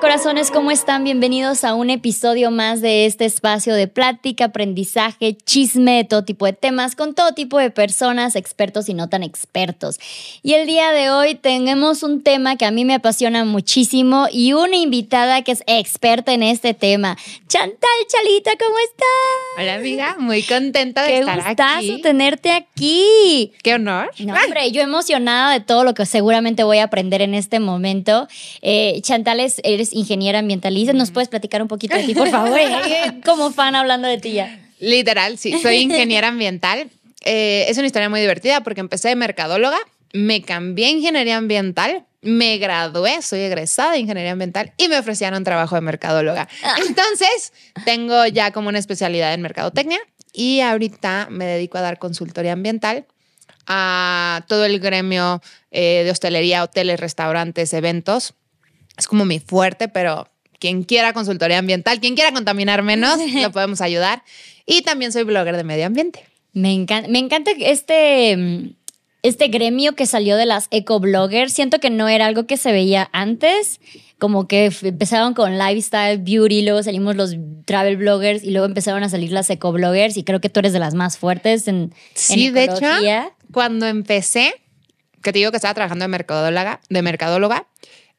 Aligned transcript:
Hola 0.00 0.12
corazones, 0.12 0.52
¿cómo 0.52 0.70
están? 0.70 1.02
Bienvenidos 1.02 1.64
a 1.64 1.74
un 1.74 1.90
episodio 1.90 2.52
más 2.52 2.80
de 2.80 3.04
este 3.06 3.24
espacio 3.24 3.74
de 3.74 3.88
plática, 3.88 4.44
aprendizaje, 4.44 5.36
chisme 5.36 5.96
de 5.96 6.04
todo 6.04 6.22
tipo 6.24 6.46
de 6.46 6.52
temas, 6.52 6.94
con 6.94 7.14
todo 7.16 7.32
tipo 7.32 7.58
de 7.58 7.70
personas, 7.72 8.36
expertos 8.36 8.88
y 8.88 8.94
no 8.94 9.08
tan 9.08 9.24
expertos. 9.24 9.98
Y 10.44 10.52
el 10.54 10.68
día 10.68 10.92
de 10.92 11.10
hoy 11.10 11.34
tenemos 11.34 12.04
un 12.04 12.22
tema 12.22 12.56
que 12.56 12.64
a 12.64 12.70
mí 12.70 12.84
me 12.84 12.94
apasiona 12.94 13.44
muchísimo 13.44 14.28
y 14.30 14.52
una 14.52 14.76
invitada 14.76 15.42
que 15.42 15.50
es 15.50 15.64
experta 15.66 16.32
en 16.32 16.44
este 16.44 16.74
tema. 16.74 17.16
Chantal 17.48 17.90
Chalita, 18.08 18.52
¿cómo 18.56 18.78
estás? 18.78 19.08
Hola 19.58 19.74
amiga, 19.74 20.16
muy 20.20 20.44
contenta 20.44 21.02
de 21.02 21.08
Qué 21.08 21.18
estar 21.18 21.36
gustazo 21.44 21.78
aquí. 21.78 22.00
tenerte 22.02 22.52
aquí. 22.52 23.52
Qué 23.64 23.74
honor. 23.74 24.12
No, 24.20 24.34
hombre, 24.34 24.70
yo 24.70 24.80
emocionada 24.80 25.52
de 25.54 25.60
todo 25.60 25.82
lo 25.82 25.94
que 25.94 26.06
seguramente 26.06 26.62
voy 26.62 26.78
a 26.78 26.84
aprender 26.84 27.20
en 27.20 27.34
este 27.34 27.58
momento. 27.58 28.28
Eh, 28.62 29.00
Chantal, 29.02 29.40
es- 29.40 29.60
eres 29.64 29.87
ingeniera 29.92 30.38
ambientalista. 30.38 30.92
¿Nos 30.92 31.10
puedes 31.10 31.28
platicar 31.28 31.62
un 31.62 31.68
poquito 31.68 31.96
de 31.96 32.04
ti, 32.04 32.14
por 32.14 32.28
favor? 32.30 32.58
Eh, 32.58 33.20
Como 33.24 33.50
fan 33.50 33.74
hablando 33.74 34.08
de 34.08 34.18
ti 34.18 34.32
ya. 34.32 34.58
Literal, 34.80 35.38
sí, 35.38 35.58
soy 35.60 35.76
ingeniera 35.82 36.28
ambiental. 36.28 36.90
Eh, 37.24 37.66
es 37.68 37.76
una 37.78 37.86
historia 37.86 38.08
muy 38.08 38.20
divertida 38.20 38.62
porque 38.62 38.80
empecé 38.80 39.08
de 39.08 39.16
mercadóloga, 39.16 39.78
me 40.12 40.42
cambié 40.42 40.86
a 40.86 40.90
ingeniería 40.90 41.36
ambiental, 41.36 42.04
me 42.22 42.58
gradué, 42.58 43.20
soy 43.22 43.40
egresada 43.40 43.92
de 43.92 43.98
ingeniería 43.98 44.32
ambiental 44.32 44.72
y 44.76 44.88
me 44.88 44.98
ofrecieron 44.98 45.42
trabajo 45.44 45.74
de 45.74 45.80
mercadóloga. 45.80 46.48
Entonces, 46.86 47.52
tengo 47.84 48.26
ya 48.26 48.52
como 48.52 48.68
una 48.68 48.78
especialidad 48.78 49.34
en 49.34 49.42
mercadotecnia 49.42 49.98
y 50.32 50.60
ahorita 50.60 51.26
me 51.30 51.44
dedico 51.44 51.78
a 51.78 51.80
dar 51.80 51.98
consultoría 51.98 52.52
ambiental 52.52 53.06
a 53.66 54.44
todo 54.48 54.64
el 54.64 54.80
gremio 54.80 55.42
eh, 55.70 56.02
de 56.04 56.10
hostelería, 56.10 56.62
hoteles, 56.62 56.98
restaurantes, 56.98 57.72
eventos. 57.74 58.34
Es 58.98 59.06
como 59.06 59.24
mi 59.24 59.38
fuerte, 59.38 59.88
pero 59.88 60.28
quien 60.58 60.82
quiera 60.82 61.12
consultoría 61.12 61.58
ambiental, 61.58 62.00
quien 62.00 62.14
quiera 62.14 62.32
contaminar 62.32 62.82
menos, 62.82 63.18
lo 63.34 63.52
podemos 63.52 63.80
ayudar. 63.80 64.22
Y 64.66 64.82
también 64.82 65.12
soy 65.12 65.22
blogger 65.22 65.56
de 65.56 65.64
medio 65.64 65.86
ambiente. 65.86 66.24
Me 66.52 66.72
encanta, 66.72 67.08
me 67.08 67.18
encanta 67.18 67.52
este, 67.58 68.36
mm, 68.36 68.70
este 69.22 69.48
gremio 69.48 69.94
que 69.94 70.06
salió 70.06 70.36
de 70.36 70.46
las 70.46 70.68
ecobloggers. 70.70 71.52
Siento 71.52 71.78
que 71.78 71.90
no 71.90 72.08
era 72.08 72.26
algo 72.26 72.46
que 72.46 72.56
se 72.56 72.72
veía 72.72 73.08
antes. 73.12 73.80
Como 74.18 74.48
que 74.48 74.72
empezaron 74.82 75.34
con 75.34 75.58
lifestyle, 75.58 76.18
beauty, 76.18 76.62
luego 76.62 76.82
salimos 76.82 77.14
los 77.14 77.36
travel 77.64 77.96
bloggers 77.98 78.42
y 78.42 78.50
luego 78.50 78.66
empezaron 78.66 79.04
a 79.04 79.08
salir 79.08 79.30
las 79.30 79.48
ecobloggers. 79.48 80.16
Y 80.16 80.24
creo 80.24 80.40
que 80.40 80.48
tú 80.48 80.58
eres 80.58 80.72
de 80.72 80.80
las 80.80 80.94
más 80.94 81.18
fuertes 81.18 81.68
en, 81.68 81.94
Sí, 82.14 82.46
en 82.46 82.54
de 82.54 82.64
hecho, 82.64 82.86
cuando 83.52 83.86
empecé, 83.86 84.54
que 85.22 85.32
te 85.32 85.38
digo 85.38 85.52
que 85.52 85.56
estaba 85.56 85.74
trabajando 85.74 86.04
de 86.04 86.08
mercadóloga, 86.08 86.80
de 86.88 87.02
mercadóloga, 87.02 87.68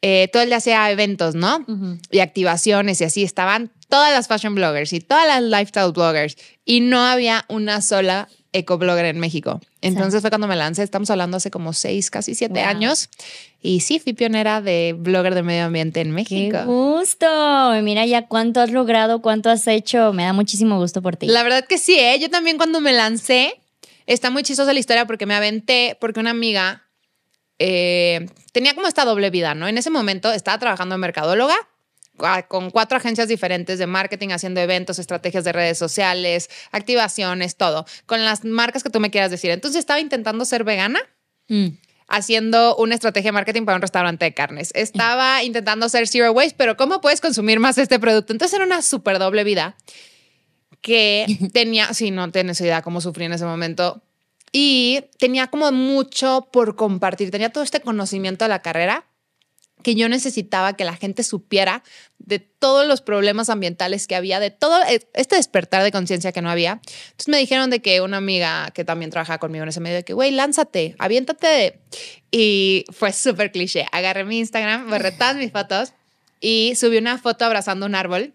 eh, 0.02 0.30
todo 0.31 0.44
el 0.44 0.50
día 0.50 0.58
hacía 0.58 0.89
eventos, 0.92 1.36
¿no? 1.36 1.66
Y 2.11 2.19
activaciones 2.19 3.02
y 3.02 3.03
así 3.03 3.23
estaban 3.23 3.72
todas 3.89 4.14
las 4.14 4.28
fashion 4.28 4.56
bloggers 4.56 4.94
y 4.94 5.00
todas 5.02 5.28
las 5.28 5.41
lifestyle 5.41 5.91
bloggers 5.91 6.38
y 6.66 6.81
no 6.81 7.02
había 7.06 7.44
una 7.50 7.81
sola 7.81 8.28
ecoblogger 8.53 9.06
en 9.06 9.19
México. 9.19 9.59
Entonces 9.81 10.22
fue 10.22 10.30
cuando 10.31 10.47
me 10.47 10.56
lancé, 10.56 10.83
estamos 10.83 11.09
hablando 11.11 11.38
hace 11.38 11.52
como 11.52 11.72
seis, 11.73 12.09
casi 12.09 12.33
siete 12.36 12.59
Wow. 12.61 12.69
años. 12.69 13.09
Y 13.61 13.81
sí, 13.81 14.00
fui 14.00 14.14
pionera 14.14 14.61
de 14.61 14.95
blogger 14.97 15.36
de 15.36 15.44
medio 15.44 15.66
ambiente 15.66 16.00
en 16.02 16.08
¡Qué 16.08 16.13
México. 16.13 16.58
gusto! 16.66 17.72
Mira 17.84 18.06
ya 18.06 18.28
cuánto 18.28 18.61
has 18.61 18.72
logrado, 18.72 19.22
cuánto 19.22 19.50
has 19.50 19.67
hecho. 19.67 20.13
Me 20.13 20.23
da 20.23 20.34
muchísimo 20.34 20.78
gusto 20.80 21.02
por 21.02 21.16
ti. 21.17 21.28
La 21.28 21.44
verdad 21.44 21.66
que 21.66 21.78
sí, 21.78 21.95
¿eh? 22.00 22.17
Yo 22.19 22.30
también 22.30 22.58
cuando 22.58 22.80
me 22.81 22.94
lancé, 22.94 23.59
está 24.08 24.30
muy 24.31 24.44
chistosa 24.44 24.73
la 24.73 24.80
historia 24.80 25.06
porque 25.06 25.25
me 25.25 25.36
aventé, 25.36 25.97
porque 26.00 26.19
una 26.19 26.31
amiga 26.31 26.84
eh, 27.60 28.28
tenía 28.52 28.74
como 28.74 28.88
esta 28.88 29.06
doble 29.06 29.30
vida, 29.30 29.54
¿no? 29.54 29.68
En 29.68 29.78
ese 29.78 29.90
momento 29.90 30.32
estaba 30.32 30.58
trabajando 30.58 30.96
en 30.96 31.02
mercadóloga 31.02 31.56
ah, 32.20 32.44
con 32.48 32.72
cuatro 32.72 32.98
agencias 32.98 33.28
diferentes 33.28 33.80
de 33.80 33.88
marketing, 33.88 34.30
haciendo 34.30 34.59
eventos, 34.62 34.97
estrategias 35.00 35.44
de 35.44 35.52
redes 35.52 35.78
sociales, 35.78 36.50
activaciones, 36.72 37.56
todo, 37.56 37.86
con 38.06 38.24
las 38.25 38.44
marcas 38.44 38.84
que 38.84 38.90
tú 38.90 39.00
me 39.00 39.12
quieras 39.12 39.31
decir. 39.31 39.52
Entonces 39.52 39.80
estaba 39.80 40.00
intentando 40.00 40.46
ser 40.46 40.64
vegana 40.64 41.00
Mm. 41.50 41.78
haciendo 42.08 42.75
una 42.78 42.96
estrategia 42.96 43.30
de 43.30 43.34
marketing 43.34 43.66
para 43.66 43.75
un 43.75 43.81
restaurante 43.81 44.24
de 44.25 44.34
carnes. 44.34 44.72
Estaba 44.75 45.44
intentando 45.44 45.90
ser 45.90 46.08
zero 46.08 46.31
waste, 46.31 46.56
pero 46.58 46.78
¿cómo 46.78 47.02
puedes 47.02 47.22
consumir 47.22 47.59
más 47.59 47.78
este 47.78 48.00
producto? 48.00 48.34
Entonces 48.34 48.56
era 48.56 48.66
una 48.66 48.81
súper 48.81 49.19
doble 49.19 49.44
vida 49.44 49.75
que 50.81 51.25
tenía, 51.53 51.94
sí, 51.94 52.12
no 52.12 52.31
tienes 52.31 52.62
idea 52.62 52.81
cómo 52.81 53.02
sufrí 53.02 53.25
en 53.25 53.34
ese 53.34 53.46
momento. 53.46 54.02
Y 54.52 55.02
tenía 55.18 55.48
como 55.48 55.72
mucho 55.72 56.48
por 56.52 56.76
compartir, 56.76 57.32
tenía 57.32 57.50
todo 57.52 57.64
este 57.64 57.82
conocimiento 57.82 58.46
de 58.46 58.50
la 58.50 58.62
carrera 58.62 59.06
que 59.84 59.96
yo 59.96 60.10
necesitaba 60.10 60.74
que 60.74 60.84
la 60.84 60.98
gente 60.98 61.24
supiera 61.24 61.84
de 62.18 62.40
todos 62.40 62.86
los 62.86 63.00
problemas 63.00 63.50
ambientales 63.50 64.08
que 64.08 64.16
había, 64.16 64.42
de 64.42 64.52
todo 64.52 64.78
e- 64.84 65.08
este 65.14 65.38
despertar 65.38 65.84
de 65.84 65.92
conciencia 65.94 66.34
que 66.34 66.42
no 66.42 66.50
había. 66.50 66.82
Entonces 66.84 67.30
me 67.30 67.38
dijeron 67.38 67.70
de 67.70 67.82
que 67.82 68.02
una 68.02 68.18
amiga 68.18 68.72
que 68.74 68.84
también 68.84 69.10
trabajaba 69.10 69.38
conmigo 69.38 69.64
en 69.64 69.70
ese 69.70 69.80
medio, 69.80 69.96
de 69.96 70.04
que, 70.04 70.12
güey, 70.14 70.32
lánzate, 70.32 70.96
aviéntate. 71.00 71.48
de-". 71.48 71.80
Y 72.30 72.84
fue 72.92 73.14
súper 73.14 73.54
cliché. 73.54 73.86
Agarré 73.94 74.26
mi 74.26 74.40
Instagram, 74.40 74.90
borré 74.90 75.14
todas 75.14 75.38
mis 75.38 75.52
fotos 75.54 75.94
y 76.42 76.74
subí 76.76 76.98
una 76.98 77.18
foto 77.18 77.46
abrazando 77.46 77.86
un 77.86 77.96
árbol. 77.96 78.34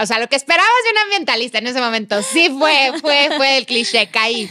O 0.00 0.06
sea, 0.06 0.20
lo 0.20 0.28
que 0.28 0.36
esperabas 0.36 0.70
de 0.84 0.90
un 0.92 0.98
ambientalista 0.98 1.58
en 1.58 1.66
ese 1.66 1.80
momento. 1.80 2.22
Sí 2.22 2.48
fue, 2.56 2.92
fue, 3.00 3.28
fue 3.36 3.56
el 3.58 3.66
cliché, 3.66 4.08
caí. 4.08 4.48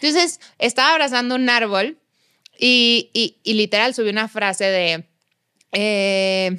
Entonces, 0.00 0.40
estaba 0.58 0.92
abrazando 0.92 1.34
un 1.34 1.48
árbol 1.48 1.98
y, 2.58 3.10
y- 3.12 3.36
y 3.42 3.54
literal 3.54 3.94
subí 3.94 4.10
una 4.10 4.28
frase 4.28 4.64
de 4.64 5.04
eh, 5.72 6.58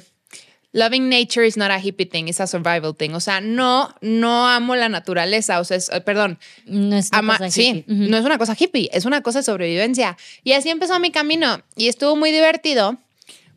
Loving 0.74 1.10
nature 1.10 1.46
is 1.46 1.58
not 1.58 1.70
a 1.70 1.78
hippie 1.78 2.06
thing, 2.06 2.28
it's 2.28 2.40
a 2.40 2.46
survival 2.46 2.94
thing. 2.96 3.10
O 3.12 3.20
sea, 3.20 3.42
no, 3.42 3.94
no 4.00 4.48
amo 4.48 4.74
la 4.74 4.88
naturaleza. 4.88 5.60
O 5.60 5.64
sea, 5.64 5.76
es- 5.76 5.90
eh, 5.92 6.00
perdón, 6.00 6.38
No 6.64 6.96
es 6.96 7.10
una 7.10 7.18
ama- 7.18 7.36
cosa 7.36 7.50
sí, 7.50 7.62
hippie. 7.68 7.94
Ujú. 7.94 8.10
no 8.10 8.16
es 8.16 8.24
una 8.24 8.38
cosa 8.38 8.56
hippie, 8.58 8.88
es 8.90 9.04
una 9.04 9.20
cosa 9.22 9.40
de 9.40 9.42
sobrevivencia. 9.44 10.16
Y 10.44 10.52
así 10.52 10.70
empezó 10.70 10.98
mi 10.98 11.10
camino 11.10 11.62
y 11.76 11.88
estuvo 11.88 12.16
muy 12.16 12.32
divertido 12.32 12.96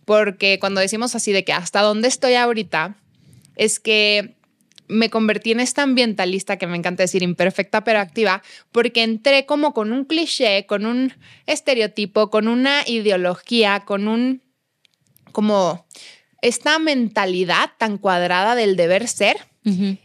porque 0.03 0.59
cuando 0.59 0.81
decimos 0.81 1.15
así 1.15 1.31
de 1.31 1.45
que 1.45 1.53
hasta 1.53 1.81
dónde 1.81 2.09
estoy 2.09 2.33
ahorita, 2.35 2.95
es 3.55 3.79
que 3.79 4.34
me 4.87 5.09
convertí 5.09 5.51
en 5.51 5.59
esta 5.59 5.83
ambientalista 5.83 6.57
que 6.57 6.67
me 6.67 6.77
encanta 6.77 7.03
decir 7.03 7.23
imperfecta 7.23 7.83
pero 7.83 7.99
activa, 7.99 8.41
porque 8.71 9.03
entré 9.03 9.45
como 9.45 9.73
con 9.73 9.91
un 9.91 10.05
cliché, 10.05 10.65
con 10.65 10.85
un 10.85 11.13
estereotipo, 11.45 12.29
con 12.29 12.47
una 12.47 12.81
ideología, 12.85 13.81
con 13.81 14.07
un 14.07 14.41
como 15.31 15.85
esta 16.41 16.79
mentalidad 16.79 17.71
tan 17.77 17.97
cuadrada 17.97 18.55
del 18.55 18.75
deber 18.75 19.07
ser. 19.07 19.37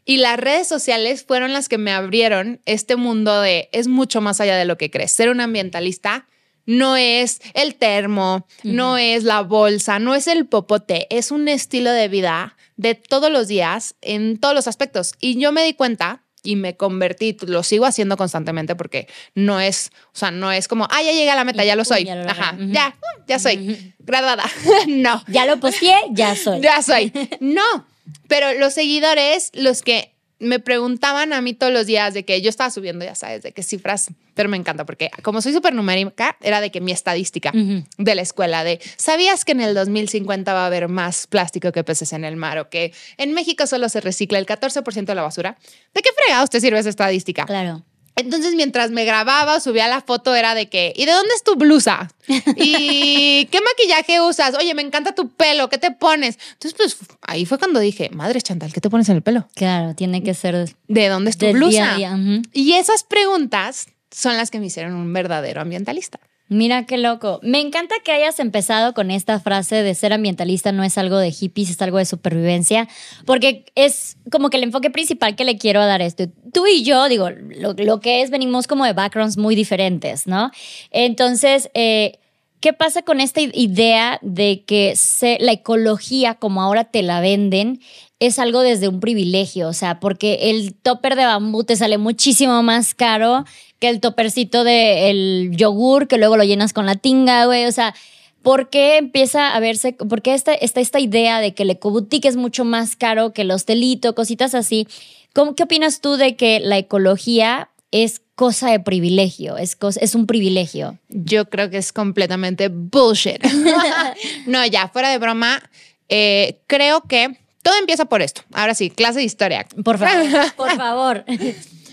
Y 0.06 0.16
las 0.16 0.40
redes 0.40 0.66
sociales 0.66 1.22
fueron 1.22 1.52
las 1.52 1.68
que 1.68 1.76
me 1.76 1.92
abrieron 1.92 2.62
este 2.64 2.96
mundo 2.96 3.42
de 3.42 3.68
es 3.72 3.88
mucho 3.88 4.22
más 4.22 4.40
allá 4.40 4.56
de 4.56 4.64
lo 4.64 4.78
que 4.78 4.90
crees. 4.90 5.12
Ser 5.12 5.28
un 5.28 5.42
ambientalista 5.42 6.26
no 6.64 6.96
es 6.96 7.42
el 7.52 7.74
termo, 7.74 8.46
no 8.62 8.96
es 8.96 9.24
la 9.24 9.42
bolsa, 9.42 9.98
no 9.98 10.14
es 10.14 10.28
el 10.28 10.46
popote, 10.46 11.06
es 11.10 11.30
un 11.30 11.46
estilo 11.46 11.90
de 11.90 12.08
vida 12.08 12.56
de 12.80 12.94
todos 12.94 13.30
los 13.30 13.46
días 13.46 13.94
en 14.00 14.38
todos 14.38 14.54
los 14.54 14.66
aspectos. 14.66 15.12
Y 15.20 15.38
yo 15.38 15.52
me 15.52 15.62
di 15.62 15.74
cuenta 15.74 16.22
y 16.42 16.56
me 16.56 16.78
convertí, 16.78 17.36
lo 17.46 17.62
sigo 17.62 17.84
haciendo 17.84 18.16
constantemente 18.16 18.74
porque 18.74 19.06
no 19.34 19.60
es, 19.60 19.90
o 20.14 20.18
sea, 20.18 20.30
no 20.30 20.50
es 20.50 20.66
como, 20.66 20.88
ah, 20.90 21.02
ya 21.02 21.12
llegué 21.12 21.30
a 21.30 21.36
la 21.36 21.44
meta, 21.44 21.62
ya 21.62 21.76
lo 21.76 21.84
soy. 21.84 22.04
ya 22.04 22.14
lo 22.14 22.22
logré. 22.22 22.40
Ajá, 22.40 22.56
ya, 22.58 22.96
ya 23.28 23.38
soy 23.38 23.94
graduada. 23.98 24.44
no. 24.88 25.22
Ya 25.28 25.44
lo 25.44 25.60
posteé, 25.60 25.94
ya 26.12 26.34
soy. 26.34 26.62
Ya 26.62 26.82
soy. 26.82 27.12
No, 27.40 27.86
pero 28.28 28.54
los 28.54 28.72
seguidores, 28.72 29.50
los 29.52 29.82
que 29.82 30.14
me 30.40 30.58
preguntaban 30.58 31.32
a 31.32 31.40
mí 31.40 31.54
todos 31.54 31.72
los 31.72 31.86
días 31.86 32.14
de 32.14 32.24
que 32.24 32.40
yo 32.40 32.48
estaba 32.48 32.70
subiendo, 32.70 33.04
ya 33.04 33.14
sabes, 33.14 33.42
de 33.42 33.52
qué 33.52 33.62
cifras, 33.62 34.08
pero 34.34 34.48
me 34.48 34.56
encanta 34.56 34.84
porque 34.84 35.10
como 35.22 35.42
soy 35.42 35.52
súper 35.52 35.74
numérica, 35.74 36.36
era 36.40 36.60
de 36.60 36.70
que 36.70 36.80
mi 36.80 36.92
estadística 36.92 37.52
de 37.52 38.14
la 38.14 38.22
escuela 38.22 38.64
de, 38.64 38.80
¿sabías 38.96 39.44
que 39.44 39.52
en 39.52 39.60
el 39.60 39.74
2050 39.74 40.52
va 40.52 40.64
a 40.64 40.66
haber 40.66 40.88
más 40.88 41.26
plástico 41.26 41.72
que 41.72 41.84
peces 41.84 42.12
en 42.12 42.24
el 42.24 42.36
mar 42.36 42.58
o 42.58 42.70
que 42.70 42.92
en 43.18 43.34
México 43.34 43.66
solo 43.66 43.88
se 43.88 44.00
recicla 44.00 44.38
el 44.38 44.46
14% 44.46 45.04
de 45.04 45.14
la 45.14 45.22
basura? 45.22 45.58
¿De 45.94 46.02
qué 46.02 46.10
fregado 46.24 46.46
te 46.46 46.60
sirve 46.60 46.78
esa 46.78 46.88
estadística? 46.88 47.44
Claro. 47.44 47.84
Entonces, 48.20 48.54
mientras 48.54 48.90
me 48.90 49.04
grababa 49.04 49.56
o 49.56 49.60
subía 49.60 49.88
la 49.88 50.00
foto, 50.00 50.34
era 50.34 50.54
de 50.54 50.68
que, 50.68 50.92
¿y 50.96 51.06
de 51.06 51.12
dónde 51.12 51.34
es 51.34 51.42
tu 51.42 51.56
blusa? 51.56 52.10
¿Y 52.56 53.46
qué 53.46 53.58
maquillaje 53.60 54.20
usas? 54.20 54.54
Oye, 54.54 54.74
me 54.74 54.82
encanta 54.82 55.14
tu 55.14 55.28
pelo, 55.28 55.68
¿qué 55.68 55.78
te 55.78 55.90
pones? 55.90 56.38
Entonces, 56.52 56.74
pues 56.74 56.96
ahí 57.22 57.46
fue 57.46 57.58
cuando 57.58 57.80
dije, 57.80 58.10
madre 58.10 58.40
Chantal, 58.40 58.72
¿qué 58.72 58.80
te 58.80 58.90
pones 58.90 59.08
en 59.08 59.16
el 59.16 59.22
pelo? 59.22 59.48
Claro, 59.54 59.94
tiene 59.94 60.22
que 60.22 60.34
ser 60.34 60.74
¿De 60.88 61.08
dónde 61.08 61.30
es 61.30 61.38
tu 61.38 61.50
blusa? 61.50 61.96
día. 61.96 62.18
Y 62.52 62.72
esas 62.72 63.04
preguntas 63.04 63.86
son 64.10 64.36
las 64.36 64.50
que 64.50 64.58
me 64.60 64.66
hicieron 64.66 64.94
un 64.94 65.12
verdadero 65.12 65.60
ambientalista. 65.60 66.20
Mira 66.50 66.84
qué 66.84 66.98
loco. 66.98 67.38
Me 67.44 67.60
encanta 67.60 67.94
que 68.04 68.10
hayas 68.10 68.40
empezado 68.40 68.92
con 68.92 69.12
esta 69.12 69.38
frase 69.38 69.84
de 69.84 69.94
ser 69.94 70.12
ambientalista 70.12 70.72
no 70.72 70.82
es 70.82 70.98
algo 70.98 71.16
de 71.16 71.30
hippies, 71.30 71.70
es 71.70 71.80
algo 71.80 71.98
de 71.98 72.04
supervivencia, 72.04 72.88
porque 73.24 73.66
es 73.76 74.16
como 74.32 74.50
que 74.50 74.56
el 74.56 74.64
enfoque 74.64 74.90
principal 74.90 75.36
que 75.36 75.44
le 75.44 75.58
quiero 75.58 75.86
dar 75.86 76.02
a 76.02 76.06
esto. 76.06 76.24
Tú 76.52 76.66
y 76.66 76.82
yo, 76.82 77.08
digo, 77.08 77.30
lo, 77.30 77.74
lo 77.74 78.00
que 78.00 78.22
es, 78.22 78.30
venimos 78.30 78.66
como 78.66 78.84
de 78.84 78.94
backgrounds 78.94 79.36
muy 79.36 79.54
diferentes, 79.54 80.26
¿no? 80.26 80.50
Entonces, 80.90 81.70
eh, 81.74 82.18
¿qué 82.58 82.72
pasa 82.72 83.02
con 83.02 83.20
esta 83.20 83.40
idea 83.40 84.18
de 84.20 84.64
que 84.66 84.96
se, 84.96 85.38
la 85.40 85.52
ecología, 85.52 86.34
como 86.34 86.62
ahora 86.62 86.82
te 86.82 87.04
la 87.04 87.20
venden, 87.20 87.80
es 88.20 88.38
algo 88.38 88.60
desde 88.60 88.88
un 88.88 89.00
privilegio? 89.00 89.68
O 89.68 89.72
sea, 89.72 89.98
porque 89.98 90.50
el 90.50 90.74
topper 90.74 91.16
de 91.16 91.24
bambú 91.24 91.64
te 91.64 91.76
sale 91.76 91.98
muchísimo 91.98 92.62
más 92.62 92.94
caro 92.94 93.44
que 93.80 93.88
el 93.88 94.00
topercito 94.00 94.62
del 94.62 95.50
yogur, 95.52 96.06
que 96.06 96.18
luego 96.18 96.36
lo 96.36 96.44
llenas 96.44 96.72
con 96.72 96.86
la 96.86 96.96
tinga, 96.96 97.46
güey. 97.46 97.64
O 97.64 97.72
sea, 97.72 97.94
¿por 98.42 98.70
qué 98.70 98.98
empieza 98.98 99.54
a 99.54 99.60
verse, 99.60 99.94
por 99.94 100.22
qué 100.22 100.34
está, 100.34 100.52
esta 100.52 101.00
idea 101.00 101.40
de 101.40 101.54
que 101.54 101.64
el 101.64 101.70
ecoboutique 101.70 102.28
es 102.28 102.36
mucho 102.36 102.64
más 102.64 102.94
caro 102.94 103.32
que 103.32 103.42
el 103.42 103.50
hostelito, 103.50 104.14
cositas 104.14 104.54
así? 104.54 104.86
¿Cómo, 105.32 105.54
¿Qué 105.54 105.64
opinas 105.64 106.00
tú 106.00 106.16
de 106.16 106.36
que 106.36 106.60
la 106.60 106.78
ecología 106.78 107.70
es 107.90 108.22
cosa 108.34 108.70
de 108.70 108.80
privilegio, 108.80 109.58
es, 109.58 109.76
es 110.00 110.14
un 110.14 110.26
privilegio. 110.26 110.98
Yo 111.08 111.50
creo 111.50 111.68
que 111.68 111.76
es 111.76 111.92
completamente 111.92 112.68
bullshit. 112.68 113.44
no, 114.46 114.64
ya, 114.64 114.88
fuera 114.88 115.10
de 115.10 115.18
broma, 115.18 115.62
eh, 116.08 116.60
creo 116.66 117.02
que 117.02 117.36
todo 117.62 117.74
empieza 117.78 118.06
por 118.06 118.22
esto. 118.22 118.42
Ahora 118.52 118.74
sí, 118.74 118.90
clase 118.90 119.20
de 119.20 119.24
historia. 119.24 119.66
Por 119.84 119.98
favor, 119.98 120.52
por 120.56 120.76
favor. 120.76 121.24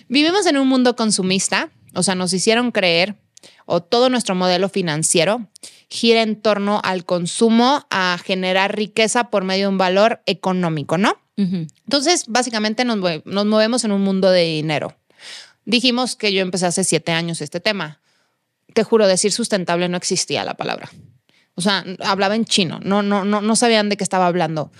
Vivimos 0.07 0.45
en 0.45 0.57
un 0.57 0.67
mundo 0.67 0.95
consumista, 0.95 1.69
o 1.93 2.03
sea, 2.03 2.15
nos 2.15 2.33
hicieron 2.33 2.71
creer, 2.71 3.15
o 3.65 3.81
todo 3.81 4.09
nuestro 4.09 4.35
modelo 4.35 4.69
financiero 4.69 5.47
gira 5.89 6.21
en 6.21 6.35
torno 6.41 6.81
al 6.83 7.05
consumo, 7.05 7.85
a 7.89 8.17
generar 8.23 8.75
riqueza 8.75 9.29
por 9.29 9.43
medio 9.43 9.65
de 9.65 9.69
un 9.69 9.77
valor 9.77 10.21
económico, 10.25 10.97
¿no? 10.97 11.17
Entonces, 11.37 12.25
básicamente 12.27 12.83
nos, 12.83 12.97
nos 13.25 13.45
movemos 13.45 13.83
en 13.83 13.91
un 13.91 14.01
mundo 14.01 14.31
de 14.31 14.43
dinero. 14.43 14.97
Dijimos 15.65 16.15
que 16.15 16.33
yo 16.33 16.41
empecé 16.41 16.65
hace 16.65 16.83
siete 16.83 17.11
años 17.11 17.41
este 17.41 17.59
tema. 17.59 17.99
Te 18.73 18.83
juro, 18.83 19.05
decir 19.07 19.31
sustentable 19.31 19.87
no 19.87 19.97
existía 19.97 20.43
la 20.43 20.55
palabra. 20.55 20.89
O 21.53 21.61
sea, 21.61 21.85
hablaba 21.99 22.35
en 22.35 22.45
chino, 22.45 22.79
no, 22.83 23.03
no, 23.03 23.23
no, 23.23 23.41
no 23.41 23.55
sabían 23.55 23.89
de 23.89 23.97
qué 23.97 24.03
estaba 24.03 24.27
hablando. 24.27 24.71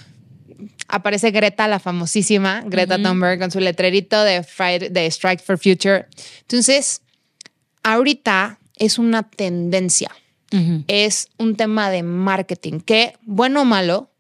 Aparece 0.88 1.32
Greta, 1.32 1.68
la 1.68 1.80
famosísima 1.80 2.64
Greta 2.66 3.02
Thunberg, 3.02 3.40
con 3.40 3.52
su 3.52 3.60
letrerito 3.60 4.24
de, 4.24 4.46
de 4.90 5.06
Strike 5.08 5.44
for 5.44 5.58
Future. 5.58 6.08
Entonces, 6.42 7.02
ahorita 7.84 8.60
es 8.76 8.98
una 8.98 9.24
tendencia, 9.24 10.12
es 10.88 11.30
un 11.38 11.56
tema 11.56 11.90
de 11.90 12.04
marketing 12.04 12.80
que, 12.80 13.14
bueno 13.24 13.62
o 13.62 13.66
malo, 13.66 14.12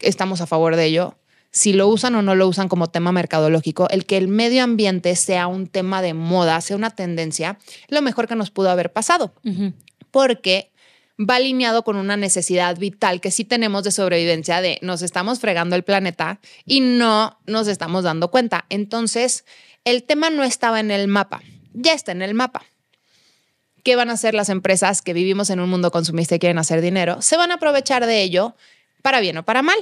estamos 0.00 0.40
a 0.40 0.46
favor 0.46 0.76
de 0.76 0.86
ello, 0.86 1.16
si 1.50 1.74
lo 1.74 1.86
usan 1.88 2.14
o 2.14 2.22
no 2.22 2.34
lo 2.34 2.48
usan 2.48 2.68
como 2.68 2.88
tema 2.88 3.12
mercadológico, 3.12 3.88
el 3.90 4.06
que 4.06 4.16
el 4.16 4.26
medio 4.26 4.64
ambiente 4.64 5.14
sea 5.16 5.46
un 5.46 5.66
tema 5.66 6.00
de 6.02 6.14
moda, 6.14 6.60
sea 6.62 6.76
una 6.76 6.90
tendencia, 6.90 7.58
lo 7.88 8.00
mejor 8.02 8.26
que 8.26 8.34
nos 8.34 8.50
pudo 8.50 8.70
haber 8.70 8.92
pasado. 8.92 9.34
Porque 10.10 10.71
va 11.18 11.36
alineado 11.36 11.84
con 11.84 11.96
una 11.96 12.16
necesidad 12.16 12.78
vital 12.78 13.20
que 13.20 13.30
sí 13.30 13.44
tenemos 13.44 13.84
de 13.84 13.92
sobrevivencia 13.92 14.60
de 14.60 14.78
nos 14.82 15.02
estamos 15.02 15.40
fregando 15.40 15.76
el 15.76 15.84
planeta 15.84 16.40
y 16.64 16.80
no 16.80 17.38
nos 17.46 17.68
estamos 17.68 18.04
dando 18.04 18.30
cuenta. 18.30 18.64
Entonces, 18.68 19.44
el 19.84 20.04
tema 20.04 20.30
no 20.30 20.44
estaba 20.44 20.80
en 20.80 20.90
el 20.90 21.08
mapa, 21.08 21.42
ya 21.72 21.92
está 21.92 22.12
en 22.12 22.22
el 22.22 22.34
mapa. 22.34 22.64
¿Qué 23.84 23.96
van 23.96 24.10
a 24.10 24.14
hacer 24.14 24.34
las 24.34 24.48
empresas 24.48 25.02
que 25.02 25.12
vivimos 25.12 25.50
en 25.50 25.58
un 25.58 25.68
mundo 25.68 25.90
consumista 25.90 26.36
y 26.36 26.38
quieren 26.38 26.58
hacer 26.58 26.80
dinero? 26.80 27.20
Se 27.20 27.36
van 27.36 27.50
a 27.50 27.54
aprovechar 27.54 28.06
de 28.06 28.22
ello 28.22 28.54
para 29.02 29.20
bien 29.20 29.36
o 29.38 29.44
para 29.44 29.62
mal 29.62 29.78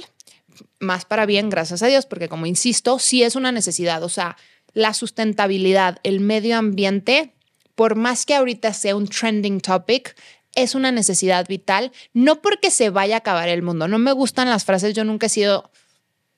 más 0.79 1.05
para 1.05 1.25
bien, 1.25 1.49
gracias 1.49 1.83
a 1.83 1.87
Dios, 1.87 2.05
porque 2.05 2.29
como 2.29 2.45
insisto, 2.45 2.99
sí 2.99 3.23
es 3.23 3.35
una 3.35 3.51
necesidad. 3.51 4.03
O 4.03 4.09
sea, 4.09 4.37
la 4.73 4.93
sustentabilidad, 4.93 5.99
el 6.03 6.19
medio 6.19 6.57
ambiente, 6.57 7.33
por 7.75 7.95
más 7.95 8.25
que 8.25 8.35
ahorita 8.35 8.73
sea 8.73 8.95
un 8.95 9.07
trending 9.07 9.61
topic, 9.61 10.15
es 10.55 10.75
una 10.75 10.91
necesidad 10.91 11.47
vital, 11.47 11.91
no 12.13 12.41
porque 12.41 12.71
se 12.71 12.89
vaya 12.89 13.15
a 13.15 13.19
acabar 13.19 13.49
el 13.49 13.61
mundo. 13.61 13.87
No 13.87 13.97
me 13.97 14.11
gustan 14.11 14.49
las 14.49 14.65
frases, 14.65 14.93
yo 14.93 15.03
nunca 15.03 15.27
he 15.27 15.29
sido, 15.29 15.71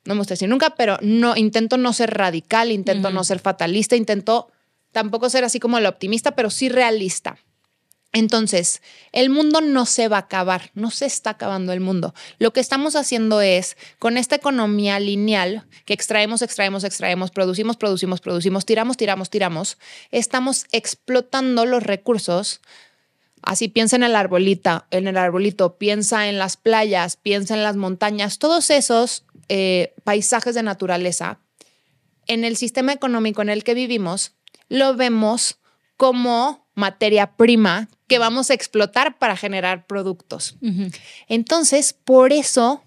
no 0.05 0.15
me 0.15 0.19
gusta 0.19 0.33
decir 0.33 0.49
nunca, 0.49 0.75
pero 0.75 0.97
no, 1.01 1.35
intento 1.35 1.77
no 1.77 1.93
ser 1.93 2.13
radical, 2.13 2.71
intento 2.71 3.09
no 3.11 3.23
ser 3.23 3.39
fatalista, 3.39 3.95
intento 3.95 4.51
tampoco 4.91 5.29
ser 5.29 5.43
así 5.43 5.59
como 5.59 5.77
el 5.77 5.85
optimista, 5.85 6.35
pero 6.35 6.49
sí 6.49 6.69
realista. 6.69 7.37
Entonces, 8.15 8.83
el 9.11 9.31
mundo 9.31 9.59
no 9.59 9.87
se 9.87 10.07
va 10.07 10.17
a 10.17 10.21
acabar, 10.21 10.69
no 10.75 10.91
se 10.91 11.07
está 11.07 11.31
acabando 11.31 11.73
el 11.73 11.79
mundo. 11.79 12.13
Lo 12.37 12.53
que 12.53 12.59
estamos 12.59 12.95
haciendo 12.95 13.41
es, 13.41 13.75
con 13.97 14.17
esta 14.17 14.35
economía 14.35 14.99
lineal, 14.99 15.65
que 15.85 15.95
extraemos, 15.95 16.43
extraemos, 16.43 16.83
extraemos, 16.83 17.31
producimos, 17.31 17.75
producimos, 17.75 18.21
producimos, 18.21 18.65
tiramos, 18.65 18.97
tiramos, 18.97 19.31
tiramos, 19.31 19.79
estamos 20.11 20.67
explotando 20.71 21.65
los 21.65 21.81
recursos. 21.81 22.61
Así 23.43 23.67
piensa 23.67 23.95
en 23.95 24.03
el 24.03 24.15
arbolita, 24.15 24.87
en 24.91 25.07
el 25.07 25.17
arbolito, 25.17 25.77
piensa 25.77 26.27
en 26.27 26.37
las 26.37 26.57
playas, 26.57 27.17
piensa 27.17 27.53
en 27.53 27.63
las 27.63 27.75
montañas, 27.75 28.39
todos 28.39 28.69
esos 28.69 29.25
eh, 29.49 29.93
paisajes 30.03 30.55
de 30.55 30.63
naturaleza. 30.63 31.39
En 32.25 32.45
el 32.45 32.55
sistema 32.55 32.93
económico 32.93 33.41
en 33.41 33.49
el 33.49 33.63
que 33.63 33.73
vivimos, 33.73 34.33
lo 34.69 34.95
vemos 34.95 35.59
como 35.97 36.65
materia 36.73 37.35
prima 37.35 37.89
que 38.07 38.17
vamos 38.17 38.49
a 38.49 38.53
explotar 38.53 39.17
para 39.17 39.35
generar 39.35 39.85
productos. 39.85 40.55
Entonces, 41.27 41.93
por 41.93 42.31
eso 42.31 42.83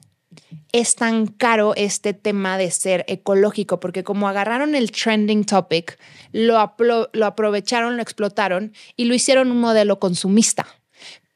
es 0.73 0.95
tan 0.95 1.27
caro 1.27 1.75
este 1.75 2.15
tema 2.15 2.59
de 2.59 2.71
ser 2.71 3.05
ecológico, 3.09 3.81
porque 3.81 4.05
como 4.05 4.29
agarraron 4.29 4.75
el 4.75 4.91
trending 4.91 5.45
topic, 5.45 5.99
lo, 6.33 6.77
lo 7.13 7.27
aprovecharon, 7.27 7.97
lo 7.97 8.03
explotaron 8.03 8.73
y 8.97 9.05
lo 9.05 9.15
hicieron 9.15 9.51
un 9.51 9.61
modelo 9.61 9.99
consumista. 9.99 10.67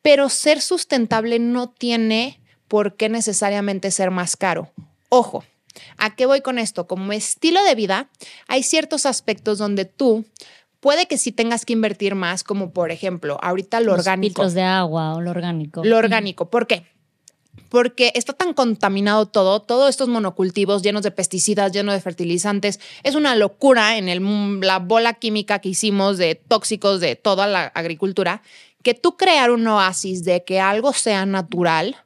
Pero 0.02 0.28
ser 0.28 0.60
sustentable 0.60 1.38
no 1.38 1.70
tiene 1.70 2.40
por 2.68 2.96
qué 2.96 3.08
necesariamente 3.08 3.90
ser 3.90 4.10
más 4.10 4.36
caro. 4.36 4.72
Ojo, 5.08 5.44
¿a 5.98 6.14
qué 6.14 6.26
voy 6.26 6.40
con 6.40 6.58
esto? 6.58 6.86
Como 6.86 7.12
estilo 7.12 7.62
de 7.64 7.74
vida, 7.74 8.08
hay 8.48 8.62
ciertos 8.62 9.06
aspectos 9.06 9.58
donde 9.58 9.84
tú 9.84 10.24
Puede 10.80 11.06
que 11.06 11.18
sí 11.18 11.30
tengas 11.30 11.66
que 11.66 11.74
invertir 11.74 12.14
más, 12.14 12.42
como 12.42 12.72
por 12.72 12.90
ejemplo, 12.90 13.38
ahorita 13.42 13.80
lo 13.80 13.92
Los 13.92 13.98
orgánico. 13.98 14.42
Litros 14.42 14.54
de 14.54 14.62
agua 14.62 15.14
o 15.14 15.20
lo 15.20 15.30
orgánico. 15.30 15.84
Lo 15.84 15.98
orgánico. 15.98 16.48
¿Por 16.48 16.66
qué? 16.66 16.86
Porque 17.68 18.12
está 18.14 18.32
tan 18.32 18.52
contaminado 18.52 19.26
todo, 19.26 19.60
todos 19.60 19.90
estos 19.90 20.08
monocultivos 20.08 20.82
llenos 20.82 21.02
de 21.02 21.10
pesticidas, 21.10 21.72
llenos 21.72 21.94
de 21.94 22.00
fertilizantes. 22.00 22.80
Es 23.04 23.14
una 23.14 23.36
locura 23.36 23.96
en 23.96 24.08
el, 24.08 24.60
la 24.60 24.78
bola 24.78 25.14
química 25.14 25.60
que 25.60 25.68
hicimos 25.68 26.18
de 26.18 26.34
tóxicos 26.34 27.00
de 27.00 27.14
toda 27.16 27.46
la 27.46 27.66
agricultura, 27.66 28.42
que 28.82 28.94
tú 28.94 29.16
crear 29.16 29.50
un 29.50 29.66
oasis 29.66 30.24
de 30.24 30.42
que 30.44 30.58
algo 30.58 30.92
sea 30.92 31.26
natural, 31.26 31.96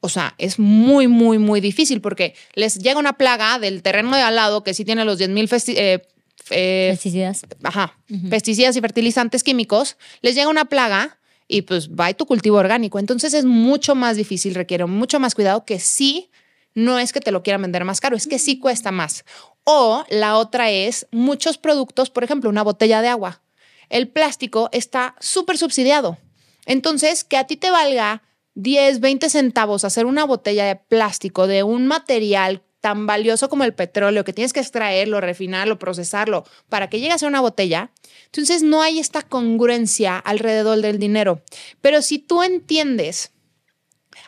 o 0.00 0.08
sea, 0.08 0.34
es 0.38 0.58
muy, 0.58 1.08
muy, 1.08 1.38
muy 1.38 1.60
difícil 1.60 2.00
porque 2.00 2.34
les 2.54 2.78
llega 2.78 2.98
una 2.98 3.14
plaga 3.14 3.58
del 3.58 3.82
terreno 3.82 4.14
de 4.16 4.22
al 4.22 4.36
lado 4.36 4.62
que 4.62 4.74
sí 4.74 4.84
tiene 4.84 5.04
los 5.04 5.18
10 5.18 5.30
mil 5.30 5.48
eh, 5.52 6.02
eh, 6.50 6.88
pesticidas. 6.92 7.46
Ajá, 7.62 7.98
pesticidas 8.30 8.76
y 8.76 8.80
fertilizantes 8.80 9.42
químicos, 9.42 9.96
les 10.22 10.34
llega 10.34 10.48
una 10.48 10.66
plaga 10.66 11.18
y 11.48 11.62
pues 11.62 11.90
va 11.90 12.12
tu 12.14 12.26
cultivo 12.26 12.56
orgánico. 12.58 12.98
Entonces 12.98 13.34
es 13.34 13.44
mucho 13.44 13.94
más 13.94 14.16
difícil, 14.16 14.54
requiere 14.54 14.86
mucho 14.86 15.20
más 15.20 15.34
cuidado 15.34 15.64
que 15.64 15.78
sí, 15.78 16.30
no 16.74 16.98
es 16.98 17.12
que 17.12 17.20
te 17.20 17.30
lo 17.30 17.42
quieran 17.42 17.62
vender 17.62 17.84
más 17.84 18.00
caro, 18.00 18.16
es 18.16 18.26
que 18.26 18.38
sí 18.38 18.58
cuesta 18.58 18.92
más. 18.92 19.24
O 19.64 20.04
la 20.10 20.36
otra 20.36 20.70
es 20.70 21.06
muchos 21.10 21.58
productos, 21.58 22.10
por 22.10 22.24
ejemplo, 22.24 22.50
una 22.50 22.62
botella 22.62 23.02
de 23.02 23.08
agua. 23.08 23.42
El 23.88 24.08
plástico 24.08 24.68
está 24.72 25.14
súper 25.20 25.58
subsidiado. 25.58 26.18
Entonces, 26.66 27.24
que 27.24 27.36
a 27.36 27.46
ti 27.46 27.56
te 27.56 27.70
valga 27.70 28.22
10, 28.54 29.00
20 29.00 29.30
centavos 29.30 29.84
hacer 29.84 30.06
una 30.06 30.24
botella 30.24 30.66
de 30.66 30.76
plástico 30.76 31.46
de 31.46 31.62
un 31.62 31.86
material 31.86 32.62
tan 32.86 33.04
valioso 33.04 33.48
como 33.48 33.64
el 33.64 33.74
petróleo, 33.74 34.22
que 34.22 34.32
tienes 34.32 34.52
que 34.52 34.60
extraerlo, 34.60 35.20
refinarlo, 35.20 35.76
procesarlo 35.76 36.44
para 36.68 36.88
que 36.88 37.00
llegue 37.00 37.12
a 37.12 37.18
ser 37.18 37.26
una 37.26 37.40
botella, 37.40 37.90
entonces 38.26 38.62
no 38.62 38.80
hay 38.80 39.00
esta 39.00 39.22
congruencia 39.22 40.16
alrededor 40.16 40.80
del 40.80 41.00
dinero. 41.00 41.42
Pero 41.80 42.00
si 42.00 42.20
tú 42.20 42.44
entiendes, 42.44 43.32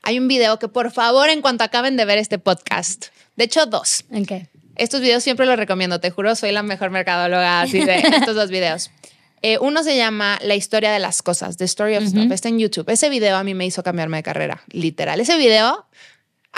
hay 0.03 0.19
un 0.19 0.27
video 0.27 0.59
que 0.59 0.67
por 0.67 0.91
favor, 0.91 1.29
en 1.29 1.41
cuanto 1.41 1.63
acaben 1.63 1.97
de 1.97 2.05
ver 2.05 2.19
este 2.19 2.41
podcast, 2.41 3.07
de 3.37 3.45
hecho 3.45 3.65
dos. 3.67 4.05
¿En 4.11 4.27
qué? 4.27 4.49
Estos 4.75 5.03
videos 5.03 5.23
siempre 5.23 5.47
los 5.47 5.57
recomiendo, 5.57 6.01
te 6.01 6.11
juro, 6.11 6.35
soy 6.35 6.51
la 6.51 6.65
mejor 6.65 6.91
mercadóloga 6.91 7.61
así 7.61 7.79
de 7.79 7.99
estos 8.17 8.35
dos 8.35 8.51
videos. 8.51 8.91
Eh, 9.41 9.59
uno 9.61 9.85
se 9.85 9.97
llama 9.97 10.37
La 10.43 10.57
historia 10.57 10.91
de 10.91 10.99
las 10.99 11.23
cosas, 11.23 11.59
The 11.59 11.65
Story 11.67 11.95
of 11.95 12.07
Stuff. 12.07 12.33
Está 12.33 12.49
en 12.49 12.59
YouTube. 12.59 12.91
Ese 12.91 13.09
video 13.09 13.37
a 13.37 13.45
mí 13.45 13.55
me 13.55 13.67
hizo 13.67 13.85
cambiarme 13.85 14.17
de 14.17 14.25
carrera, 14.25 14.65
literal. 14.73 15.21
Ese 15.21 15.37
video 15.39 15.87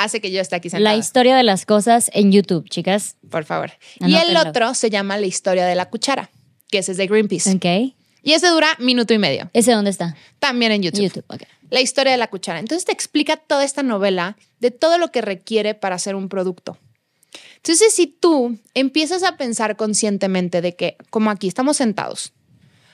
hace 0.02 0.20
que 0.20 0.30
yo 0.30 0.40
esté 0.40 0.56
aquí 0.56 0.70
sentada. 0.70 0.94
La 0.94 0.98
historia 0.98 1.36
de 1.36 1.42
las 1.42 1.66
cosas 1.66 2.10
en 2.14 2.32
YouTube, 2.32 2.68
chicas. 2.68 3.16
Por 3.30 3.44
favor. 3.44 3.72
Y 4.00 4.14
el 4.14 4.36
otro 4.36 4.74
se 4.74 4.90
llama 4.90 5.16
La 5.16 5.26
historia 5.26 5.66
de 5.66 5.74
la 5.74 5.88
cuchara, 5.88 6.30
que 6.70 6.78
ese 6.78 6.92
es 6.92 6.98
de 6.98 7.06
Greenpeace. 7.06 7.54
Ok. 7.54 7.94
Y 8.22 8.32
ese 8.32 8.48
dura 8.48 8.68
minuto 8.78 9.14
y 9.14 9.18
medio. 9.18 9.50
¿Ese 9.52 9.72
dónde 9.72 9.90
está? 9.90 10.16
También 10.38 10.72
en 10.72 10.82
YouTube. 10.82 11.02
YouTube, 11.02 11.24
ok. 11.28 11.42
La 11.70 11.80
historia 11.80 12.12
de 12.12 12.18
la 12.18 12.28
cuchara. 12.28 12.58
Entonces 12.58 12.84
te 12.84 12.92
explica 12.92 13.36
toda 13.36 13.64
esta 13.64 13.82
novela 13.82 14.36
de 14.58 14.70
todo 14.70 14.98
lo 14.98 15.10
que 15.10 15.22
requiere 15.22 15.74
para 15.74 15.94
hacer 15.94 16.14
un 16.14 16.28
producto. 16.28 16.76
Entonces, 17.56 17.94
si 17.94 18.06
tú 18.06 18.58
empiezas 18.74 19.22
a 19.22 19.36
pensar 19.36 19.76
conscientemente 19.76 20.62
de 20.62 20.74
que, 20.74 20.96
como 21.10 21.30
aquí 21.30 21.46
estamos 21.46 21.76
sentados, 21.76 22.32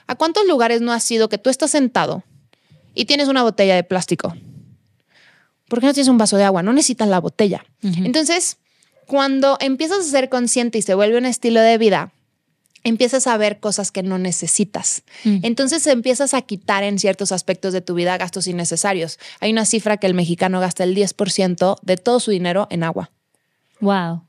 ¿a 0.07 0.15
cuántos 0.15 0.45
lugares 0.45 0.81
no 0.81 0.91
has 0.91 1.03
sido 1.03 1.29
que 1.29 1.37
tú 1.37 1.49
estás 1.49 1.71
sentado 1.71 2.23
y 2.97 3.05
tienes 3.05 3.27
una 3.27 3.43
botella 3.43 3.75
de 3.75 3.83
plástico. 3.83 4.35
¿Por 5.67 5.79
qué 5.79 5.87
no 5.87 5.93
tienes 5.93 6.07
un 6.07 6.17
vaso 6.17 6.37
de 6.37 6.43
agua? 6.43 6.63
No 6.63 6.73
necesitas 6.73 7.07
la 7.07 7.19
botella. 7.19 7.65
Entonces, 7.81 8.57
cuando 9.05 9.57
empiezas 9.59 9.99
a 9.99 10.03
ser 10.03 10.29
consciente 10.29 10.77
y 10.77 10.81
se 10.81 10.93
vuelve 10.93 11.17
un 11.17 11.25
estilo 11.25 11.61
de 11.61 11.77
vida, 11.77 12.11
empiezas 12.83 13.27
a 13.27 13.35
ver 13.37 13.59
cosas 13.59 13.91
que 13.91 14.03
no 14.03 14.17
necesitas. 14.17 15.03
Mm. 15.23 15.39
Entonces 15.43 15.85
empiezas 15.87 16.33
a 16.33 16.41
quitar 16.41 16.83
en 16.83 16.99
ciertos 16.99 17.31
aspectos 17.31 17.73
de 17.73 17.81
tu 17.81 17.95
vida 17.95 18.17
gastos 18.17 18.47
innecesarios. 18.47 19.19
Hay 19.39 19.51
una 19.51 19.65
cifra 19.65 19.97
que 19.97 20.07
el 20.07 20.13
mexicano 20.13 20.59
gasta 20.59 20.83
el 20.83 20.95
10% 20.95 21.79
de 21.81 21.97
todo 21.97 22.19
su 22.19 22.31
dinero 22.31 22.67
en 22.69 22.83
agua. 22.83 23.11
Wow. 23.81 24.23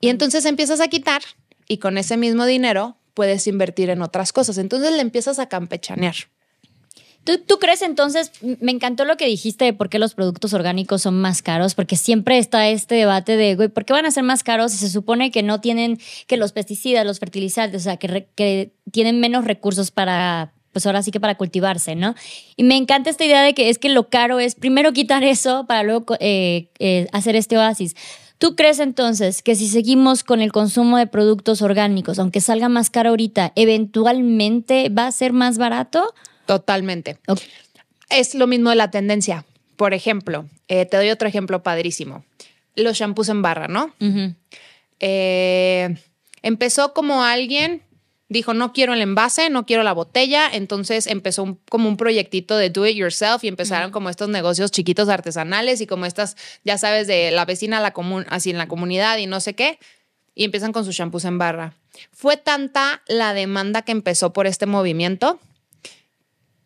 Y 0.00 0.08
entonces 0.08 0.44
empiezas 0.44 0.80
a 0.80 0.88
quitar 0.88 1.22
y 1.68 1.78
con 1.78 1.98
ese 1.98 2.16
mismo 2.16 2.46
dinero 2.46 2.96
puedes 3.14 3.46
invertir 3.46 3.90
en 3.90 4.02
otras 4.02 4.32
cosas. 4.32 4.58
Entonces 4.58 4.92
le 4.92 5.00
empiezas 5.00 5.38
a 5.38 5.48
campechanear. 5.48 6.14
¿Tú, 7.24 7.58
crees 7.58 7.80
entonces, 7.80 8.32
me 8.60 8.70
encantó 8.70 9.06
lo 9.06 9.16
que 9.16 9.26
dijiste 9.26 9.64
de 9.64 9.72
por 9.72 9.88
qué 9.88 9.98
los 9.98 10.14
productos 10.14 10.52
orgánicos 10.52 11.00
son 11.02 11.18
más 11.18 11.40
caros? 11.40 11.74
Porque 11.74 11.96
siempre 11.96 12.36
está 12.36 12.68
este 12.68 12.96
debate 12.96 13.38
de, 13.38 13.54
güey, 13.54 13.68
¿por 13.68 13.86
qué 13.86 13.94
van 13.94 14.04
a 14.04 14.10
ser 14.10 14.24
más 14.24 14.42
caros 14.42 14.72
si 14.72 14.78
se 14.78 14.90
supone 14.90 15.30
que 15.30 15.42
no 15.42 15.60
tienen, 15.60 15.98
que 16.26 16.36
los 16.36 16.52
pesticidas, 16.52 17.06
los 17.06 17.20
fertilizantes, 17.20 17.80
o 17.80 17.84
sea, 17.84 17.96
que, 17.96 18.72
tienen 18.90 19.20
menos 19.20 19.46
recursos 19.46 19.90
para, 19.90 20.52
pues 20.72 20.84
ahora 20.84 21.02
sí 21.02 21.10
que 21.10 21.18
para 21.18 21.36
cultivarse, 21.36 21.96
¿no? 21.96 22.14
Y 22.56 22.64
me 22.64 22.76
encanta 22.76 23.08
esta 23.08 23.24
idea 23.24 23.42
de 23.42 23.54
que 23.54 23.70
es 23.70 23.78
que 23.78 23.88
lo 23.88 24.10
caro 24.10 24.38
es 24.38 24.54
primero 24.54 24.92
quitar 24.92 25.24
eso 25.24 25.64
para 25.66 25.82
luego 25.82 26.16
eh, 26.20 26.68
eh, 26.78 27.06
hacer 27.12 27.36
este 27.36 27.56
oasis. 27.56 27.96
¿Tú 28.36 28.54
crees 28.54 28.80
entonces 28.80 29.40
que 29.40 29.54
si 29.54 29.68
seguimos 29.68 30.24
con 30.24 30.42
el 30.42 30.52
consumo 30.52 30.98
de 30.98 31.06
productos 31.06 31.62
orgánicos, 31.62 32.18
aunque 32.18 32.42
salga 32.42 32.68
más 32.68 32.90
caro 32.90 33.10
ahorita, 33.10 33.52
eventualmente 33.56 34.90
va 34.90 35.06
a 35.06 35.12
ser 35.12 35.32
más 35.32 35.56
barato? 35.56 36.12
Totalmente. 36.46 37.18
Es 38.10 38.34
lo 38.34 38.46
mismo 38.46 38.70
de 38.70 38.76
la 38.76 38.90
tendencia. 38.90 39.44
Por 39.76 39.94
ejemplo, 39.94 40.46
eh, 40.68 40.86
te 40.86 40.96
doy 40.96 41.10
otro 41.10 41.26
ejemplo 41.28 41.62
padrísimo. 41.62 42.24
Los 42.76 42.96
shampoos 42.98 43.28
en 43.28 43.42
barra, 43.42 43.68
¿no? 43.68 43.94
Eh, 45.00 45.96
empezó 46.42 46.92
como 46.94 47.24
alguien 47.24 47.82
dijo, 48.28 48.54
no 48.54 48.72
quiero 48.72 48.94
el 48.94 49.00
envase, 49.02 49.50
no 49.50 49.64
quiero 49.66 49.82
la 49.82 49.92
botella, 49.92 50.48
entonces 50.52 51.06
empezó 51.06 51.42
un- 51.42 51.60
como 51.68 51.88
un 51.88 51.96
proyectito 51.96 52.56
de 52.56 52.70
do 52.70 52.86
it 52.86 52.96
yourself 52.96 53.44
y 53.44 53.48
empezaron 53.48 53.90
como 53.92 54.08
estos 54.10 54.28
negocios 54.28 54.70
chiquitos 54.72 55.08
artesanales 55.08 55.80
y 55.80 55.86
como 55.86 56.04
estas, 56.06 56.36
ya 56.64 56.76
sabes, 56.78 57.06
de 57.06 57.30
la 57.30 57.44
vecina 57.44 57.80
la 57.80 57.92
comun 57.92 58.24
así 58.30 58.50
en 58.50 58.58
la 58.58 58.66
comunidad 58.66 59.18
y 59.18 59.26
no 59.26 59.40
sé 59.40 59.54
qué, 59.54 59.78
y 60.34 60.44
empiezan 60.44 60.72
con 60.72 60.84
sus 60.84 60.96
shampoos 60.96 61.24
en 61.26 61.38
barra. 61.38 61.74
Fue 62.12 62.36
tanta 62.36 63.02
la 63.06 63.34
demanda 63.34 63.82
que 63.82 63.92
empezó 63.92 64.32
por 64.32 64.46
este 64.48 64.66
movimiento 64.66 65.38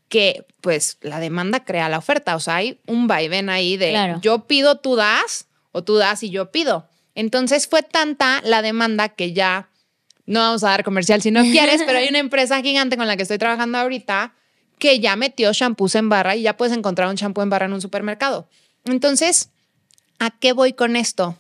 que 0.09 0.47
pues 0.61 0.99
la 1.01 1.21
demanda 1.21 1.65
crea 1.65 1.89
la 1.89 1.99
oferta, 1.99 2.35
o 2.37 2.41
sea, 2.41 2.57
hay 2.57 2.81
un 2.87 3.07
vaivén 3.07 3.49
ahí 3.51 3.77
de 3.77 3.91
Claro. 3.91 4.21
yo 4.23 4.47
pido, 4.47 4.77
tú 4.77 4.97
das, 4.97 5.47
o 5.73 5.85
tú 5.85 5.97
das 5.97 6.23
y 6.23 6.31
yo 6.31 6.51
pido. 6.51 6.89
Entonces 7.15 7.67
fue 7.69 7.83
tanta 7.83 8.41
la 8.45 8.63
demanda 8.63 9.11
que 9.11 9.33
ya, 9.33 9.69
no 10.27 10.41
vamos 10.41 10.65
a 10.65 10.71
dar 10.71 10.85
comercial 10.85 11.21
si 11.23 11.31
no 11.31 11.43
quieres, 11.53 11.83
pero 11.87 11.99
hay 11.99 12.09
una 12.09 12.19
empresa 12.19 12.61
gigante 12.63 12.97
con 12.97 13.07
la 13.07 13.17
que 13.17 13.23
estoy 13.23 13.39
trabajando 13.39 13.79
ahorita 13.79 14.35
que 14.79 15.01
ya 15.01 15.17
metió 15.17 15.53
shampoos 15.53 15.95
en 15.97 16.09
barra 16.09 16.37
y 16.37 16.43
ya 16.43 16.57
puedes 16.57 16.77
encontrar 16.77 17.09
un 17.09 17.17
shampoo 17.17 17.43
en 17.43 17.51
barra 17.51 17.67
en 17.67 17.73
un 17.73 17.81
supermercado. 17.81 18.49
Entonces, 18.85 19.51
¿a 20.19 20.31
qué 20.31 20.53
voy 20.53 20.73
con 20.73 20.97
esto? 20.97 21.37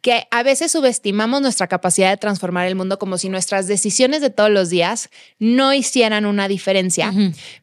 Que 0.00 0.28
a 0.30 0.42
veces 0.42 0.72
subestimamos 0.72 1.40
nuestra 1.40 1.66
capacidad 1.66 2.10
de 2.10 2.16
transformar 2.16 2.66
el 2.66 2.76
mundo 2.76 2.98
como 2.98 3.18
si 3.18 3.28
nuestras 3.28 3.66
decisiones 3.66 4.20
de 4.20 4.30
todos 4.30 4.50
los 4.50 4.70
días 4.70 5.10
no 5.38 5.74
hicieran 5.74 6.24
una 6.24 6.48
diferencia. 6.48 7.12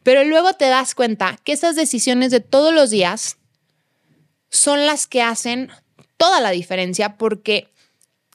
Pero 0.04 0.24
luego 0.24 0.54
te 0.54 0.66
das 0.66 0.96
cuenta 0.96 1.40
que 1.44 1.54
esas 1.54 1.76
decisiones 1.76 2.32
de 2.32 2.42
todos 2.42 2.74
los 2.74 2.90
días 2.90 3.38
son 4.50 4.86
las 4.86 5.08
que 5.08 5.22
hacen 5.22 5.72
toda 6.18 6.42
la 6.42 6.52
diferencia 6.52 7.18
porque 7.18 7.70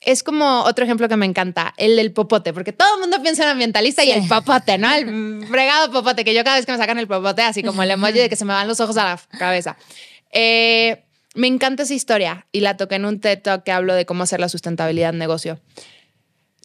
es 0.00 0.22
como 0.22 0.62
otro 0.62 0.84
ejemplo 0.84 1.08
que 1.08 1.16
me 1.16 1.26
encanta, 1.26 1.74
el 1.76 1.96
del 1.96 2.12
popote, 2.12 2.52
porque 2.52 2.72
todo 2.72 2.94
el 2.94 3.00
mundo 3.00 3.20
piensa 3.22 3.42
en 3.42 3.50
ambientalista 3.50 4.02
y 4.02 4.10
el 4.10 4.26
popote, 4.26 4.78
¿no? 4.78 4.92
El 4.92 5.46
fregado 5.50 5.92
popote, 5.92 6.24
que 6.24 6.34
yo 6.34 6.42
cada 6.42 6.56
vez 6.56 6.64
que 6.64 6.72
me 6.72 6.78
sacan 6.78 6.98
el 6.98 7.06
popote, 7.06 7.42
así 7.42 7.62
como 7.62 7.82
el 7.82 7.90
emoji 7.90 8.14
de 8.14 8.28
que 8.28 8.36
se 8.36 8.44
me 8.44 8.54
van 8.54 8.66
los 8.66 8.80
ojos 8.80 8.96
a 8.96 9.04
la 9.04 9.38
cabeza. 9.38 9.76
Eh, 10.32 11.04
me 11.34 11.46
encanta 11.46 11.84
esa 11.84 11.94
historia 11.94 12.46
y 12.52 12.60
la 12.60 12.76
toqué 12.76 12.96
en 12.96 13.04
un 13.04 13.20
TED 13.20 13.40
Talk 13.42 13.64
que 13.64 13.72
hablo 13.72 13.94
de 13.94 14.06
cómo 14.06 14.24
hacer 14.24 14.40
la 14.40 14.48
sustentabilidad 14.48 15.10
en 15.10 15.18
negocio. 15.18 15.60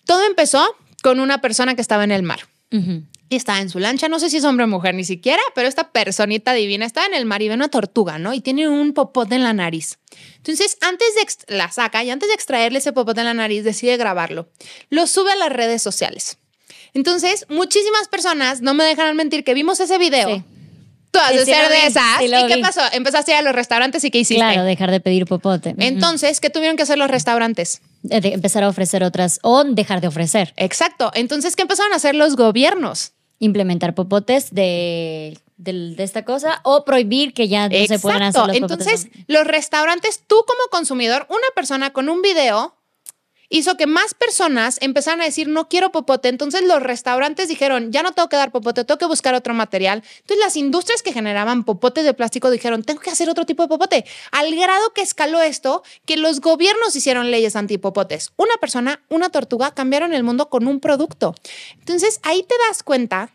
Todo 0.05 0.23
empezó 0.25 0.75
con 1.03 1.19
una 1.19 1.41
persona 1.41 1.75
que 1.75 1.81
estaba 1.81 2.03
en 2.03 2.11
el 2.11 2.23
mar 2.23 2.47
Ujú. 2.71 3.03
y 3.29 3.35
estaba 3.35 3.59
en 3.59 3.69
su 3.69 3.79
lancha, 3.79 4.07
no 4.07 4.19
sé 4.19 4.29
si 4.29 4.37
es 4.37 4.43
hombre 4.43 4.65
o 4.65 4.67
mujer 4.67 4.95
ni 4.95 5.03
siquiera, 5.03 5.41
pero 5.53 5.67
esta 5.67 5.91
personita 5.91 6.53
divina 6.53 6.85
estaba 6.85 7.05
en 7.07 7.13
el 7.13 7.25
mar 7.25 7.41
y 7.41 7.47
ve 7.47 7.53
una 7.55 7.69
tortuga, 7.69 8.17
¿no? 8.17 8.33
Y 8.33 8.41
tiene 8.41 8.67
un 8.67 8.93
popote 8.93 9.35
en 9.35 9.43
la 9.43 9.53
nariz. 9.53 9.99
Entonces, 10.37 10.77
antes 10.81 11.07
de 11.15 11.55
la 11.55 11.71
saca 11.71 12.03
y 12.03 12.09
antes 12.09 12.29
de 12.29 12.35
extraerle 12.35 12.79
ese 12.79 12.93
popote 12.93 13.21
en 13.21 13.25
la 13.25 13.33
nariz, 13.33 13.63
decide 13.63 13.97
grabarlo. 13.97 14.49
Lo 14.89 15.07
sube 15.07 15.31
a 15.31 15.35
las 15.35 15.51
redes 15.51 15.81
sociales. 15.81 16.37
Entonces, 16.93 17.45
muchísimas 17.49 18.07
personas, 18.07 18.61
no 18.61 18.73
me 18.73 18.83
dejarán 18.83 19.15
mentir, 19.15 19.43
que 19.43 19.53
vimos 19.53 19.79
ese 19.79 19.97
video. 19.97 20.29
Sí. 20.29 20.43
Tú 21.15 21.21
has 21.21 21.31
Sí, 21.31 21.37
de 21.37 21.45
sí 21.45 21.51
ser 21.51 21.69
de 21.69 21.87
esas. 21.87 22.03
sí 22.19 22.25
¿Y 22.25 22.47
qué 22.47 22.55
vi. 22.57 22.61
pasó? 22.61 22.81
Empezaste 22.91 23.31
a 23.31 23.35
ir 23.35 23.39
a 23.39 23.41
los 23.43 23.55
restaurantes 23.55 24.03
y 24.03 24.11
¿qué 24.11 24.19
hiciste? 24.19 24.41
Claro, 24.43 24.63
dejar 24.63 24.91
de 24.91 24.99
pedir 24.99 25.25
popote. 25.25 25.73
Entonces, 25.77 26.39
¿qué 26.41 26.49
tuvieron 26.49 26.75
que 26.77 26.83
hacer 26.83 26.97
los 26.97 27.09
restaurantes? 27.09 27.81
Eh, 28.09 28.21
de 28.21 28.33
empezar 28.33 28.63
a 28.63 28.69
ofrecer 28.69 29.03
otras 29.03 29.39
o 29.41 29.63
dejar 29.63 30.01
de 30.01 30.07
ofrecer. 30.07 30.53
Exacto. 30.57 31.11
Entonces, 31.13 31.55
¿qué 31.55 31.61
empezaron 31.61 31.93
a 31.93 31.95
hacer 31.95 32.15
los 32.15 32.35
gobiernos? 32.35 33.13
Implementar 33.39 33.95
popotes 33.95 34.53
de, 34.53 35.37
de 35.57 35.95
esta 36.03 36.23
cosa 36.25 36.61
o 36.63 36.85
prohibir 36.85 37.33
que 37.33 37.47
ya 37.47 37.67
no 37.69 37.85
se 37.87 37.99
puedan 37.99 38.23
hacer 38.23 38.47
los 38.47 38.55
Entonces, 38.57 39.05
popotes. 39.05 39.23
los 39.27 39.45
restaurantes, 39.47 40.21
tú 40.27 40.35
como 40.47 40.59
consumidor, 40.71 41.25
una 41.29 41.47
persona 41.55 41.91
con 41.93 42.09
un 42.09 42.21
video 42.21 42.75
hizo 43.49 43.77
que 43.77 43.87
más 43.87 44.13
personas 44.13 44.77
empezaran 44.81 45.21
a 45.21 45.25
decir 45.25 45.47
no 45.47 45.67
quiero 45.67 45.91
popote. 45.91 46.29
Entonces 46.29 46.63
los 46.63 46.81
restaurantes 46.81 47.47
dijeron 47.47 47.91
ya 47.91 48.03
no 48.03 48.13
tengo 48.13 48.29
que 48.29 48.37
dar 48.37 48.51
popote, 48.51 48.83
tengo 48.83 48.97
que 48.97 49.05
buscar 49.05 49.35
otro 49.35 49.53
material. 49.53 50.03
Entonces 50.21 50.43
las 50.43 50.55
industrias 50.55 51.01
que 51.01 51.13
generaban 51.13 51.63
popotes 51.63 52.05
de 52.05 52.13
plástico 52.13 52.49
dijeron 52.49 52.83
tengo 52.83 53.01
que 53.01 53.09
hacer 53.09 53.29
otro 53.29 53.45
tipo 53.45 53.63
de 53.63 53.69
popote. 53.69 54.05
Al 54.31 54.55
grado 54.55 54.93
que 54.93 55.01
escaló 55.01 55.41
esto, 55.41 55.83
que 56.05 56.17
los 56.17 56.41
gobiernos 56.41 56.95
hicieron 56.95 57.31
leyes 57.31 57.55
antipopotes. 57.55 58.31
Una 58.37 58.55
persona, 58.57 59.01
una 59.09 59.29
tortuga 59.29 59.71
cambiaron 59.71 60.13
el 60.13 60.23
mundo 60.23 60.49
con 60.49 60.67
un 60.67 60.79
producto. 60.79 61.35
Entonces 61.79 62.19
ahí 62.23 62.43
te 62.43 62.55
das 62.67 62.83
cuenta 62.83 63.34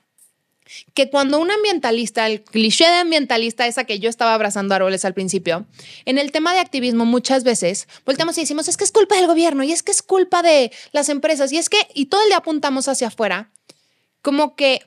que 0.95 1.11
cuando 1.11 1.39
un 1.39 1.51
ambientalista, 1.51 2.27
el 2.27 2.43
cliché 2.43 2.85
de 2.85 2.99
ambientalista, 2.99 3.67
esa 3.67 3.85
que 3.85 3.99
yo 3.99 4.09
estaba 4.11 4.35
abrazando 4.35 4.75
árboles 4.75 5.05
al 5.05 5.15
principio, 5.15 5.67
en 6.05 6.19
el 6.19 6.33
tema 6.33 6.53
de 6.55 6.61
activismo 6.61 7.05
muchas 7.05 7.45
veces 7.45 7.89
volteamos 8.05 8.37
y 8.39 8.43
decimos, 8.43 8.69
es 8.69 8.77
que 8.77 8.85
es 8.85 8.93
culpa 8.93 9.17
del 9.17 9.27
gobierno 9.27 9.63
y 9.63 9.73
es 9.73 9.83
que 9.83 9.93
es 9.93 10.03
culpa 10.03 10.43
de 10.43 10.73
las 10.93 11.09
empresas 11.09 11.53
y 11.53 11.59
es 11.59 11.69
que, 11.69 11.79
y 11.95 12.07
todo 12.07 12.23
el 12.23 12.29
día 12.29 12.39
apuntamos 12.39 12.89
hacia 12.89 13.09
afuera, 13.09 13.51
como 14.23 14.55
que 14.57 14.83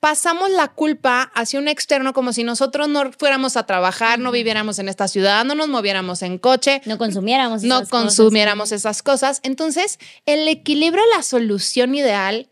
pasamos 0.00 0.50
la 0.50 0.68
culpa 0.68 1.22
hacia 1.34 1.58
un 1.58 1.68
externo 1.68 2.12
como 2.12 2.32
si 2.32 2.44
nosotros 2.44 2.88
no 2.88 3.10
fuéramos 3.18 3.56
a 3.56 3.64
trabajar, 3.66 4.18
no 4.18 4.30
viviéramos 4.30 4.78
en 4.78 4.88
esta 4.88 5.08
ciudad, 5.08 5.44
no 5.44 5.54
nos 5.54 5.68
moviéramos 5.68 6.22
en 6.22 6.38
coche, 6.38 6.82
No 6.84 6.98
consumiéramos. 6.98 7.62
no 7.62 7.76
esas 7.78 7.88
cosas. 7.88 8.02
consumiéramos 8.04 8.72
esas 8.72 9.02
cosas. 9.02 9.40
Entonces, 9.42 9.98
el 10.26 10.46
equilibrio, 10.48 11.02
la 11.16 11.22
solución 11.22 11.94
ideal 11.94 12.48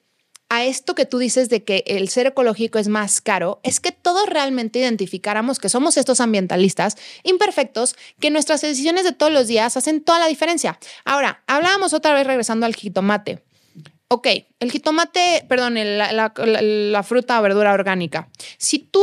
a 0.55 0.65
esto 0.65 0.95
que 0.95 1.07
tú 1.07 1.19
dices 1.19 1.49
de 1.49 1.65
que 1.65 1.83
el 1.87 2.09
ser 2.09 2.27
ecológico 2.27 2.79
es 2.79 2.89
más 2.89 3.21
caro, 3.21 3.61
es 3.63 3.81
que 3.81 3.93
todos 3.93 4.27
realmente 4.29 4.79
identificáramos 4.79 5.59
que 5.59 5.69
somos 5.69 5.97
estos 5.97 6.21
ambientalistas 6.21 6.97
imperfectos, 7.23 7.97
que 8.21 8.31
nuestras 8.31 8.61
decisiones 8.61 9.05
de 9.05 9.13
todos 9.13 9.33
los 9.33 9.47
días 9.49 9.77
hacen 9.77 10.03
toda 10.03 10.19
la 10.21 10.27
diferencia. 10.29 10.79
Ahora, 11.05 11.43
hablábamos 11.47 11.93
otra 11.93 12.15
vez 12.15 12.27
regresando 12.27 12.67
al 12.67 12.75
jitomate. 12.75 13.43
Ok, 14.09 14.29
el 14.61 14.71
jitomate, 14.71 15.45
perdón, 15.49 15.75
la- 15.75 16.33
la 16.37 17.03
fruta 17.03 17.41
o 17.41 17.43
verdura 17.43 17.73
orgánica. 17.73 18.29
Si 18.59 18.79
tú 18.79 19.03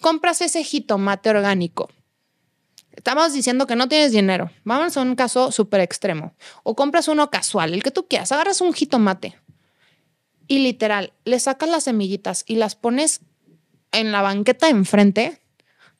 compras 0.00 0.40
ese 0.40 0.62
jitomate 0.64 1.30
orgánico, 1.30 1.88
Estamos 2.94 3.32
diciendo 3.32 3.66
que 3.66 3.74
no 3.74 3.88
tienes 3.88 4.12
dinero. 4.12 4.50
Vamos 4.64 4.96
a 4.96 5.00
un 5.00 5.16
caso 5.16 5.50
súper 5.50 5.80
extremo. 5.80 6.34
O 6.62 6.76
compras 6.76 7.08
uno 7.08 7.30
casual, 7.30 7.72
el 7.72 7.82
que 7.82 7.90
tú 7.90 8.06
quieras. 8.06 8.30
Agarras 8.32 8.60
un 8.60 8.74
jitomate 8.74 9.34
y 10.52 10.58
literal, 10.58 11.14
le 11.24 11.40
sacas 11.40 11.66
las 11.70 11.84
semillitas 11.84 12.44
y 12.46 12.56
las 12.56 12.76
pones 12.76 13.20
en 13.90 14.12
la 14.12 14.20
banqueta 14.20 14.66
de 14.66 14.72
enfrente, 14.72 15.40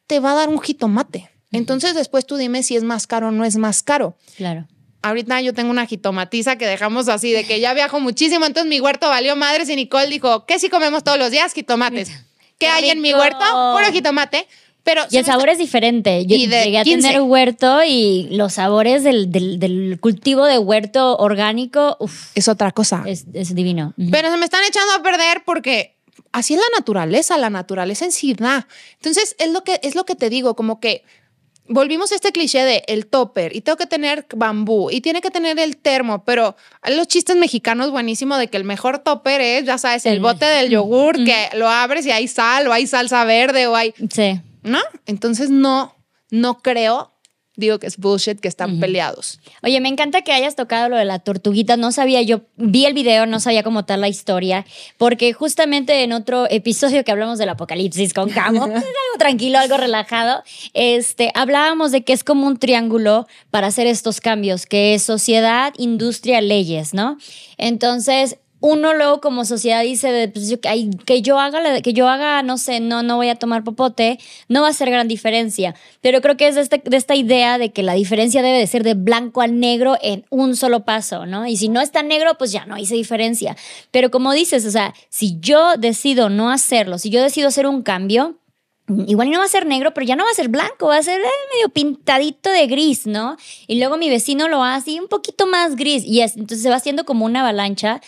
te 0.06 0.20
va 0.20 0.32
a 0.32 0.34
dar 0.34 0.50
un 0.50 0.60
jitomate. 0.60 1.30
Entonces 1.52 1.94
después 1.94 2.26
tú 2.26 2.36
dime 2.36 2.62
si 2.62 2.76
es 2.76 2.84
más 2.84 3.06
caro 3.06 3.28
o 3.28 3.30
no 3.30 3.46
es 3.46 3.56
más 3.56 3.82
caro. 3.82 4.14
Claro. 4.36 4.68
Ahorita 5.00 5.40
yo 5.40 5.54
tengo 5.54 5.70
una 5.70 5.86
jitomatiza 5.86 6.56
que 6.56 6.66
dejamos 6.66 7.08
así, 7.08 7.32
de 7.32 7.44
que 7.44 7.60
ya 7.60 7.72
viajo 7.72 7.98
muchísimo, 7.98 8.44
entonces 8.44 8.68
mi 8.68 8.78
huerto 8.78 9.08
valió 9.08 9.36
madres 9.36 9.70
y 9.70 9.76
Nicole 9.76 10.08
dijo, 10.08 10.44
¿qué 10.44 10.58
si 10.58 10.68
comemos 10.68 11.02
todos 11.02 11.16
los 11.16 11.30
días? 11.30 11.54
Jitomates. 11.54 12.10
¿Qué 12.58 12.66
¡Qué 12.66 12.66
hay 12.66 12.90
en 12.90 13.00
mi 13.00 13.14
huerto? 13.14 13.38
Puro 13.38 13.90
jitomate. 13.90 14.46
Pero 14.84 15.02
Y 15.10 15.16
el 15.18 15.24
sabor 15.24 15.48
es 15.48 15.58
diferente. 15.58 16.26
Yo 16.26 16.34
Y 16.36 16.46
de 16.46 16.64
llegué 16.64 16.78
a 16.78 16.84
15. 16.84 17.06
tener 17.08 17.22
huerto 17.22 17.84
y 17.84 18.28
los 18.32 18.54
sabores 18.54 19.04
del, 19.04 19.30
del- 19.30 19.58
del 19.60 19.98
cultivo 20.00 20.44
de 20.46 20.58
huerto 20.58 21.16
orgánico, 21.18 21.96
uf, 22.00 22.30
es 22.34 22.48
otra 22.48 22.72
cosa. 22.72 23.04
es, 23.06 23.26
es 23.32 23.54
divino. 23.54 23.94
Ujú. 23.96 24.10
Pero 24.10 24.30
se 24.30 24.36
me 24.36 24.44
están 24.44 24.62
echando 24.68 24.92
a 24.94 25.02
perder 25.02 25.42
porque 25.46 25.96
así 26.32 26.54
es 26.54 26.60
la 26.60 26.78
naturaleza, 26.78 27.38
la 27.38 27.50
naturaleza 27.50 28.04
en 28.04 28.12
sí 28.12 28.34
da. 28.34 28.66
Entonces, 28.94 29.36
es 29.38 29.50
lo 29.52 29.62
que, 29.62 29.78
es 29.84 29.94
lo 29.94 30.04
que 30.04 30.16
te 30.16 30.28
digo, 30.30 30.56
como 30.56 30.80
que 30.80 31.04
volvimos 31.68 32.10
a 32.10 32.16
este 32.16 32.32
cliché 32.32 32.64
de 32.64 32.82
el 32.88 33.06
topper 33.06 33.54
y 33.54 33.60
tengo 33.60 33.76
que 33.76 33.86
tener 33.86 34.26
bambú 34.34 34.90
y 34.90 35.00
tiene 35.00 35.20
que 35.20 35.30
tener 35.30 35.58
el 35.60 35.76
termo, 35.76 36.24
pero 36.24 36.56
hay 36.82 36.96
los 36.96 37.06
chistes 37.06 37.36
mexicanos 37.36 37.92
buenísimo 37.92 38.36
de 38.36 38.48
que 38.48 38.56
el 38.56 38.64
mejor 38.64 38.98
topper 38.98 39.40
es, 39.40 39.64
ya 39.64 39.78
sabes, 39.78 40.04
el 40.06 40.18
bote 40.20 40.44
del 40.44 40.70
yogur 40.70 41.24
que 41.24 41.50
lo 41.54 41.68
abres 41.68 42.04
y 42.04 42.10
hay 42.10 42.26
sal 42.26 42.66
o 42.66 42.72
hay 42.72 42.86
salsa 42.88 43.24
verde 43.24 43.68
o 43.68 43.76
hay... 43.76 43.94
Sí. 44.10 44.40
¿No? 44.62 44.78
Entonces 45.06 45.50
no, 45.50 45.94
no 46.30 46.58
creo 46.62 47.12
digo 47.54 47.78
que 47.78 47.86
es 47.86 47.98
bullshit, 47.98 48.40
que 48.40 48.48
están 48.48 48.80
peleados. 48.80 49.38
Oye, 49.62 49.78
me 49.80 49.88
encanta 49.88 50.22
que 50.22 50.32
hayas 50.32 50.56
tocado 50.56 50.88
lo 50.88 50.96
de 50.96 51.04
la 51.04 51.18
tortuguita. 51.18 51.76
No 51.76 51.92
sabía, 51.92 52.22
yo 52.22 52.42
vi 52.56 52.86
el 52.86 52.94
video, 52.94 53.26
no 53.26 53.40
sabía 53.40 53.62
cómo 53.62 53.84
tal 53.84 54.00
la 54.00 54.08
historia, 54.08 54.64
porque 54.96 55.32
justamente 55.34 56.02
en 56.02 56.12
otro 56.12 56.48
episodio 56.50 57.04
que 57.04 57.12
hablamos 57.12 57.38
del 57.38 57.50
apocalipsis 57.50 58.14
con 58.14 58.30
Camo, 58.30 58.64
algo 58.64 58.82
tranquilo, 59.18 59.58
algo 59.58 59.76
relajado, 59.76 60.42
este, 60.72 61.30
hablábamos 61.34 61.92
de 61.92 62.04
que 62.04 62.14
es 62.14 62.24
como 62.24 62.46
un 62.46 62.56
triángulo 62.56 63.26
para 63.50 63.66
hacer 63.66 63.86
estos 63.86 64.20
cambios, 64.20 64.64
que 64.64 64.94
es 64.94 65.02
sociedad, 65.02 65.74
industria, 65.76 66.40
leyes, 66.40 66.94
¿no? 66.94 67.18
Entonces, 67.58 68.38
uno 68.62 68.94
luego 68.94 69.20
como 69.20 69.44
sociedad 69.44 69.82
dice 69.82 70.30
pues, 70.32 70.58
que 71.04 71.22
yo 71.22 71.38
haga 71.38 71.82
que 71.82 71.92
yo 71.92 72.08
haga 72.08 72.42
no 72.42 72.56
sé 72.56 72.80
no 72.80 73.02
no 73.02 73.16
voy 73.16 73.28
a 73.28 73.34
tomar 73.34 73.64
popote 73.64 74.18
no 74.48 74.62
va 74.62 74.68
a 74.68 74.72
ser 74.72 74.88
gran 74.88 75.08
diferencia. 75.08 75.74
Pero 76.00 76.20
creo 76.20 76.36
que 76.36 76.48
es 76.48 76.54
de, 76.54 76.62
este, 76.62 76.82
esta 76.92 77.14
idea 77.14 77.58
de 77.58 77.72
que 77.72 77.82
la 77.82 77.94
diferencia 77.94 78.40
debe 78.40 78.58
de 78.58 78.66
ser 78.66 78.84
de 78.84 78.94
blanco 78.94 79.42
a 79.42 79.48
negro 79.48 79.98
en 80.00 80.24
un 80.30 80.56
solo 80.56 80.84
paso 80.84 81.26
no 81.26 81.46
y 81.46 81.56
si 81.56 81.68
no 81.68 81.80
está 81.80 82.02
negro 82.02 82.38
pues 82.38 82.52
ya 82.52 82.64
no 82.64 82.78
hice 82.78 82.94
diferencia. 82.94 83.56
Pero 83.90 84.10
como 84.10 84.32
dices 84.32 84.64
o 84.64 84.70
sea 84.70 84.94
si 85.10 85.38
yo 85.40 85.76
decido 85.76 86.30
no 86.30 86.50
hacerlo 86.50 86.98
si 86.98 87.10
yo 87.10 87.20
decido 87.20 87.48
hacer 87.48 87.66
un 87.66 87.82
cambio 87.82 88.38
Igual 89.06 89.30
no 89.30 89.38
va 89.38 89.44
a 89.44 89.48
ser 89.48 89.64
negro, 89.64 89.94
pero 89.94 90.04
ya 90.04 90.16
no 90.16 90.24
va 90.24 90.30
a 90.30 90.34
ser 90.34 90.48
blanco, 90.48 90.88
va 90.88 90.96
a 90.96 91.02
ser 91.02 91.20
eh, 91.20 91.24
medio 91.54 91.68
pintadito 91.68 92.50
de 92.50 92.66
gris, 92.66 93.06
¿no? 93.06 93.36
Y 93.68 93.78
luego 93.78 93.96
mi 93.96 94.10
vecino 94.10 94.48
lo 94.48 94.64
hace 94.64 95.00
un 95.00 95.06
poquito 95.06 95.46
más 95.46 95.76
gris 95.76 96.04
y 96.04 96.20
entonces 96.20 96.62
se 96.62 96.68
va 96.68 96.76
haciendo 96.76 97.04
como 97.04 97.24
una 97.24 97.40
avalancha 97.40 98.00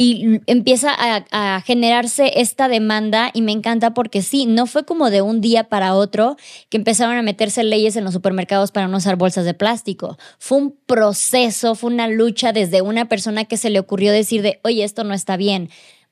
y 0.00 0.40
empieza 0.46 0.94
a, 0.96 1.60
generarse 1.62 2.40
esta 2.40 2.68
demanda 2.68 3.32
y 3.34 3.42
me 3.42 3.50
encanta 3.50 3.94
porque 3.94 4.22
sí, 4.22 4.46
no 4.46 4.66
fue 4.66 4.84
como 4.84 5.10
de 5.10 5.22
un 5.22 5.40
día 5.40 5.64
para 5.64 5.94
otro 5.94 6.36
que 6.68 6.76
empezaron 6.76 7.16
a 7.16 7.22
meterse 7.22 7.64
leyes 7.64 7.96
en 7.96 8.04
los 8.04 8.12
supermercados 8.12 8.70
para 8.70 8.86
no 8.86 8.98
usar 8.98 9.16
bolsas 9.16 9.44
de 9.44 9.54
plástico. 9.54 10.16
Fue 10.38 10.58
un 10.58 10.76
proceso, 10.86 11.74
fue 11.74 11.90
una 11.90 12.06
lucha 12.06 12.52
desde 12.52 12.80
una 12.80 13.08
persona 13.08 13.44
que 13.44 13.56
se 13.56 13.70
le 13.70 13.80
ocurrió 13.80 14.12
decir 14.12 14.40
de, 14.40 14.60
oye, 14.62 14.84
esto 14.84 15.02
no 15.02 15.14
está 15.14 15.36
bien 15.36 15.68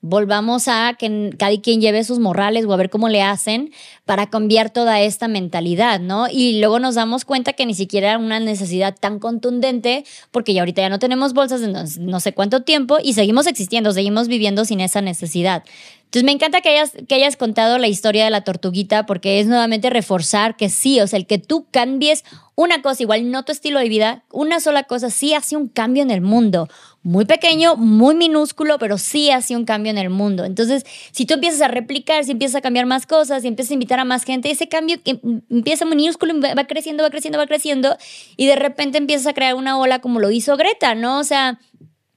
volvamos 0.09 0.67
a 0.67 0.95
que 0.97 1.31
cada 1.37 1.55
quien 1.59 1.81
lleve 1.81 2.03
sus 2.03 2.19
morrales 2.19 2.65
o 2.65 2.73
a 2.73 2.77
ver 2.77 2.89
cómo 2.89 3.09
le 3.09 3.21
hacen 3.21 3.71
para 4.05 4.29
cambiar 4.29 4.69
toda 4.69 5.01
esta 5.01 5.27
mentalidad, 5.27 5.99
¿no? 5.99 6.27
Y 6.31 6.59
luego 6.59 6.79
nos 6.79 6.95
damos 6.95 7.25
cuenta 7.25 7.53
que 7.53 7.65
ni 7.65 7.73
siquiera 7.73 8.09
era 8.09 8.17
una 8.17 8.39
necesidad 8.39 8.95
tan 8.99 9.19
contundente 9.19 10.05
porque 10.31 10.53
ya 10.53 10.61
ahorita 10.61 10.81
ya 10.81 10.89
no 10.89 10.99
tenemos 10.99 11.33
bolsas 11.33 11.61
de 11.61 11.67
no, 11.99 12.19
sé 12.19 12.33
cuánto 12.33 12.61
tiempo 12.63 12.97
y 13.03 13.13
seguimos 13.13 13.47
existiendo, 13.47 13.91
seguimos 13.91 14.27
viviendo 14.27 14.65
sin 14.65 14.79
esa 14.79 15.01
necesidad. 15.01 15.63
Entonces 16.05 16.23
me 16.23 16.31
encanta 16.31 16.61
que 16.61 16.69
hayas, 16.69 16.93
que 17.07 17.15
hayas 17.15 17.35
contado 17.35 17.77
la 17.79 17.89
historia 17.89 18.23
de 18.23 18.29
la 18.29 18.45
tortuguita 18.45 19.05
porque 19.05 19.41
es 19.41 19.47
nuevamente 19.47 19.89
reforzar 19.89 20.55
que 20.55 20.69
sí, 20.69 21.01
o 21.01 21.07
sea, 21.07 21.19
el 21.19 21.27
que 21.27 21.37
tú 21.37 21.67
cambies 21.69 22.23
una 22.55 22.81
cosa, 22.81 23.03
igual 23.03 23.29
no 23.29 23.43
tu 23.43 23.51
estilo 23.51 23.79
de 23.79 23.89
vida, 23.89 24.23
una 24.31 24.59
sola 24.59 24.83
cosa 24.83 25.09
sí 25.09 25.33
hace 25.33 25.57
un 25.57 25.67
cambio 25.67 26.01
en 26.01 26.09
el 26.09 26.21
mundo 26.21 26.69
muy 27.07 27.23
pequeño, 27.23 27.77
muy 27.77 28.15
minúsculo, 28.15 28.77
pero 28.79 28.97
sí 28.97 29.31
hace 29.31 29.55
un 29.55 29.63
cambio 29.63 29.91
en 29.91 29.97
el 29.97 30.09
mundo. 30.09 30.43
Entonces, 30.43 30.85
si 31.11 31.25
tú 31.25 31.35
empiezas 31.35 31.61
a 31.61 31.69
replicar, 31.69 32.25
si 32.25 32.31
empiezas 32.31 32.55
a 32.55 32.61
cambiar 32.61 32.85
más 32.85 33.07
cosas, 33.07 33.43
si 33.43 33.47
empiezas 33.47 33.71
a 33.71 33.75
invitar 33.75 33.99
a 34.01 34.03
más 34.03 34.25
gente, 34.25 34.51
ese 34.51 34.67
cambio 34.67 34.97
empieza 35.49 35.85
minúsculo, 35.85 36.33
va 36.41 36.65
creciendo, 36.65 37.03
va 37.03 37.09
creciendo, 37.09 37.39
va 37.39 37.47
creciendo, 37.47 37.97
y 38.35 38.45
de 38.45 38.57
repente 38.57 38.97
empiezas 38.97 39.27
a 39.27 39.33
crear 39.33 39.55
una 39.55 39.79
ola 39.79 39.99
como 39.99 40.19
lo 40.19 40.31
hizo 40.31 40.57
Greta, 40.57 40.95
¿no? 40.95 41.19
O 41.19 41.23
sea, 41.23 41.61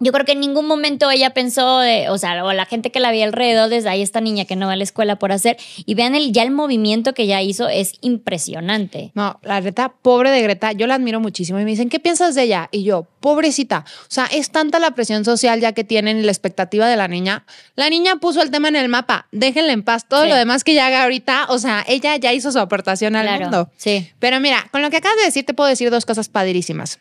yo 0.01 0.13
creo 0.13 0.25
que 0.25 0.33
en 0.33 0.41
ningún 0.41 0.67
momento 0.67 1.11
ella 1.11 1.31
pensó, 1.31 1.81
o 2.09 2.19
sea, 2.19 2.45
o 2.45 2.53
la 2.53 2.65
gente 2.65 2.91
que 2.91 3.01
la 3.01 3.11
veía 3.11 3.27
alrededor, 3.27 3.69
desde 3.69 3.91
ahí 3.91 4.01
esta 4.01 4.21
niña 4.21 4.47
que 4.47 4.57
no 4.57 4.67
va 4.67 4.73
a 4.73 4.77
la 4.77 4.83
escuela 4.83 5.17
por 5.17 5.31
hacer, 5.31 5.59
y 5.77 5.95
vean 5.95 6.15
el, 6.15 6.33
ya 6.33 6.43
el 6.43 6.51
movimiento 6.51 7.13
que 7.13 7.27
ya 7.27 7.43
hizo, 7.43 7.69
es 7.69 7.93
impresionante. 8.01 9.13
No, 9.15 9.39
la 9.43 9.61
Greta, 9.61 9.93
pobre 10.01 10.31
de 10.31 10.41
Greta, 10.41 10.73
yo 10.73 10.87
la 10.87 10.95
admiro 10.95 11.21
muchísimo 11.21 11.61
y 11.61 11.65
me 11.65 11.71
dicen, 11.71 11.91
¿qué 11.91 12.01
piensas 12.01 12.35
de 12.35 12.45
ella? 12.45 12.69
Y 12.73 12.83
yo, 12.83 13.07
pobrecita, 13.21 13.85
o 13.87 14.07
sea, 14.09 14.25
es 14.27 14.51
tanta 14.51 14.79
la 14.79 14.93
presión 14.93 15.25
social 15.25 15.61
ya 15.61 15.73
que 15.73 15.85
tienen 15.85 16.19
y 16.19 16.23
la 16.23 16.33
expectativa 16.33 16.89
de 16.89 16.97
la 16.97 17.07
niña. 17.07 17.45
La 17.77 17.91
niña 17.91 18.17
puso 18.17 18.41
el 18.41 18.51
tema 18.51 18.69
en 18.69 18.77
el 18.77 18.89
mapa, 18.89 19.29
déjenle 19.33 19.73
en 19.73 19.83
paz 19.83 20.09
todo 20.09 20.25
lo 20.25 20.35
demás 20.35 20.65
que 20.65 20.73
ya 20.73 20.87
haga 20.87 21.03
ahorita, 21.03 21.47
o 21.51 21.59
sea, 21.59 21.85
ella 21.87 22.17
ya 22.17 22.33
hizo 22.33 22.51
su 22.51 22.59
aportación 22.59 23.17
al 23.17 23.41
mundo. 23.41 23.71
Sí. 23.77 24.11
Pero 24.19 24.41
mira, 24.41 24.67
con 24.73 24.81
lo 24.81 24.89
que 24.89 24.97
acabas 24.97 25.19
de 25.19 25.25
decir, 25.25 25.45
te 25.45 25.53
puedo 25.53 25.69
decir 25.69 25.91
dos 25.91 26.07
cosas 26.07 26.31
padrísimas. 26.31 27.01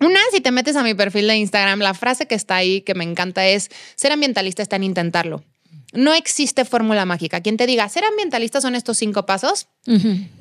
Una, 0.00 0.20
si 0.32 0.40
te 0.40 0.50
metes 0.50 0.76
a 0.76 0.82
mi 0.82 0.94
perfil 0.94 1.26
de 1.28 1.36
Instagram, 1.36 1.78
la 1.78 1.94
frase 1.94 2.26
que 2.26 2.34
está 2.34 2.56
ahí 2.56 2.80
que 2.82 2.94
me 2.94 3.04
encanta 3.04 3.46
es, 3.46 3.70
ser 3.94 4.12
ambientalista 4.12 4.62
está 4.62 4.76
en 4.76 4.84
intentarlo. 4.84 5.44
No 5.92 6.12
existe 6.12 6.64
fórmula 6.64 7.04
mágica. 7.04 7.40
Quien 7.40 7.56
te 7.56 7.66
diga, 7.66 7.88
ser 7.88 8.04
ambientalista 8.04 8.60
son 8.60 8.74
estos 8.74 8.98
cinco 8.98 9.26
pasos, 9.26 9.68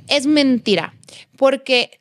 es 0.08 0.26
mentira, 0.26 0.96
porque 1.38 2.00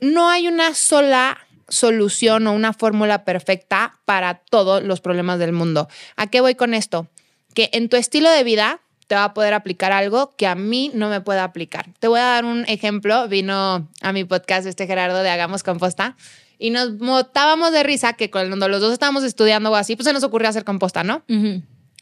no 0.00 0.30
hay 0.30 0.46
una 0.46 0.74
sola 0.74 1.38
solución 1.68 2.46
o 2.46 2.52
una 2.52 2.72
fórmula 2.72 3.24
perfecta 3.24 3.98
para 4.04 4.34
todos 4.34 4.82
los 4.82 5.00
problemas 5.00 5.38
del 5.38 5.52
mundo. 5.52 5.88
¿A 6.16 6.28
qué 6.28 6.40
voy 6.40 6.54
con 6.54 6.74
esto? 6.74 7.08
Que 7.54 7.70
en 7.72 7.88
tu 7.88 7.96
estilo 7.96 8.30
de 8.30 8.44
vida 8.44 8.80
te 9.06 9.14
va 9.16 9.24
a 9.24 9.34
poder 9.34 9.52
aplicar 9.54 9.92
algo 9.92 10.34
que 10.36 10.46
a 10.46 10.54
mí 10.54 10.90
no 10.94 11.08
me 11.08 11.20
pueda 11.20 11.44
aplicar. 11.44 11.90
Te 11.98 12.08
voy 12.08 12.20
a 12.20 12.24
dar 12.24 12.44
un 12.44 12.64
ejemplo. 12.68 13.26
Vino 13.28 13.88
a 14.00 14.12
mi 14.12 14.24
podcast 14.24 14.66
este 14.66 14.86
Gerardo 14.86 15.22
de 15.22 15.30
Hagamos 15.30 15.62
Composta 15.62 16.16
y 16.58 16.70
nos 16.70 16.98
motábamos 16.98 17.72
de 17.72 17.82
risa 17.82 18.12
que 18.14 18.30
cuando 18.30 18.68
los 18.68 18.80
dos 18.80 18.92
estábamos 18.92 19.24
estudiando 19.24 19.70
o 19.70 19.74
así, 19.74 19.96
pues 19.96 20.06
se 20.06 20.12
nos 20.12 20.22
ocurrió 20.22 20.48
hacer 20.48 20.64
composta, 20.64 21.04
¿no? 21.04 21.24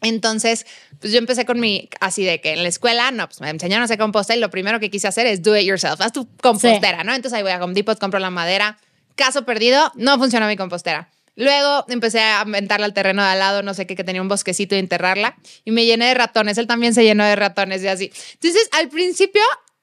Entonces, 0.01 0.65
pues 0.99 1.13
yo 1.13 1.19
empecé 1.19 1.45
con 1.45 1.59
mi, 1.59 1.87
así 1.99 2.23
de 2.23 2.41
que 2.41 2.53
en 2.53 2.63
la 2.63 2.69
escuela, 2.69 3.11
no, 3.11 3.27
pues 3.27 3.39
me 3.39 3.49
enseñaron 3.49 3.83
a 3.83 3.85
hacer 3.85 3.99
composta 3.99 4.35
y 4.35 4.39
lo 4.39 4.49
primero 4.49 4.79
que 4.79 4.89
quise 4.89 5.07
hacer 5.07 5.27
es 5.27 5.43
do 5.43 5.55
it 5.55 5.65
yourself, 5.65 6.01
haz 6.01 6.11
tu 6.11 6.27
compostera, 6.37 7.03
¿no? 7.03 7.13
Entonces 7.13 7.37
ahí 7.37 7.43
voy 7.43 7.51
a 7.51 7.63
Home 7.63 7.75
Depot, 7.75 7.99
compro 7.99 8.19
la 8.19 8.31
madera, 8.31 8.79
caso 9.15 9.45
perdido, 9.45 9.91
no 9.95 10.17
funcionó 10.17 10.47
mi 10.47 10.57
compostera. 10.57 11.11
Luego 11.35 11.85
empecé 11.87 12.19
a 12.19 12.43
inventarle 12.45 12.85
al 12.85 12.93
terreno 12.93 13.23
de 13.23 13.29
al 13.29 13.39
lado, 13.39 13.63
no 13.63 13.73
sé 13.73 13.85
qué, 13.87 13.95
que 13.95 14.03
tenía 14.03 14.21
un 14.21 14.27
bosquecito 14.27 14.75
y 14.75 14.79
enterrarla 14.79 15.37
y 15.63 15.71
me 15.71 15.85
llené 15.85 16.07
de 16.07 16.13
ratones, 16.15 16.57
él 16.57 16.67
también 16.67 16.93
se 16.93 17.03
llenó 17.03 17.23
de 17.23 17.35
ratones 17.35 17.83
y 17.83 17.87
así. 17.87 18.11
Entonces, 18.33 18.67
al 18.73 18.89
principio, 18.89 19.41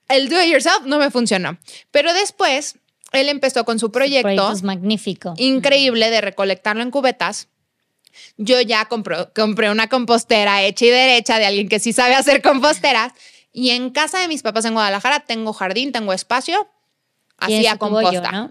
el 0.09 0.29
do 0.29 0.43
it 0.43 0.51
yourself 0.51 0.83
no 0.85 0.99
me 0.99 1.11
funcionó, 1.11 1.59
pero 1.91 2.13
después 2.13 2.75
él 3.13 3.29
empezó 3.29 3.65
con 3.65 3.79
su 3.79 3.91
proyecto. 3.91 4.53
es 4.53 4.63
magnífico. 4.63 5.35
Increíble 5.37 6.11
de 6.11 6.21
recolectarlo 6.21 6.83
en 6.83 6.91
cubetas. 6.91 7.49
Yo 8.37 8.61
ya 8.61 8.87
compré 8.87 9.71
una 9.71 9.89
compostera 9.89 10.63
hecha 10.63 10.87
y 10.87 10.91
derecha 10.91 11.39
de 11.39 11.47
alguien 11.47 11.69
que 11.69 11.79
sí 11.79 11.93
sabe 11.93 12.15
hacer 12.15 12.43
composteras. 12.43 13.13
Y 13.53 13.71
en 13.71 13.91
casa 13.91 14.21
de 14.21 14.29
mis 14.29 14.43
papás 14.43 14.65
en 14.65 14.75
Guadalajara 14.75 15.21
tengo 15.21 15.53
jardín, 15.53 15.93
tengo 15.93 16.13
espacio. 16.13 16.69
Hacía 17.39 17.77
composta. 17.77 18.51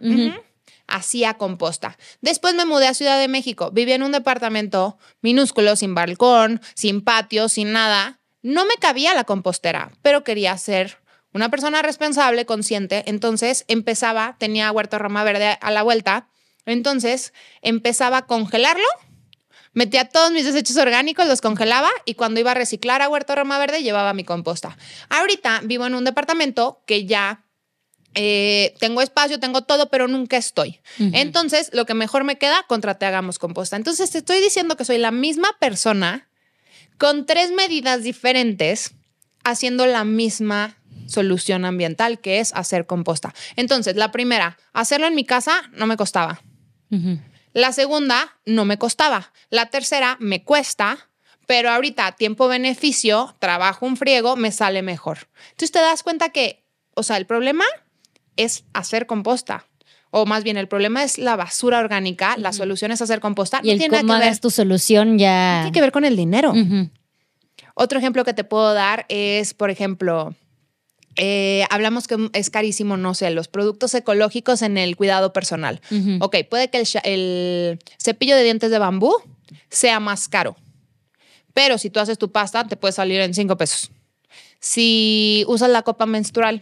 Hacía 0.87 1.33
composta. 1.33 1.97
Después 2.21 2.55
me 2.55 2.65
mudé 2.65 2.87
a 2.87 2.93
Ciudad 2.93 3.19
de 3.19 3.27
México. 3.27 3.71
Vivía 3.71 3.95
en 3.95 4.03
un 4.03 4.13
departamento 4.13 4.97
minúsculo, 5.21 5.75
sin 5.75 5.93
balcón, 5.93 6.61
sin 6.75 7.01
patio, 7.03 7.49
sin 7.49 7.73
nada. 7.73 8.19
No 8.41 8.65
me 8.65 8.75
cabía 8.75 9.13
la 9.13 9.25
compostera, 9.25 9.91
pero 10.01 10.23
quería 10.23 10.53
hacer 10.53 10.99
una 11.37 11.49
persona 11.49 11.81
responsable, 11.81 12.45
consciente, 12.45 13.03
entonces 13.07 13.63
empezaba, 13.67 14.35
tenía 14.39 14.71
huerto 14.71 14.97
Roma 14.97 15.23
Verde 15.23 15.57
a 15.61 15.71
la 15.71 15.83
vuelta, 15.83 16.27
entonces 16.65 17.31
empezaba 17.61 18.17
a 18.17 18.25
congelarlo, 18.25 18.87
metía 19.73 20.09
todos 20.09 20.31
mis 20.31 20.45
desechos 20.45 20.77
orgánicos, 20.77 21.27
los 21.27 21.41
congelaba 21.41 21.89
y 22.05 22.15
cuando 22.15 22.39
iba 22.39 22.51
a 22.51 22.55
reciclar 22.55 23.01
a 23.01 23.09
huerto 23.09 23.35
Roma 23.35 23.59
Verde 23.59 23.83
llevaba 23.83 24.13
mi 24.13 24.23
composta. 24.23 24.77
Ahorita 25.09 25.61
vivo 25.63 25.85
en 25.85 25.93
un 25.93 26.03
departamento 26.03 26.81
que 26.87 27.05
ya 27.05 27.45
eh, 28.15 28.73
tengo 28.79 29.03
espacio, 29.03 29.39
tengo 29.39 29.61
todo, 29.61 29.89
pero 29.89 30.07
nunca 30.07 30.37
estoy. 30.37 30.79
Entonces, 30.97 31.69
lo 31.71 31.85
que 31.85 31.93
mejor 31.93 32.23
me 32.23 32.39
queda, 32.39 32.65
contrate 32.67 33.05
hagamos 33.05 33.37
composta. 33.37 33.75
Entonces, 33.75 34.09
te 34.09 34.17
estoy 34.17 34.41
diciendo 34.41 34.75
que 34.75 34.85
soy 34.85 34.97
la 34.97 35.11
misma 35.11 35.49
persona 35.59 36.27
con 36.97 37.27
tres 37.27 37.51
medidas 37.51 38.01
diferentes 38.01 38.95
haciendo 39.43 39.85
la 39.85 40.03
misma 40.03 40.77
solución 41.07 41.65
ambiental, 41.65 42.19
que 42.19 42.39
es 42.39 42.53
hacer 42.53 42.85
composta. 42.85 43.33
Entonces, 43.55 43.95
la 43.95 44.11
primera, 44.11 44.57
hacerlo 44.73 45.07
en 45.07 45.15
mi 45.15 45.25
casa 45.25 45.63
no 45.73 45.87
me 45.87 45.97
costaba. 45.97 46.41
La 47.53 47.71
segunda, 47.71 48.37
no 48.45 48.65
me 48.65 48.77
costaba. 48.77 49.33
La 49.49 49.65
tercera, 49.67 50.17
me 50.19 50.43
cuesta, 50.43 51.09
pero 51.47 51.71
ahorita 51.71 52.11
tiempo-beneficio, 52.11 53.35
trabajo 53.39 53.85
un 53.85 53.97
friego, 53.97 54.35
me 54.35 54.51
sale 54.51 54.81
mejor. 54.83 55.27
Entonces 55.51 55.71
te 55.71 55.79
das 55.79 56.03
cuenta 56.03 56.29
que, 56.29 56.63
o 56.93 57.03
sea, 57.03 57.17
el 57.17 57.25
problema 57.25 57.65
es 58.35 58.65
hacer 58.73 59.07
composta. 59.07 59.65
O 60.11 60.25
más 60.25 60.43
bien, 60.43 60.57
el 60.57 60.67
problema 60.67 61.03
es 61.03 61.17
la 61.17 61.35
basura 61.35 61.79
orgánica, 61.79 62.35
la 62.37 62.53
solución 62.53 62.91
es 62.91 63.01
hacer 63.01 63.19
composta. 63.19 63.59
Y 63.63 63.71
el 63.71 63.89
cómo 63.89 64.13
hagas 64.13 64.39
tu 64.39 64.49
solución 64.49 65.17
ya... 65.17 65.59
tiene 65.63 65.73
que 65.73 65.81
ver 65.81 65.91
con 65.91 66.05
el 66.05 66.15
dinero. 66.15 66.53
Otro 67.73 67.99
ejemplo 67.99 68.23
que 68.23 68.33
te 68.33 68.43
puedo 68.43 68.73
dar 68.73 69.05
es, 69.09 69.53
por 69.53 69.69
ejemplo, 69.69 70.33
eh, 71.17 71.65
hablamos 71.69 72.07
que 72.07 72.29
es 72.33 72.49
carísimo, 72.49 72.95
no 72.97 73.13
sé, 73.13 73.29
los 73.31 73.47
productos 73.47 73.93
ecológicos 73.93 74.61
en 74.61 74.77
el 74.77 74.95
cuidado 74.95 75.33
personal. 75.33 75.81
Ok, 76.19 76.37
puede 76.49 76.69
que 76.69 76.77
el, 76.79 76.87
el 77.03 77.79
cepillo 77.97 78.35
de 78.35 78.43
dientes 78.43 78.71
de 78.71 78.79
bambú 78.79 79.13
sea 79.69 79.99
más 79.99 80.27
caro, 80.27 80.55
pero 81.53 81.77
si 81.77 81.89
tú 81.89 81.99
haces 81.99 82.17
tu 82.17 82.31
pasta, 82.31 82.67
te 82.67 82.77
puede 82.77 82.91
salir 82.91 83.19
en 83.21 83.33
cinco 83.33 83.57
pesos. 83.57 83.91
Si 84.59 85.43
usas 85.47 85.69
la 85.69 85.81
copa 85.81 86.05
menstrual, 86.05 86.61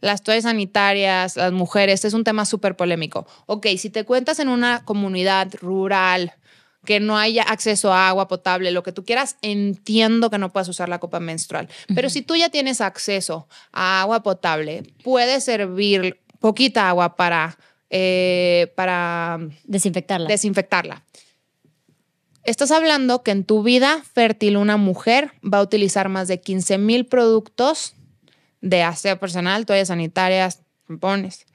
las 0.00 0.22
toallas 0.22 0.44
sanitarias, 0.44 1.36
las 1.36 1.52
mujeres, 1.52 2.04
es 2.04 2.14
un 2.14 2.24
tema 2.24 2.46
súper 2.46 2.76
polémico. 2.76 3.26
Ok, 3.46 3.66
si 3.78 3.90
te 3.90 4.04
cuentas 4.04 4.38
en 4.38 4.48
una 4.48 4.84
comunidad 4.84 5.54
rural, 5.60 6.32
que 6.90 6.98
no 6.98 7.16
haya 7.16 7.44
acceso 7.44 7.92
a 7.92 8.08
agua 8.08 8.26
potable, 8.26 8.72
lo 8.72 8.82
que 8.82 8.90
tú 8.90 9.04
quieras, 9.04 9.36
entiendo 9.42 10.28
que 10.28 10.38
no 10.38 10.52
puedas 10.52 10.68
usar 10.68 10.88
la 10.88 10.98
copa 10.98 11.20
menstrual. 11.20 11.68
Pero 11.94 12.10
si 12.10 12.20
tú 12.20 12.34
ya 12.34 12.48
tienes 12.48 12.80
acceso 12.80 13.46
a 13.70 14.00
agua 14.00 14.24
potable, 14.24 14.82
puedes 15.04 15.44
servir 15.44 16.18
poquita 16.40 16.88
agua 16.88 17.14
para, 17.14 17.56
eh, 17.90 18.72
para 18.74 19.38
desinfectarla. 19.62 20.26
desinfectarla. 20.26 21.04
Estás 22.42 22.72
hablando 22.72 23.22
que 23.22 23.30
en 23.30 23.44
tu 23.44 23.62
vida 23.62 24.02
fértil 24.12 24.56
una 24.56 24.76
mujer 24.76 25.30
va 25.44 25.58
a 25.58 25.62
utilizar 25.62 26.08
más 26.08 26.26
de 26.26 26.40
15 26.40 26.76
mil 26.78 27.06
productos 27.06 27.94
de 28.62 28.82
aseo 28.82 29.16
personal, 29.20 29.64
toallas 29.64 29.86
sanitarias, 29.86 30.64
tampones, 30.88 31.46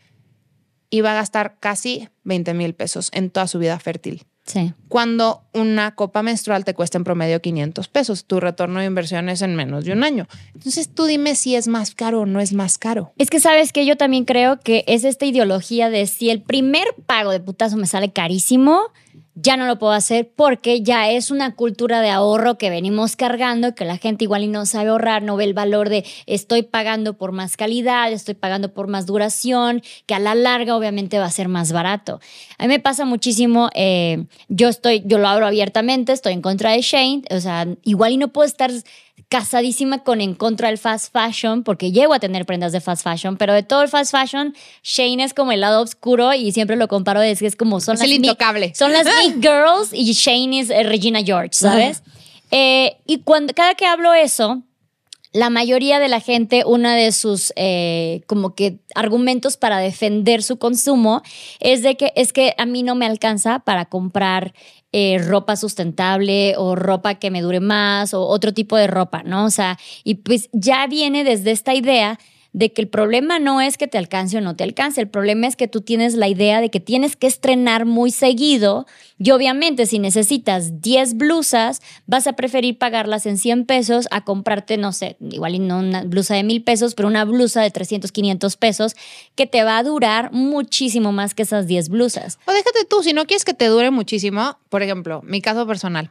y 0.90 1.02
va 1.02 1.12
a 1.12 1.16
gastar 1.16 1.60
casi 1.60 2.08
20 2.24 2.54
mil 2.54 2.74
pesos 2.74 3.10
en 3.12 3.32
toda 3.32 3.48
su 3.48 3.60
vida 3.60 3.78
fértil. 3.80 4.26
Sí. 4.46 4.74
Cuando 4.90 5.44
una 5.54 5.96
copa 5.96 6.22
menstrual 6.22 6.66
te 6.66 6.76
cuesta 6.76 7.00
en 7.00 7.04
promedio 7.04 7.42
500 7.42 7.88
pesos, 7.88 8.26
tu 8.26 8.40
retorno 8.40 8.80
de 8.80 8.86
inversión 8.86 9.28
es 9.28 9.42
en 9.42 9.56
menos 9.56 9.86
de 9.86 9.94
un 9.94 10.04
año. 10.04 10.28
Entonces 10.54 10.90
tú 10.94 11.06
dime 11.06 11.34
si 11.34 11.56
es 11.56 11.68
más 11.68 11.96
caro 11.96 12.22
o 12.22 12.26
no 12.28 12.40
es 12.40 12.54
más 12.54 12.78
caro. 12.78 13.12
Es 13.18 13.32
que 13.32 13.40
sabes 13.40 13.74
que 13.74 13.88
yo 13.88 13.98
también 13.98 14.24
creo 14.26 14.60
que 14.60 14.84
es 14.88 15.04
esta 15.04 15.26
ideología 15.26 15.90
de 15.90 16.06
si 16.06 16.30
el 16.30 16.44
primer 16.44 16.86
pago 17.08 17.32
de 17.32 17.40
putazo 17.40 17.76
me 17.78 17.88
sale 17.88 18.12
carísimo, 18.12 18.92
ya 19.36 19.58
no 19.58 19.68
lo 19.68 19.78
puedo 19.78 19.92
hacer 19.92 20.32
porque 20.34 20.82
ya 20.82 21.10
es 21.12 21.30
una 21.30 21.56
cultura 21.56 22.00
de 22.00 22.10
ahorro 22.10 22.58
que 22.58 22.70
venimos 22.70 23.18
cargando, 23.18 23.76
que 23.76 23.84
la 23.84 23.98
gente 23.98 24.24
igual 24.24 24.44
y 24.44 24.48
no 24.48 24.66
sabe 24.66 24.90
ahorrar, 24.90 25.24
no 25.24 25.36
ve 25.36 25.44
el 25.44 25.54
valor 25.54 25.90
de 25.90 26.06
estoy 26.26 26.64
pagando 26.64 27.18
por 27.18 27.34
más 27.34 27.58
calidad, 27.58 28.12
estoy 28.12 28.34
pagando 28.34 28.74
por 28.74 28.88
más 28.88 29.06
duración, 29.06 29.84
que 30.06 30.16
a 30.16 30.20
la 30.20 30.36
larga 30.36 30.76
obviamente 30.76 31.20
va 31.20 31.26
a 31.26 31.32
ser 31.32 31.50
más 31.50 31.74
barato. 31.74 32.22
A 32.58 32.64
mí 32.64 32.70
me 32.70 32.80
pasa 32.80 33.04
muchísimo, 33.04 33.70
eh, 33.76 34.26
yo 34.48 34.70
estoy, 34.70 35.04
yo 35.06 35.18
lo 35.18 35.28
abro 35.28 35.46
abiertamente, 35.46 36.14
estoy 36.14 36.34
en 36.34 36.42
contra 36.42 36.72
de 36.72 36.82
Shane, 36.82 37.24
o 37.30 37.40
sea, 37.42 37.68
igual 37.84 38.14
y 38.14 38.18
no 38.18 38.30
puedo 38.30 38.48
estar 38.48 38.72
casadísima 39.36 40.00
con 40.00 40.22
en 40.22 40.34
contra 40.34 40.70
del 40.70 40.78
fast 40.78 41.12
fashion, 41.12 41.64
porque 41.64 41.92
llego 41.92 42.14
a 42.14 42.20
tener 42.20 42.46
prendas 42.46 42.72
de 42.72 42.80
fast 42.80 43.04
fashion, 43.04 43.36
pero 43.36 43.54
de 43.54 43.64
todo 43.64 43.82
el 43.82 43.90
fast 43.90 44.12
fashion, 44.12 44.56
Shane 44.82 45.22
es 45.22 45.34
como 45.34 45.52
el 45.52 45.60
lado 45.60 45.82
oscuro 45.82 46.34
y 46.34 46.54
siempre 46.54 46.78
lo 46.78 46.88
comparo, 46.88 47.22
es 47.22 47.40
que 47.40 47.48
es 47.48 47.58
como 47.58 47.82
son 47.82 47.96
Es 47.96 48.00
las 48.00 48.08
el 48.08 48.16
intocable. 48.16 48.74
son 48.74 48.94
las 48.94 49.06
Big 49.26 49.42
Girls 49.42 49.90
y 49.92 50.14
Shane 50.14 50.62
es 50.62 50.70
eh, 50.70 50.84
Regina 50.84 51.22
George, 51.22 51.50
¿sabes? 51.52 52.02
Eh, 52.50 52.96
y 53.08 53.24
cuando 53.24 53.54
cada 53.54 53.76
que 53.76 53.86
hablo 53.86 54.14
eso, 54.14 54.64
la 55.34 55.50
mayoría 55.50 56.00
de 56.00 56.08
la 56.08 56.22
gente, 56.22 56.64
una 56.66 56.96
de 56.96 57.12
sus 57.12 57.52
eh, 57.58 58.22
como 58.28 58.56
que 58.56 58.78
argumentos 58.96 59.58
para 59.58 59.80
defender 59.80 60.44
su 60.44 60.56
consumo 60.56 61.24
es 61.60 61.84
de 61.84 61.98
que 61.98 62.14
es 62.16 62.32
que 62.32 62.54
a 62.58 62.66
mí 62.66 62.84
no 62.84 62.96
me 62.96 63.06
alcanza 63.06 63.60
para 63.60 63.84
comprar 63.84 64.54
eh, 64.98 65.18
ropa 65.18 65.58
sustentable 65.58 66.56
o 66.58 66.74
ropa 66.74 67.16
que 67.16 67.30
me 67.30 67.42
dure 67.42 67.60
más 67.60 68.14
o 68.14 68.22
otro 68.22 68.54
tipo 68.54 68.78
de 68.78 68.88
ropa, 68.88 69.24
¿no? 69.24 69.44
O 69.44 69.50
sea, 69.50 69.78
y 70.06 70.16
pues 70.16 70.48
ya 70.54 70.88
viene 70.88 71.26
desde 71.26 71.52
esta 71.52 71.74
idea 71.74 72.18
de 72.56 72.72
que 72.72 72.82
el 72.82 72.88
problema 72.88 73.38
no 73.38 73.60
es 73.60 73.78
que 73.78 73.86
te 73.86 73.98
alcance 73.98 74.38
o 74.38 74.42
no 74.42 74.56
te 74.56 74.64
alcance, 74.64 75.02
el 75.02 75.10
problema 75.10 75.46
es 75.46 75.58
que 75.58 75.68
tú 75.68 75.82
tienes 75.82 76.16
la 76.16 76.30
idea 76.30 76.62
de 76.62 76.70
que 76.70 76.80
tienes 76.80 77.18
que 77.18 77.28
estrenar 77.28 77.86
muy 77.86 78.12
seguido 78.12 78.88
y 79.20 79.32
obviamente 79.32 79.86
si 79.86 80.00
necesitas 80.00 80.80
10 80.80 81.16
blusas, 81.16 81.82
vas 82.08 82.28
a 82.28 82.34
preferir 82.34 82.78
pagarlas 82.78 83.26
en 83.26 83.38
100 83.38 83.66
pesos 83.66 84.08
a 84.10 84.24
comprarte, 84.24 84.78
no 84.78 84.94
sé, 84.94 85.18
igual 85.20 85.68
no 85.68 85.80
una 85.80 86.04
blusa 86.04 86.36
de 86.36 86.44
mil 86.44 86.64
pesos, 86.64 86.96
pero 86.96 87.10
una 87.10 87.26
blusa 87.26 87.62
de 87.62 87.72
300, 87.72 88.14
500 88.14 88.56
pesos 88.56 88.96
que 89.36 89.48
te 89.48 89.66
va 89.66 89.78
a 89.78 89.84
durar 89.84 90.32
muchísimo 90.32 91.12
más 91.12 91.34
que 91.34 91.44
esas 91.44 91.68
10 91.68 91.90
blusas. 91.90 92.40
O 92.46 92.54
déjate 92.54 92.86
tú, 92.90 93.04
si 93.04 93.12
no 93.12 93.26
quieres 93.26 93.44
que 93.44 93.54
te 93.54 93.66
dure 93.66 93.92
muchísimo, 93.92 94.58
por 94.70 94.82
ejemplo, 94.82 95.22
mi 95.26 95.42
caso 95.42 95.68
personal. 95.68 96.10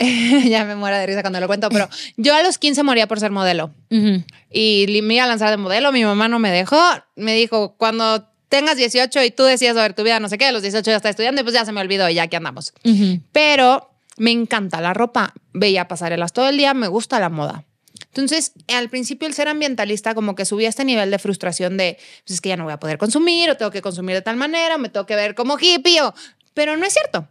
ya 0.48 0.64
me 0.64 0.74
muero 0.76 0.96
de 0.96 1.06
risa 1.06 1.20
cuando 1.22 1.40
lo 1.40 1.46
cuento, 1.46 1.68
pero 1.68 1.88
yo 2.16 2.34
a 2.34 2.42
los 2.42 2.58
15 2.58 2.82
moría 2.82 3.06
por 3.06 3.20
ser 3.20 3.30
modelo. 3.30 3.70
Ujú. 3.90 4.22
Y 4.50 4.86
li- 4.86 5.02
me 5.02 5.14
iba 5.14 5.24
a 5.24 5.26
lanzar 5.26 5.50
de 5.50 5.56
modelo, 5.58 5.92
mi 5.92 6.04
mamá 6.04 6.26
no 6.28 6.38
me 6.38 6.50
dejó. 6.50 6.80
Me 7.16 7.34
dijo, 7.34 7.74
cuando 7.76 8.26
tengas 8.48 8.76
18 8.76 9.22
y 9.24 9.30
tú 9.30 9.44
decías 9.44 9.76
sobre 9.76 9.92
tu 9.92 10.02
vida, 10.02 10.18
no 10.18 10.28
sé 10.28 10.38
qué, 10.38 10.46
a 10.46 10.52
los 10.52 10.62
18 10.62 10.90
ya 10.90 10.96
está 10.96 11.10
estudiando 11.10 11.40
y 11.42 11.44
pues 11.44 11.54
ya 11.54 11.64
se 11.64 11.72
me 11.72 11.80
olvidó 11.80 12.08
y 12.08 12.14
ya 12.14 12.26
que 12.28 12.36
andamos. 12.36 12.72
Ujú. 12.84 13.20
Pero 13.32 13.90
me 14.16 14.30
encanta 14.30 14.80
la 14.80 14.94
ropa. 14.94 15.34
Veía 15.52 15.86
pasarelas 15.86 16.32
todo 16.32 16.48
el 16.48 16.56
día, 16.56 16.72
me 16.74 16.88
gusta 16.88 17.20
la 17.20 17.28
moda. 17.28 17.64
Entonces, 18.06 18.52
al 18.68 18.88
principio 18.88 19.28
el 19.28 19.34
ser 19.34 19.46
ambientalista 19.48 20.14
como 20.14 20.34
que 20.34 20.44
subía 20.44 20.68
este 20.68 20.84
nivel 20.84 21.10
de 21.12 21.18
frustración 21.20 21.76
de, 21.76 21.96
pues 22.24 22.34
es 22.34 22.40
que 22.40 22.48
ya 22.48 22.56
no 22.56 22.64
voy 22.64 22.72
a 22.72 22.80
poder 22.80 22.98
consumir 22.98 23.50
o 23.50 23.56
tengo 23.56 23.70
que 23.70 23.82
consumir 23.82 24.16
de 24.16 24.22
tal 24.22 24.36
manera 24.36 24.74
o 24.76 24.78
me 24.78 24.88
tengo 24.88 25.06
que 25.06 25.14
ver 25.14 25.34
como 25.36 25.56
hippie 25.60 26.00
o... 26.02 26.12
Pero 26.54 26.76
no 26.76 26.84
es 26.84 26.92
cierto. 26.92 27.28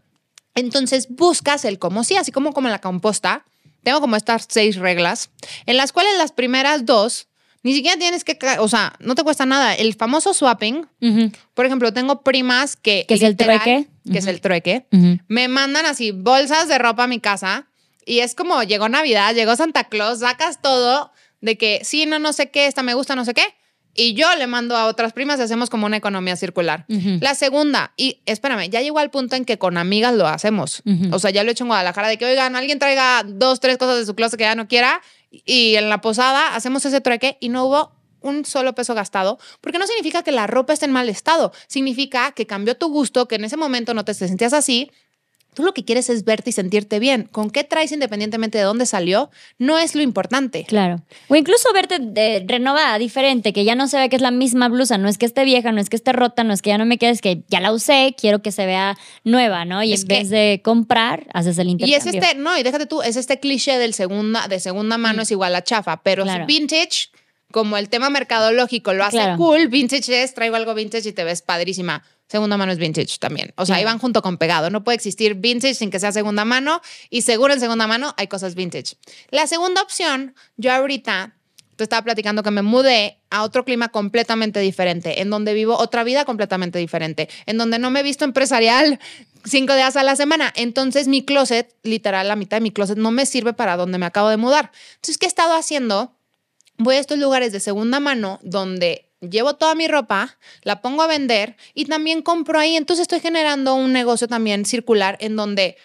Entonces 0.60 1.08
buscas 1.10 1.66
el 1.66 1.80
como 1.80 2.04
sí, 2.04 2.16
así 2.16 2.32
como 2.32 2.54
como 2.54 2.68
en 2.68 2.72
la 2.72 2.82
composta. 2.82 3.46
Tengo 3.84 4.02
como 4.02 4.16
estas 4.16 4.46
seis 4.50 4.76
reglas, 4.76 5.30
en 5.66 5.78
las 5.78 5.94
cuales 5.94 6.18
las 6.18 6.32
primeras 6.32 6.86
dos 6.86 7.28
ni 7.62 7.74
siquiera 7.74 7.98
tienes 7.98 8.24
que, 8.24 8.38
o 8.60 8.68
sea, 8.70 8.94
no 9.00 9.16
te 9.16 9.24
cuesta 9.24 9.46
nada. 9.46 9.74
El 9.74 9.94
famoso 9.94 10.34
swapping, 10.34 10.88
por 11.54 11.66
ejemplo, 11.66 11.92
tengo 11.94 12.22
primas 12.22 12.76
que... 12.78 13.06
¿Que 13.08 13.16
es 13.16 13.22
el 13.22 13.36
trueque? 13.36 13.88
Que 14.10 14.20
es 14.20 14.28
el 14.28 14.40
trueque. 14.40 14.86
Me 15.28 15.48
mandan 15.48 15.86
así 15.86 16.12
bolsas 16.12 16.68
de 16.68 16.78
ropa 16.78 17.04
a 17.04 17.08
mi 17.08 17.20
casa 17.20 17.68
y 18.06 18.20
es 18.20 18.34
como 18.34 18.64
llegó 18.64 18.90
Navidad, 18.90 19.36
llegó 19.36 19.56
Santa 19.56 19.86
Claus, 19.86 20.20
sacas 20.20 20.62
todo 20.62 21.12
de 21.42 21.58
que 21.58 21.82
sí, 21.84 22.06
no, 22.06 22.20
no 22.20 22.34
sé 22.34 22.50
qué, 22.50 22.68
esta 22.68 22.82
me 22.82 22.94
gusta, 22.94 23.16
no 23.16 23.26
sé 23.26 23.34
qué. 23.34 23.44
Y 24.00 24.14
yo 24.14 24.34
le 24.36 24.48
mando 24.48 24.78
a 24.78 24.86
otras 24.86 25.12
primas 25.12 25.40
y 25.40 25.44
hacemos 25.44 25.70
como 25.70 25.86
una 25.86 25.98
economía 25.98 26.36
circular. 26.38 26.86
La 26.88 27.36
segunda, 27.36 27.92
y 27.98 28.22
espérame, 28.26 28.70
ya 28.70 28.82
llegó 28.82 29.00
al 29.00 29.10
punto 29.10 29.36
en 29.36 29.44
que 29.44 29.58
con 29.58 29.78
amigas 29.78 30.16
lo 30.16 30.26
hacemos. 30.28 30.82
O 31.12 31.20
sea, 31.20 31.32
ya 31.32 31.44
lo 31.44 31.50
he 31.50 31.52
hecho 31.52 31.66
en 31.66 31.70
Guadalajara 31.70 32.08
de 32.08 32.18
que, 32.18 32.26
oigan, 32.26 32.56
alguien 32.56 32.80
traiga 32.80 33.24
dos, 33.26 33.60
tres 33.60 33.78
cosas 33.78 33.98
de 33.98 34.06
su 34.06 34.16
closet 34.16 34.38
que 34.38 34.46
ya 34.46 34.56
no 34.56 34.68
quiera 34.68 35.02
y 35.32 35.76
en 35.76 35.90
la 35.90 36.02
posada 36.02 36.56
hacemos 36.56 36.86
ese 36.86 37.02
trueque 37.02 37.38
y 37.40 37.50
no 37.50 37.66
hubo 37.66 37.92
un 38.22 38.46
solo 38.46 38.74
peso 38.74 38.96
gastado, 38.96 39.38
porque 39.62 39.80
no 39.80 39.88
significa 39.88 40.24
que 40.24 40.32
la 40.32 40.48
ropa 40.48 40.74
esté 40.74 40.86
en 40.86 40.92
mal 40.92 41.10
estado, 41.10 41.52
significa 41.68 42.32
que 42.32 42.46
cambió 42.46 42.76
tu 42.76 42.90
gusto, 42.90 43.28
que 43.28 43.36
en 43.36 43.46
ese 43.46 43.58
momento 43.58 43.94
no 43.94 44.06
te 44.06 44.14
sentías 44.14 44.54
así. 44.54 44.92
Tú 45.60 45.66
lo 45.66 45.74
que 45.74 45.84
quieres 45.84 46.10
es 46.10 46.24
verte 46.24 46.52
y 46.52 46.54
sentirte 46.54 47.00
bien. 47.00 47.28
¿Con 47.30 47.50
qué 47.50 47.66
traes 47.66 47.92
independientemente 47.92 48.58
de 48.58 48.64
dónde 48.64 48.86
salió? 48.86 49.30
No 49.58 49.78
es 49.78 49.94
lo 49.94 50.02
importante. 50.02 50.64
Claro. 50.64 51.02
O 51.28 51.36
incluso 51.36 51.68
verte 51.74 52.00
de 52.00 52.46
renovada, 52.48 52.98
diferente, 52.98 53.52
que 53.52 53.66
ya 53.66 53.76
no 53.76 53.90
se 53.90 53.98
ve 54.00 54.08
que 54.08 54.16
es 54.16 54.22
la 54.22 54.32
misma 54.32 54.70
blusa, 54.70 54.98
no 54.98 55.10
es 55.10 55.18
que 55.18 55.26
esté 55.26 55.44
vieja, 55.44 55.74
no 55.74 55.82
es 55.82 55.90
que 55.90 55.98
esté 55.98 56.14
rota, 56.14 56.46
no 56.46 56.54
es 56.54 56.62
que 56.62 56.70
ya 56.70 56.78
no 56.78 56.86
me 56.86 56.98
quede, 56.98 57.10
es 57.10 57.20
que 57.20 57.44
ya 57.50 57.60
la 57.60 57.74
usé, 57.74 58.16
quiero 58.18 58.42
que 58.42 58.54
se 58.54 58.66
vea 58.66 58.98
nueva, 59.26 59.66
¿no? 59.66 59.84
Y 59.84 59.92
Es 59.92 60.04
en 60.04 60.08
que- 60.08 60.16
vez 60.20 60.30
de 60.30 60.62
comprar, 60.64 61.28
haces 61.34 61.58
el 61.58 61.68
Y 61.68 61.72
intercambio. 61.72 61.98
es 61.98 62.16
este, 62.24 62.36
no, 62.40 62.58
y 62.58 62.64
déjate 62.64 62.86
tú, 62.86 63.02
es 63.02 63.18
este 63.18 63.42
cliché 63.42 63.78
del 63.78 63.94
segunda, 63.94 64.48
de 64.48 64.62
segunda 64.62 64.98
mano 64.98 65.24
es 65.24 65.32
igual 65.32 65.54
a 65.56 65.62
chafa, 65.62 66.02
pero 66.04 66.24
Mm. 66.24 66.28
Claro. 66.28 66.46
vintage, 66.46 67.10
como 67.52 67.76
el 67.76 67.90
tema 67.90 68.10
mercadológico 68.10 68.94
lo 68.94 69.04
hace 69.04 69.18
Claro. 69.18 69.36
cool, 69.36 69.68
vintage 69.68 70.24
es, 70.24 70.34
traigo 70.34 70.56
algo 70.56 70.74
vintage 70.74 71.10
y 71.10 71.12
te 71.12 71.26
ves 71.26 71.42
padrísima. 71.42 72.02
Segunda 72.30 72.58
mano 72.58 72.72
es 72.72 72.78
vintage 72.78 73.18
también. 73.20 73.54
O 73.58 73.66
sea, 73.66 73.78
ahí 73.78 73.82
Claro. 73.82 73.96
van 73.96 74.00
junto 74.02 74.22
con 74.22 74.38
pegado. 74.38 74.70
No 74.70 74.84
puede 74.84 74.96
existir 74.96 75.34
vintage 75.34 75.74
sin 75.74 75.90
que 75.90 76.00
sea 76.00 76.12
segunda 76.12 76.46
mano. 76.46 76.82
Y 77.10 77.24
seguro 77.24 77.54
en 77.54 77.60
segunda 77.60 77.88
mano 77.88 78.14
hay 78.18 78.28
cosas 78.28 78.54
vintage. 78.54 78.96
La 79.32 79.48
segunda 79.48 79.82
opción, 79.82 80.36
yo 80.56 80.72
ahorita 80.72 81.36
te 81.76 81.84
estaba 81.84 82.04
platicando 82.04 82.44
que 82.44 82.52
me 82.52 82.62
mudé 82.62 83.18
a 83.30 83.44
otro 83.44 83.66
clima 83.66 83.88
completamente 83.90 84.60
diferente, 84.60 85.22
en 85.22 85.30
donde 85.30 85.54
vivo 85.54 85.78
otra 85.78 86.04
vida 86.04 86.26
completamente 86.26 86.78
diferente, 86.78 87.30
en 87.46 87.58
donde 87.58 87.80
no 87.80 87.90
me 87.90 88.02
he 88.02 88.04
visto 88.04 88.26
empresarial 88.26 89.00
cinco 89.46 89.74
días 89.74 89.96
a 89.96 90.04
la 90.04 90.16
semana. 90.16 90.54
Entonces 90.56 91.08
mi 91.08 91.24
closet, 91.24 91.74
literal, 91.84 92.28
la 92.28 92.36
mitad 92.36 92.58
de 92.58 92.62
mi 92.62 92.72
closet 92.72 92.98
no 92.98 93.12
me 93.12 93.26
sirve 93.26 93.54
para 93.54 93.76
donde 93.78 93.98
me 93.98 94.06
acabo 94.06 94.30
de 94.30 94.38
mudar. 94.38 94.72
Entonces, 94.96 95.18
¿qué 95.18 95.26
he 95.26 95.30
estado 95.30 95.54
haciendo? 95.56 96.14
Voy 96.78 96.98
a 96.98 97.00
estos 97.00 97.18
lugares 97.18 97.52
de 97.54 97.60
segunda 97.60 98.00
mano 98.00 98.40
donde 98.44 99.09
llevo 99.22 99.56
toda 99.56 99.76
mi 99.76 99.88
ropa, 99.88 100.38
la 100.64 100.82
pongo 100.82 101.02
a 101.02 101.08
vender 101.08 101.56
y 101.74 101.86
también 101.86 102.22
compro 102.22 102.60
ahí. 102.60 102.76
Entonces 102.76 103.04
estoy 103.04 103.20
generando 103.20 103.76
un 103.76 103.94
negocio 103.94 104.28
también 104.28 104.66
circular 104.66 105.18
en 105.20 105.36
donde 105.36 105.78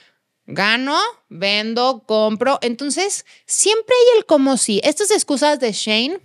gano, 0.46 0.98
vendo, 1.28 2.04
compro. 2.06 2.58
Entonces 2.62 3.24
siempre 3.46 3.94
hay 3.94 4.18
el 4.18 4.26
como 4.26 4.56
si. 4.56 4.80
Estas 4.84 5.10
excusas 5.10 5.60
de 5.60 5.72
Shane 5.72 6.20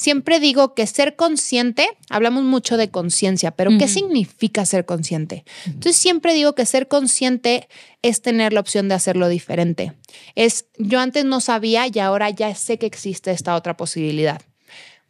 Siempre 0.00 0.40
digo 0.40 0.74
que 0.74 0.86
ser 0.86 1.14
consciente, 1.14 1.86
hablamos 2.08 2.42
mucho 2.42 2.78
de 2.78 2.90
conciencia, 2.90 3.50
pero 3.50 3.70
¿qué 3.78 3.86
significa 3.86 4.64
ser 4.64 4.86
consciente? 4.86 5.44
Entonces 5.66 5.96
siempre 5.96 6.32
digo 6.32 6.54
que 6.54 6.64
ser 6.64 6.88
consciente 6.88 7.68
es 8.00 8.22
tener 8.22 8.54
la 8.54 8.60
opción 8.60 8.88
de 8.88 8.94
hacerlo 8.94 9.28
diferente. 9.28 9.92
Es, 10.36 10.64
yo 10.78 11.00
antes 11.00 11.26
no 11.26 11.42
sabía 11.42 11.86
y 11.86 11.98
ahora 11.98 12.30
ya 12.30 12.54
sé 12.54 12.78
que 12.78 12.86
existe 12.86 13.30
esta 13.30 13.54
otra 13.54 13.76
posibilidad. 13.76 14.40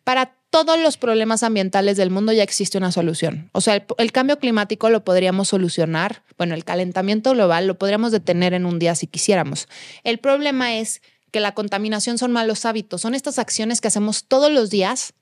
Para 0.02 0.39
todos 0.50 0.78
los 0.80 0.96
problemas 0.96 1.44
ambientales 1.44 1.96
del 1.96 2.10
mundo 2.10 2.32
ya 2.32 2.42
existe 2.42 2.76
una 2.76 2.90
solución. 2.90 3.50
O 3.52 3.60
sea, 3.60 3.86
el, 3.98 4.12
cambio 4.12 4.38
climático 4.38 4.90
lo 4.90 5.04
podríamos 5.04 5.48
solucionar, 5.48 6.24
bueno, 6.36 6.54
el 6.54 6.64
calentamiento 6.64 7.32
global 7.32 7.68
lo 7.68 7.78
podríamos 7.78 8.10
detener 8.10 8.52
en 8.52 8.66
un 8.66 8.80
día 8.80 8.96
si 8.96 9.06
quisiéramos. 9.06 9.68
El 10.02 10.18
problema 10.18 10.74
es 10.76 11.02
que 11.30 11.38
la 11.38 11.54
contaminación 11.54 12.18
son 12.18 12.32
malos 12.32 12.64
hábitos, 12.64 13.00
son 13.00 13.14
estas 13.14 13.38
acciones 13.38 13.80
que 13.80 13.88
hacemos 13.88 14.24
todos 14.24 14.50
los 14.50 14.70
días 14.70 15.14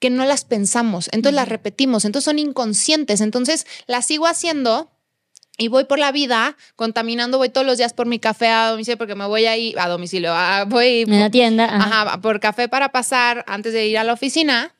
que 0.00 0.10
no 0.10 0.24
las 0.26 0.44
pensamos, 0.44 1.08
entonces 1.12 1.36
las 1.36 1.48
repetimos, 1.48 2.04
entonces 2.04 2.26
son 2.26 2.38
inconscientes, 2.38 3.20
entonces 3.20 3.66
las 3.86 4.04
sigo 4.04 4.26
haciendo 4.26 4.90
y 5.56 5.68
voy 5.68 5.84
por 5.84 5.98
la 5.98 6.12
vida 6.12 6.56
contaminando, 6.74 7.38
voy 7.38 7.48
todos 7.48 7.66
los 7.66 7.78
días 7.78 7.92
por 7.92 8.06
mi 8.06 8.18
café 8.18 8.48
a 8.48 8.70
domicilio 8.70 8.98
porque 8.98 9.14
me 9.14 9.26
voy 9.26 9.46
ahí 9.46 9.74
a 9.78 9.88
domicilio, 9.88 10.34
voy 10.66 11.02
en 11.02 11.20
la 11.20 11.30
tienda, 11.30 11.64
ajá, 11.64 12.20
por 12.20 12.40
café 12.40 12.68
para 12.68 12.90
pasar 12.92 13.44
antes 13.48 13.72
de 13.72 13.86
ir 13.86 13.98
a 13.98 14.04
la 14.04 14.12
oficina 14.12 14.74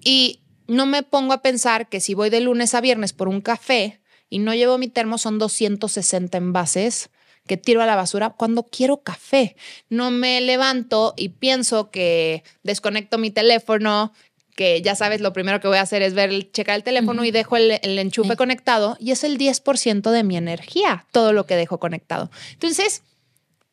y 0.00 0.40
no 0.66 0.86
me 0.86 1.02
pongo 1.02 1.32
a 1.32 1.42
pensar 1.42 1.88
que 1.88 2.00
si 2.00 2.14
voy 2.14 2.30
de 2.30 2.40
lunes 2.40 2.74
a 2.74 2.80
viernes 2.80 3.12
por 3.12 3.28
un 3.28 3.40
café 3.40 4.00
y 4.30 4.38
no 4.38 4.54
llevo 4.54 4.78
mi 4.78 4.88
termo 4.88 5.18
son 5.18 5.38
260 5.38 6.38
envases 6.38 7.10
que 7.48 7.56
tiro 7.56 7.82
a 7.82 7.86
la 7.86 7.96
basura 7.96 8.30
cuando 8.30 8.62
quiero 8.62 8.98
café. 8.98 9.56
No 9.88 10.12
me 10.12 10.40
levanto 10.40 11.14
y 11.16 11.30
pienso 11.30 11.90
que 11.90 12.44
desconecto 12.62 13.18
mi 13.18 13.32
teléfono, 13.32 14.12
que 14.58 14.82
ya 14.82 14.96
sabes, 14.96 15.20
lo 15.20 15.32
primero 15.32 15.60
que 15.60 15.68
voy 15.68 15.76
a 15.76 15.82
hacer 15.82 16.02
es 16.02 16.14
ver, 16.14 16.50
checar 16.50 16.74
el 16.74 16.82
teléfono 16.82 17.24
y 17.24 17.30
dejo 17.30 17.56
el, 17.56 17.70
enchufe 17.80 18.34
conectado 18.34 18.96
y 18.98 19.12
es 19.12 19.22
el 19.22 19.38
10% 19.38 20.10
de 20.10 20.24
mi 20.24 20.36
energía, 20.36 21.06
todo 21.12 21.32
lo 21.32 21.46
que 21.46 21.54
dejo 21.54 21.78
conectado. 21.78 22.28
Entonces, 22.54 23.04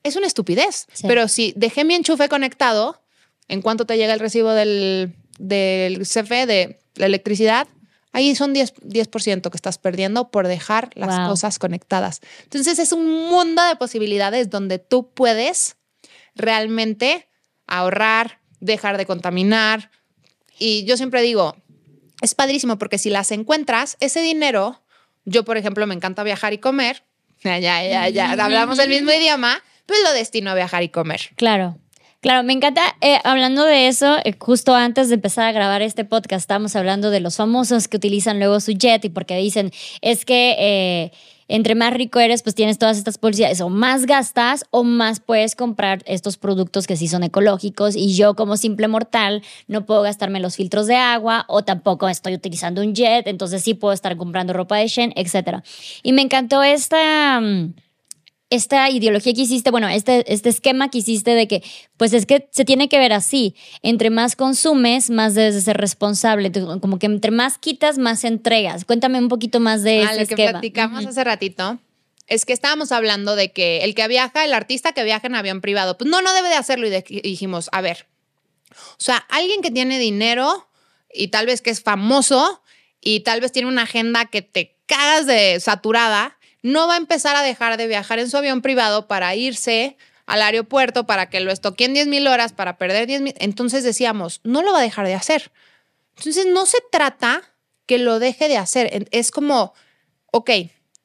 es 0.04 0.15
una 0.15 0.28
estupidez, 0.28 0.86
pero 1.02 1.28
si 1.28 1.54
dejé 1.56 1.86
mi 1.86 1.95
enchufe 1.95 2.30
conectado, 2.30 3.02
¿en 3.48 3.63
cuánto 3.63 3.88
te 3.88 3.98
llega 3.98 4.13
el 4.13 4.19
recibo 4.19 4.52
del, 4.52 5.15
del 5.39 6.02
CFE 6.02 6.45
de 6.45 6.80
la 6.93 7.08
electricidad? 7.08 7.67
Ahí 8.12 8.36
son 8.36 8.54
10%, 8.54 8.74
10 8.84 9.10
que 9.10 9.56
estás 9.56 9.80
perdiendo 9.80 10.30
por 10.30 10.48
dejar 10.48 10.91
las 10.93 11.28
cosas 11.28 11.58
conectadas. 11.58 12.21
Entonces 12.43 12.78
es 12.78 12.91
un 12.91 13.28
mundo 13.28 13.65
de 13.65 13.76
posibilidades 13.76 14.52
donde 14.52 14.78
tú 14.78 15.10
puedes 15.15 15.78
realmente 16.36 17.28
ahorrar, 17.65 18.39
dejar 18.60 19.00
de 19.00 19.08
contaminar. 19.08 19.89
Y 20.60 20.86
yo 20.86 20.98
siempre 20.98 21.22
digo, 21.22 21.56
es 22.22 22.36
padrísimo 22.36 22.78
porque 22.78 22.98
si 22.98 23.10
las 23.10 23.32
encuentras, 23.32 23.98
ese 24.00 24.22
dinero, 24.22 24.82
yo 25.26 25.44
por 25.44 25.58
ejemplo 25.58 25.86
me 25.88 25.96
encanta 25.96 26.24
viajar 26.24 26.54
y 26.54 26.58
comer, 26.58 27.04
ya, 27.44 27.60
ya, 27.60 28.10
ya, 28.10 28.32
hablamos 28.32 28.80
el 28.80 28.89
mismo 28.89 29.12
idioma, 29.12 29.62
pues 29.86 30.00
lo 30.04 30.13
destino 30.13 30.52
a 30.52 30.56
viajar 30.56 30.84
y 30.84 30.89
comer. 30.89 31.32
Claro. 31.36 31.78
Claro, 32.22 32.41
me 32.41 32.54
encanta, 32.54 32.96
eh, 33.02 33.20
hablando 33.24 33.65
de 33.65 33.88
eso, 33.88 34.18
eh, 34.24 34.34
justo 34.39 34.74
antes 34.74 35.10
de 35.10 35.15
empezar 35.15 35.46
a 35.46 35.52
grabar 35.52 35.84
este 35.84 36.06
podcast, 36.06 36.41
estábamos 36.41 36.76
hablando 36.76 37.12
de 37.12 37.20
los 37.20 37.36
famosos 37.36 37.88
que 37.88 37.98
utilizan 37.98 38.39
luego 38.39 38.60
su 38.60 38.72
jet 38.72 39.06
y 39.06 39.10
porque 39.10 39.38
dicen, 39.38 39.72
es 40.02 40.26
que... 40.26 40.56
Eh, 40.58 41.12
entre 41.47 41.75
más 41.75 41.93
rico 41.93 42.19
eres, 42.19 42.43
pues 42.43 42.55
tienes 42.55 42.77
todas 42.77 42.97
estas 42.97 43.17
publicidades, 43.17 43.62
o 43.62 43.69
más 43.69 44.05
gastas 44.05 44.65
o 44.71 44.84
más 44.84 45.19
puedes 45.19 45.55
comprar 45.55 46.03
estos 46.05 46.38
productos 46.38 46.88
que 46.88 46.97
sí 46.97 47.08
son 47.08 47.23
ecológicos 47.23 47.95
y 47.95 48.15
yo 48.15 48.36
como 48.36 48.58
simple 48.58 48.88
mortal 48.88 49.43
no 49.67 49.86
puedo 49.86 50.01
gastarme 50.01 50.39
los 50.39 50.55
filtros 50.55 50.88
de 50.88 50.95
agua 50.95 51.45
o 51.47 51.63
tampoco 51.63 52.10
estoy 52.10 52.34
utilizando 52.34 52.81
un 52.81 52.95
jet, 52.95 53.27
entonces 53.27 53.63
sí 53.63 53.73
puedo 53.73 53.93
estar 53.93 54.17
comprando 54.17 54.53
ropa 54.53 54.77
de 54.77 54.88
Shen, 54.88 55.13
etc. 55.15 55.62
Y 56.03 56.13
me 56.13 56.21
encantó 56.21 56.63
esta... 56.63 57.39
Mm, 57.39 57.73
esta 58.49 58.89
ideología 58.89 59.34
que 59.34 59.41
hiciste, 59.41 59.71
bueno, 59.71 59.88
este, 59.88 60.31
este 60.31 60.49
esquema 60.49 60.89
que 60.89 60.99
hiciste 60.99 61.31
de 61.31 61.47
que, 61.47 61.63
pues 61.97 62.13
es 62.13 62.25
que 62.25 62.47
se 62.51 62.63
tiene 62.63 62.89
que 62.89 62.99
ver 62.99 63.12
así, 63.13 63.55
entre 63.81 64.10
más 64.10 64.36
consumes, 64.36 65.10
más 65.10 65.34
debes 65.34 65.55
de 65.55 65.62
ser 65.62 65.77
responsable, 65.77 66.51
como 66.79 66.99
que 66.99 67.08
entre 67.08 67.31
más 67.31 67.58
quitas, 67.58 67.97
más 67.97 68.23
entregas. 68.23 68.86
Cuéntame 68.86 69.19
un 69.19 69.29
poquito 69.29 69.60
más 69.60 69.84
de 69.84 70.03
ah, 70.03 70.13
lo 70.13 70.27
que 70.27 70.36
platicamos 70.36 71.05
hace 71.05 71.23
ratito 71.23 71.79
es 72.27 72.45
que 72.45 72.53
estábamos 72.53 72.91
hablando 72.91 73.36
de 73.36 73.51
que 73.51 73.84
el 73.84 73.93
que 73.93 74.08
viaja, 74.08 74.45
el 74.45 74.53
artista 74.53 74.93
que 74.93 75.03
viaja 75.03 75.27
en 75.27 75.36
avión 75.36 75.62
privado, 75.62 75.97
pues 75.97 76.10
no, 76.10 76.21
no 76.21 76.34
debe 76.34 76.49
de 76.49 76.55
hacerlo. 76.55 76.88
Y, 76.88 77.21
dijimos, 77.21 77.69
a 77.71 77.81
ver, 77.81 78.08
o 78.71 79.03
sea, 79.03 79.17
alguien 79.29 79.62
que 79.62 79.71
tiene 79.71 79.99
dinero 79.99 80.67
y 81.13 81.27
tal 81.27 81.45
vez 81.45 81.62
que 81.62 81.69
es 81.69 81.81
famoso 81.81 82.62
y 82.99 83.21
tal 83.21 83.41
vez 83.41 83.51
tiene 83.51 83.67
una 83.67 83.84
agenda 83.84 84.25
que 84.25 84.41
te 84.41 84.77
cagas 84.88 85.27
de 85.27 85.60
saturada, 85.60 86.38
no 86.65 86.88
va 86.88 86.95
a 86.95 86.97
empezar 86.97 87.36
a 87.36 87.43
dejar 87.43 87.78
de 87.78 87.86
viajar 87.86 88.17
en 88.17 88.28
su 88.28 88.38
avión 88.38 88.63
privado 88.63 89.08
para 89.08 89.36
irse 89.36 89.97
al 90.25 90.41
aeropuerto 90.41 91.06
para 91.06 91.30
que 91.30 91.39
lo 91.39 91.51
estoqueen 91.51 91.93
10 91.93 92.08
mil 92.08 92.25
horas 92.25 92.54
para 92.54 92.80
perder 92.80 93.06
10 93.06 93.21
mil. 93.21 93.36
Entonces 93.38 93.84
decíamos, 93.84 94.41
no 94.43 94.63
lo 94.63 94.71
va 94.71 94.80
a 94.80 94.82
dejar 94.82 95.06
de 95.06 95.13
hacer. 95.13 95.51
Entonces 96.17 96.47
no 96.47 96.65
se 96.65 96.80
trata 96.91 97.43
que 97.86 97.99
lo 97.99 98.17
deje 98.17 98.47
de 98.47 98.58
hacer. 98.58 99.08
Es 99.12 99.30
como, 99.30 99.75
ok, 100.32 100.49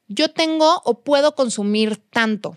yo 0.09 0.31
tengo 0.31 0.81
o 0.87 1.01
puedo 1.01 1.35
consumir 1.35 1.99
tanto. 2.09 2.57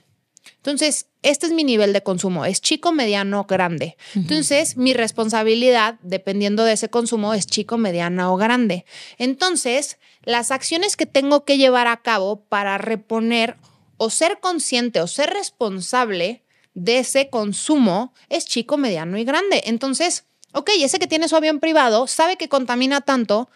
Entonces, 0.57 1.07
este 1.23 1.47
es 1.47 1.51
mi 1.51 1.65
nivel 1.65 1.91
de 1.91 2.03
consumo, 2.03 2.45
es 2.45 2.61
chico, 2.61 2.93
mediano, 2.93 3.43
grande. 3.43 3.97
Entonces, 4.15 4.77
mi 4.77 4.93
responsabilidad, 4.93 5.99
dependiendo 6.03 6.63
de 6.63 6.73
ese 6.73 6.89
consumo, 6.89 7.33
es 7.33 7.47
chico, 7.47 7.77
mediano 7.77 8.33
o 8.33 8.37
grande. 8.37 8.85
Entonces, 9.17 9.97
las 10.23 10.51
acciones 10.51 10.95
que 10.95 11.05
tengo 11.05 11.45
que 11.45 11.57
llevar 11.57 11.87
a 11.87 12.01
cabo 12.01 12.41
para 12.45 12.77
reponer 12.77 13.57
o 13.97 14.09
ser 14.09 14.39
consciente 14.39 15.01
o 15.01 15.07
ser 15.07 15.29
responsable 15.29 16.43
de 16.73 16.99
ese 16.99 17.29
consumo 17.29 18.13
es 18.29 18.45
chico, 18.45 18.77
mediano 18.77 19.17
y 19.17 19.25
grande. 19.25 19.63
Entonces, 19.65 20.25
ok, 20.53 20.71
ese 20.79 20.99
que 20.99 21.07
tiene 21.07 21.27
su 21.27 21.35
avión 21.35 21.59
privado 21.59 22.07
sabe 22.07 22.37
que 22.37 22.49
contamina 22.49 23.01
tanto, 23.01 23.49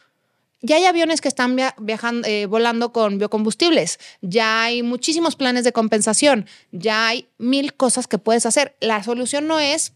ya 0.61 0.77
hay 0.77 0.85
aviones 0.85 1.21
que 1.21 1.27
están 1.27 1.55
viajando, 1.77 2.27
eh, 2.27 2.47
volando 2.47 2.91
con 2.91 3.19
biocombustibles, 3.19 3.99
ya 4.21 4.63
hay 4.63 4.81
muchísimos 4.81 5.35
planes 5.35 5.63
de 5.63 5.71
compensación, 5.71 6.47
ya 6.71 7.07
hay 7.07 7.29
mil 7.37 7.75
cosas 7.75 8.07
que 8.07 8.17
puedes 8.17 8.45
hacer. 8.45 8.75
La 8.81 9.03
solución 9.03 9.47
no 9.47 9.59
es 9.59 9.93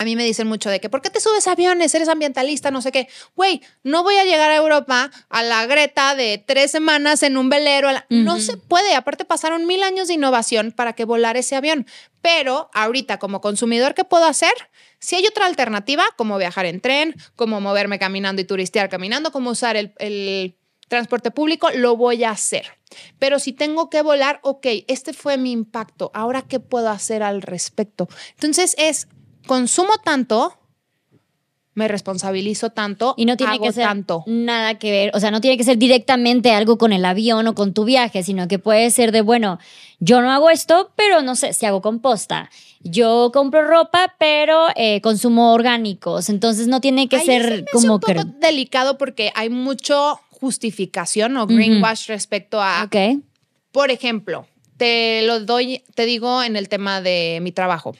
a 0.00 0.04
mí 0.04 0.14
me 0.14 0.24
dicen 0.24 0.46
mucho 0.46 0.70
de 0.70 0.80
que, 0.80 0.88
¿por 0.88 1.02
qué 1.02 1.10
te 1.10 1.20
subes 1.20 1.48
a 1.48 1.52
aviones? 1.52 1.92
Eres 1.92 2.08
ambientalista, 2.08 2.70
no 2.70 2.80
sé 2.82 2.92
qué. 2.92 3.08
Güey, 3.34 3.60
no 3.82 4.04
voy 4.04 4.16
a 4.16 4.24
llegar 4.24 4.52
a 4.52 4.56
Europa 4.56 5.10
a 5.28 5.42
la 5.42 5.66
Greta 5.66 6.14
de 6.14 6.38
tres 6.38 6.70
semanas 6.70 7.24
en 7.24 7.36
un 7.36 7.48
velero. 7.48 7.90
No 8.08 8.38
se 8.38 8.56
puede. 8.56 8.94
Aparte, 8.94 9.24
pasaron 9.24 9.66
mil 9.66 9.82
años 9.82 10.06
de 10.06 10.14
innovación 10.14 10.70
para 10.70 10.92
que 10.92 11.04
volara 11.04 11.40
ese 11.40 11.56
avión. 11.56 11.84
Pero 12.22 12.70
ahorita, 12.74 13.18
como 13.18 13.40
consumidor, 13.40 13.94
¿qué 13.94 14.04
puedo 14.04 14.26
hacer? 14.26 14.52
Si 15.00 15.16
hay 15.16 15.26
otra 15.26 15.46
alternativa, 15.46 16.04
como 16.16 16.38
viajar 16.38 16.66
en 16.66 16.80
tren, 16.80 17.16
como 17.34 17.60
moverme 17.60 17.98
caminando 17.98 18.40
y 18.40 18.44
turistear 18.44 18.88
caminando, 18.88 19.32
como 19.32 19.50
usar 19.50 19.76
el, 19.76 19.94
el 19.98 20.56
transporte 20.86 21.32
público, 21.32 21.70
lo 21.74 21.96
voy 21.96 22.22
a 22.22 22.30
hacer. 22.30 22.78
Pero 23.18 23.40
si 23.40 23.52
tengo 23.52 23.90
que 23.90 24.02
volar, 24.02 24.38
ok, 24.42 24.66
este 24.86 25.12
fue 25.12 25.38
mi 25.38 25.50
impacto. 25.50 26.12
Ahora, 26.14 26.42
¿qué 26.42 26.60
puedo 26.60 26.88
hacer 26.88 27.24
al 27.24 27.42
respecto? 27.42 28.08
Entonces 28.34 28.76
es 28.78 29.08
consumo 29.48 29.94
tanto, 30.04 30.54
me 31.74 31.86
responsabilizo 31.88 32.70
tanto 32.70 33.14
y 33.16 33.24
no 33.24 33.36
tiene 33.36 33.58
que 33.60 33.72
ser 33.72 33.84
tanto. 33.84 34.24
nada 34.26 34.78
que 34.78 34.90
ver, 34.90 35.10
o 35.14 35.20
sea, 35.20 35.30
no 35.30 35.40
tiene 35.40 35.56
que 35.56 35.62
ser 35.64 35.78
directamente 35.78 36.50
algo 36.50 36.76
con 36.76 36.92
el 36.92 37.04
avión 37.04 37.46
o 37.46 37.54
con 37.54 37.72
tu 37.72 37.84
viaje, 37.84 38.22
sino 38.24 38.48
que 38.48 38.58
puede 38.58 38.90
ser 38.90 39.12
de, 39.12 39.20
bueno, 39.20 39.58
yo 40.00 40.20
no 40.20 40.30
hago 40.32 40.50
esto, 40.50 40.92
pero 40.96 41.22
no 41.22 41.36
sé 41.36 41.52
si 41.52 41.66
hago 41.66 41.80
composta. 41.80 42.50
Yo 42.80 43.30
compro 43.32 43.66
ropa, 43.66 44.14
pero 44.18 44.66
eh, 44.76 45.00
consumo 45.00 45.52
orgánicos, 45.52 46.28
entonces 46.28 46.66
no 46.66 46.80
tiene 46.80 47.08
que 47.08 47.20
ser 47.20 47.64
como 47.72 47.94
un 47.94 48.00
poco 48.00 48.24
delicado 48.40 48.98
porque 48.98 49.30
hay 49.34 49.48
mucho 49.48 50.18
justificación 50.30 51.36
o 51.36 51.46
greenwash 51.46 52.06
respecto 52.08 52.60
a, 52.60 52.84
Ok. 52.84 53.20
por 53.72 53.90
ejemplo, 53.90 54.46
te 54.76 55.22
lo 55.22 55.40
doy, 55.40 55.84
te 55.94 56.06
digo 56.06 56.42
en 56.42 56.56
el 56.56 56.68
tema 56.68 57.00
de 57.00 57.38
mi 57.42 57.52
trabajo. 57.52 57.94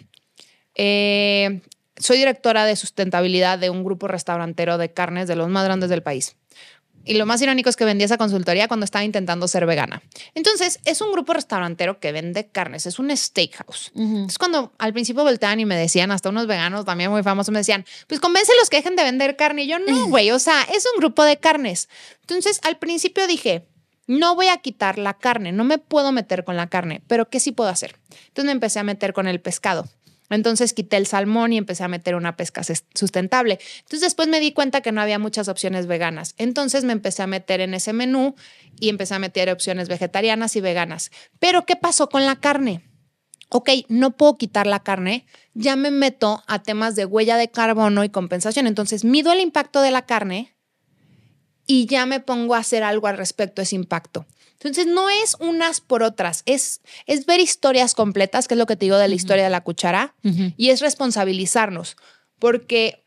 Eh, 0.79 1.61
soy 1.97 2.17
directora 2.17 2.65
de 2.65 2.77
sustentabilidad 2.77 3.59
de 3.59 3.69
un 3.69 3.85
grupo 3.85 4.09
restaurantero 4.09 4.79
de 4.79 4.93
carnes 4.93 5.29
de 5.29 5.37
los 5.37 5.49
más 5.49 5.65
grandes 5.65 5.91
del 5.91 6.03
país. 6.03 6.37
Y 7.05 7.15
lo 7.15 7.25
más 7.25 7.41
irónico 7.41 7.71
es 7.71 7.77
que 7.77 7.87
vendí 7.87 8.05
esa 8.05 8.19
consultoría 8.19 8.69
cuando 8.69 8.85
estaba 8.85 9.03
intentando 9.03 9.49
ser 9.49 9.65
vegana. 9.65 10.03
Entonces, 10.35 10.79
es 10.85 11.01
un 11.01 11.11
grupo 11.11 11.33
restaurantero 11.33 12.01
que 12.01 12.13
vende 12.13 12.49
carnes, 12.49 12.85
es 12.85 12.99
un 12.99 13.17
steakhouse. 13.17 13.93
Entonces, 13.97 14.37
cuando 14.37 14.75
al 14.79 14.93
principio 14.93 15.23
volteaban 15.23 15.59
y 15.59 15.65
me 15.65 15.75
decían, 15.75 16.11
hasta 16.11 16.29
unos 16.29 16.47
veganos 16.47 16.85
también 16.85 17.11
muy 17.11 17.23
famosos, 17.23 17.51
me 17.51 17.61
decían, 17.61 17.87
pues 18.09 18.21
convéncelos 18.21 18.69
que 18.69 18.77
dejen 18.77 18.95
de 18.95 19.05
vender 19.05 19.37
carne. 19.37 19.63
Y 19.63 19.69
yo, 19.69 19.79
no, 19.79 20.09
güey, 20.09 20.31
o 20.33 20.39
sea, 20.39 20.63
es 20.65 20.87
un 20.95 21.01
grupo 21.01 21.25
de 21.25 21.39
carnes. 21.39 21.89
Entonces, 22.21 22.61
al 22.63 22.77
principio 22.77 23.27
dije, 23.27 23.67
no 24.07 24.35
voy 24.35 24.49
a 24.49 24.57
quitar 24.57 24.99
la 24.99 25.15
carne, 25.15 25.53
no 25.53 25.65
me 25.65 25.79
puedo 25.79 26.13
meter 26.13 26.45
con 26.45 26.57
la 26.57 26.67
carne, 26.67 27.03
pero 27.07 27.29
¿qué 27.29 27.41
sí 27.41 27.53
puedo 27.53 27.71
hacer? 27.71 27.97
Entonces 28.29 28.47
me 28.47 28.53
empecé 28.53 28.81
a 28.81 28.83
meter 28.83 29.13
con 29.13 29.29
el 29.29 29.41
pescado. 29.41 29.89
Entonces 30.31 30.73
quité 30.73 30.97
el 30.97 31.07
salmón 31.07 31.53
y 31.53 31.59
empecé 31.59 31.85
a 31.85 31.89
meter 31.89 32.15
una 32.15 32.37
pesca 32.37 32.63
sustentable. 32.95 33.59
Entonces 33.79 34.01
después 34.01 34.29
me 34.29 34.41
di 34.41 34.53
cuenta 34.53 34.81
que 34.81 34.93
no 34.93 35.01
había 35.01 35.19
muchas 35.19 35.49
opciones 35.49 35.87
veganas. 35.87 36.35
Entonces 36.39 36.85
me 36.85 36.93
empecé 36.93 37.23
a 37.23 37.27
meter 37.27 37.61
en 37.61 37.75
ese 37.75 37.93
menú 37.93 38.35
y 38.79 38.89
empecé 38.89 39.15
a 39.15 39.19
meter 39.19 39.51
opciones 39.51 39.89
vegetarianas 39.89 40.57
y 40.57 40.61
veganas. 40.61 41.11
Pero 41.39 41.65
¿qué 41.65 41.77
pasó 41.77 42.09
con 42.09 42.25
la 42.27 42.37
carne? 42.37 42.83
ok, 43.51 43.71
no 43.89 44.17
puedo 44.17 44.37
quitar 44.37 44.67
la 44.67 44.81
carne, 44.81 45.27
ya 45.55 45.77
me 45.77 45.91
meto 45.91 46.43
a 46.47 46.63
temas 46.63 46.97
de 46.97 47.07
huella 47.07 47.37
de 47.37 47.51
carbono 47.51 48.05
y 48.05 48.11
compensación. 48.11 48.67
Entonces 48.67 49.05
mido 49.05 49.33
el 49.33 49.41
impacto 49.41 49.81
de 49.81 49.91
la 49.91 50.05
carne 50.05 50.58
y 51.69 51.87
ya 51.87 52.07
me 52.07 52.19
pongo 52.19 52.57
a 52.57 52.59
hacer 52.59 52.83
algo 52.83 53.07
al 53.07 53.17
respecto 53.17 53.61
a 53.61 53.65
ese 53.65 53.77
impacto. 53.77 54.27
Entonces, 54.55 54.87
no 54.87 55.09
es 55.09 55.37
unas 55.39 55.81
por 55.81 56.03
otras, 56.03 56.43
es, 56.47 56.81
es 57.07 57.27
ver 57.27 57.39
historias 57.39 57.95
completas, 57.95 58.49
que 58.49 58.55
es 58.55 58.59
lo 58.59 58.67
que 58.67 58.75
te 58.75 58.87
digo 58.87 58.97
de 58.97 59.07
la 59.07 59.15
historia 59.15 59.45
de 59.45 59.51
la 59.51 59.61
cuchara, 59.61 60.15
y 60.57 60.71
es 60.71 60.81
responsabilizarnos, 60.81 61.97
porque 62.41 63.05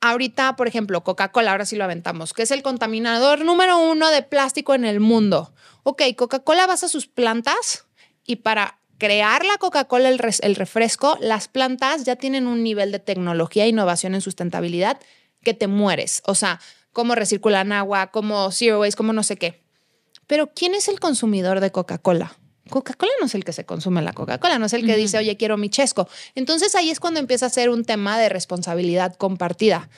ahorita, 0.00 0.56
por 0.56 0.68
ejemplo, 0.68 1.04
Coca-Cola, 1.04 1.50
ahora 1.50 1.66
sí 1.66 1.76
lo 1.76 1.84
aventamos, 1.84 2.32
que 2.32 2.44
es 2.44 2.50
el 2.50 2.62
contaminador 2.62 3.44
número 3.44 3.78
uno 3.78 4.08
de 4.08 4.22
plástico 4.22 4.74
en 4.74 4.86
el 4.86 5.00
mundo. 5.00 5.52
Ok, 5.82 6.02
Coca-Cola 6.16 6.66
basa 6.66 6.88
sus 6.88 7.06
plantas 7.06 7.84
y 8.24 8.36
para 8.36 8.78
crear 8.96 9.44
la 9.44 9.58
Coca-Cola, 9.58 10.08
el, 10.08 10.20
el 10.40 10.56
refresco, 10.56 11.18
las 11.20 11.48
plantas 11.48 12.04
ya 12.04 12.16
tienen 12.16 12.46
un 12.46 12.62
nivel 12.62 12.92
de 12.92 13.00
tecnología 13.00 13.64
e 13.64 13.68
innovación 13.68 14.14
en 14.14 14.20
sustentabilidad 14.20 14.98
que 15.42 15.52
te 15.52 15.66
mueres. 15.66 16.22
O 16.24 16.34
sea, 16.34 16.60
cómo 16.94 17.14
recirculan 17.14 17.72
agua, 17.72 18.06
cómo 18.06 18.50
zero 18.50 18.80
waste, 18.80 18.96
cómo 18.96 19.12
no 19.12 19.22
sé 19.22 19.36
qué. 19.36 19.62
Pero 20.26 20.54
¿quién 20.54 20.74
es 20.74 20.88
el 20.88 21.00
consumidor 21.00 21.60
de 21.60 21.70
Coca-Cola? 21.70 22.38
Coca-Cola 22.70 23.12
no 23.20 23.26
es 23.26 23.34
el 23.34 23.44
que 23.44 23.52
se 23.52 23.66
consume 23.66 24.00
la 24.00 24.14
Coca-Cola, 24.14 24.58
no 24.58 24.64
es 24.64 24.72
el 24.72 24.86
que 24.86 24.96
dice, 24.96 25.18
oye, 25.18 25.36
quiero 25.36 25.58
mi 25.58 25.68
chesco. 25.68 26.08
Entonces 26.34 26.74
ahí 26.74 26.88
es 26.88 27.00
cuando 27.00 27.20
empieza 27.20 27.44
a 27.44 27.50
ser 27.50 27.68
un 27.68 27.84
tema 27.84 28.18
de 28.18 28.30
responsabilidad 28.30 29.16
compartida. 29.16 29.90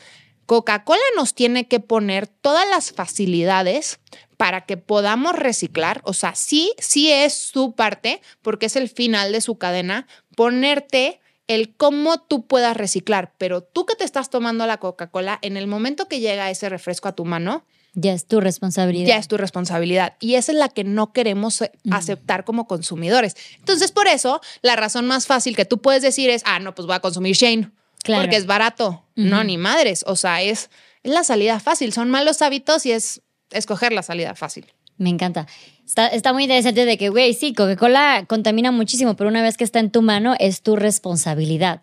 Coca-Cola 0.47 1.03
nos 1.15 1.35
tiene 1.35 1.69
que 1.69 1.79
poner 1.79 2.27
todas 2.27 2.69
las 2.69 2.93
facilidades 2.93 4.01
para 4.37 4.65
que 4.65 4.77
podamos 4.77 5.35
reciclar, 5.35 6.01
o 6.05 6.13
sea, 6.13 6.35
sí, 6.35 6.73
sí 6.79 7.11
es 7.11 7.35
su 7.35 7.73
parte, 7.73 8.21
porque 8.43 8.67
es 8.67 8.77
el 8.77 8.89
final 8.89 9.33
de 9.33 9.41
su 9.41 9.59
cadena, 9.59 10.07
ponerte 10.35 11.21
el 11.49 11.75
cómo 11.75 12.19
tú 12.19 12.47
puedas 12.47 12.77
reciclar, 12.77 13.33
pero 13.39 13.63
tú 13.63 13.87
que 13.87 13.95
te 13.95 14.05
estás 14.05 14.31
tomando 14.31 14.67
la 14.67 14.79
Coca-Cola, 14.79 15.39
en 15.43 15.57
el 15.57 15.67
momento 15.67 16.09
que 16.09 16.21
llega 16.21 16.51
ese 16.51 16.69
refresco 16.69 17.09
a 17.09 17.13
tu 17.13 17.25
mano, 17.25 17.65
ya 17.99 18.13
es 18.13 18.27
tu 18.27 18.41
responsabilidad. 18.41 19.09
Ya 19.09 19.17
es 19.17 19.27
tu 19.27 19.39
responsabilidad. 19.39 20.17
Y 20.21 20.35
esa 20.35 20.53
es 20.53 20.59
la 20.59 20.69
que 20.69 20.85
no 20.85 21.15
queremos 21.15 21.63
eh, 21.63 21.73
aceptar 21.91 22.45
como 22.45 22.67
consumidores. 22.67 23.37
Entonces, 23.59 23.91
por 23.91 24.07
eso, 24.07 24.43
la 24.61 24.77
razón 24.77 25.07
más 25.07 25.27
fácil 25.27 25.57
que 25.57 25.65
tú 25.65 25.81
puedes 25.81 26.03
decir 26.03 26.29
es, 26.29 26.43
ah, 26.45 26.59
no, 26.59 26.75
pues 26.75 26.85
voy 26.85 26.95
a 26.95 27.01
consumir 27.01 27.35
Shane. 27.35 27.71
Porque 28.05 28.37
es 28.37 28.45
barato. 28.45 29.03
No, 29.15 29.43
ni 29.45 29.57
madres. 29.57 30.05
O 30.07 30.15
sea, 30.15 30.43
es, 30.43 30.69
es 31.03 31.13
la 31.13 31.25
salida 31.25 31.59
fácil. 31.59 31.95
Son 31.95 32.11
malos 32.11 32.43
hábitos 32.43 32.85
y 32.85 32.93
es 32.93 33.23
escoger 33.51 33.95
la 33.95 34.03
salida 34.03 34.35
fácil. 34.35 34.67
Me 34.99 35.11
encanta. 35.11 35.47
Está, 35.87 36.33
muy 36.33 36.45
interesante 36.45 36.85
de 36.85 36.99
que, 36.99 37.11
güey, 37.11 37.33
sí, 37.33 37.55
Coca-Cola 37.55 38.25
contamina 38.27 38.73
muchísimo, 38.73 39.15
pero 39.15 39.31
una 39.31 39.43
vez 39.43 39.57
que 39.57 39.65
está 39.65 39.79
en 39.79 39.91
tu 39.91 40.03
mano 40.03 40.35
es 40.39 40.63
tu 40.63 40.75
responsabilidad. 40.75 41.81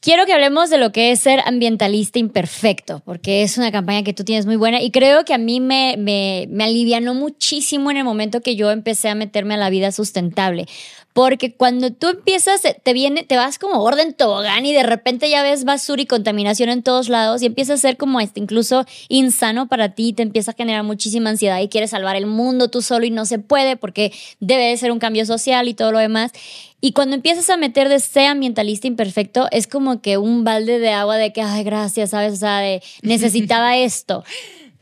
Quiero 0.00 0.26
que 0.26 0.32
hablemos 0.32 0.70
de 0.70 0.78
lo 0.78 0.92
que 0.92 1.12
es 1.12 1.20
ser 1.20 1.40
ambientalista 1.46 2.18
imperfecto, 2.18 3.00
porque 3.04 3.42
es 3.42 3.56
una 3.56 3.72
campaña 3.72 4.02
que 4.02 4.12
tú 4.12 4.24
tienes 4.24 4.44
muy 4.44 4.56
buena 4.56 4.82
y 4.82 4.90
creo 4.90 5.24
que 5.24 5.32
a 5.34 5.38
mí 5.38 5.60
me, 5.60 5.96
me, 5.98 6.46
me 6.50 6.64
alivianó 6.64 7.14
muchísimo 7.14 7.90
en 7.90 7.98
el 7.98 8.04
momento 8.04 8.40
que 8.40 8.54
yo 8.56 8.70
empecé 8.70 9.08
a 9.08 9.14
meterme 9.14 9.54
a 9.54 9.58
la 9.58 9.70
vida 9.70 9.92
sustentable. 9.92 10.66
Porque 11.14 11.54
cuando 11.54 11.92
tú 11.92 12.08
empiezas, 12.08 12.60
te 12.60 12.92
viene, 12.92 13.22
te 13.22 13.36
vas 13.36 13.60
como 13.60 13.82
orden 13.82 14.14
tobogán 14.14 14.66
y 14.66 14.72
de 14.72 14.82
repente 14.82 15.30
ya 15.30 15.44
ves 15.44 15.64
basura 15.64 16.02
y 16.02 16.06
contaminación 16.06 16.68
en 16.68 16.82
todos 16.82 17.08
lados 17.08 17.40
y 17.40 17.46
empieza 17.46 17.74
a 17.74 17.76
ser 17.76 17.96
como 17.96 18.20
este, 18.20 18.40
incluso 18.40 18.84
insano 19.08 19.68
para 19.68 19.90
ti, 19.94 20.12
te 20.12 20.24
empieza 20.24 20.50
a 20.50 20.54
generar 20.54 20.82
muchísima 20.82 21.30
ansiedad 21.30 21.60
y 21.60 21.68
quieres 21.68 21.90
salvar 21.90 22.16
el 22.16 22.26
mundo 22.26 22.68
tú 22.68 22.82
solo 22.82 23.06
y 23.06 23.10
no 23.10 23.26
se 23.26 23.38
puede 23.38 23.76
porque 23.76 24.12
debe 24.40 24.64
de 24.64 24.76
ser 24.76 24.90
un 24.90 24.98
cambio 24.98 25.24
social 25.24 25.68
y 25.68 25.74
todo 25.74 25.92
lo 25.92 26.00
demás. 26.00 26.32
Y 26.80 26.92
cuando 26.92 27.14
empiezas 27.14 27.48
a 27.48 27.56
meter 27.56 27.88
de 27.88 28.00
ser 28.00 28.26
ambientalista 28.26 28.88
imperfecto, 28.88 29.46
es 29.52 29.68
como 29.68 30.02
que 30.02 30.18
un 30.18 30.42
balde 30.42 30.80
de 30.80 30.90
agua 30.90 31.16
de 31.16 31.32
que, 31.32 31.40
ay, 31.40 31.62
gracias, 31.62 32.10
¿sabes? 32.10 32.34
O 32.34 32.36
sea, 32.36 32.58
de 32.58 32.82
necesitaba 33.02 33.76
esto. 33.78 34.24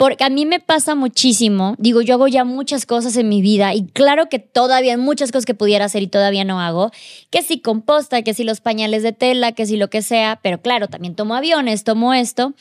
Porque 0.02 0.24
a 0.24 0.30
mí 0.30 0.46
me 0.46 0.58
pasa 0.58 0.96
muchísimo, 0.96 1.76
digo, 1.78 2.02
yo 2.02 2.14
hago 2.14 2.26
ya 2.26 2.42
muchas 2.42 2.86
cosas 2.86 3.16
en 3.16 3.28
mi 3.28 3.40
vida 3.40 3.72
y 3.72 3.86
claro 3.86 4.28
que 4.28 4.40
todavía 4.40 4.94
hay 4.94 4.98
muchas 4.98 5.30
cosas 5.30 5.46
que 5.46 5.54
pudiera 5.54 5.84
hacer 5.84 6.02
y 6.02 6.08
todavía 6.08 6.42
no 6.42 6.60
hago, 6.60 6.90
que 7.30 7.40
si 7.40 7.60
composta, 7.60 8.22
que 8.22 8.34
si 8.34 8.42
los 8.42 8.60
pañales 8.60 9.04
de 9.04 9.12
tela, 9.12 9.52
que 9.52 9.64
si 9.64 9.76
lo 9.76 9.90
que 9.90 10.02
sea, 10.02 10.40
pero 10.42 10.60
claro, 10.60 10.88
también 10.88 11.14
tomo 11.14 11.36
aviones, 11.36 11.84
tomo 11.84 12.14
esto. 12.14 12.52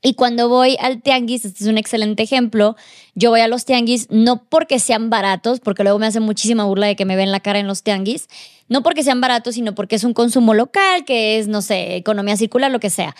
Y 0.00 0.14
cuando 0.14 0.48
voy 0.48 0.78
al 0.80 1.02
tianguis, 1.02 1.44
este 1.44 1.62
es 1.62 1.68
un 1.68 1.76
excelente 1.76 2.22
ejemplo, 2.22 2.74
yo 3.14 3.28
voy 3.28 3.40
a 3.40 3.48
los 3.48 3.66
tianguis 3.66 4.06
no 4.08 4.44
porque 4.48 4.78
sean 4.78 5.10
baratos, 5.10 5.60
porque 5.60 5.82
luego 5.82 5.98
me 5.98 6.06
hacen 6.06 6.22
muchísima 6.22 6.64
burla 6.64 6.86
de 6.86 6.96
que 6.96 7.04
me 7.04 7.16
ven 7.16 7.32
la 7.32 7.40
cara 7.40 7.58
en 7.58 7.66
los 7.66 7.82
tianguis, 7.82 8.28
no 8.68 8.82
porque 8.82 9.02
sean 9.02 9.20
baratos, 9.20 9.56
sino 9.56 9.74
porque 9.74 9.96
es 9.96 10.04
un 10.04 10.14
consumo 10.14 10.54
local, 10.54 11.04
que 11.04 11.38
es, 11.38 11.48
no 11.48 11.60
sé, 11.60 11.96
economía 11.96 12.38
circular, 12.38 12.70
lo 12.70 12.80
que 12.80 12.88
sea. 12.88 13.14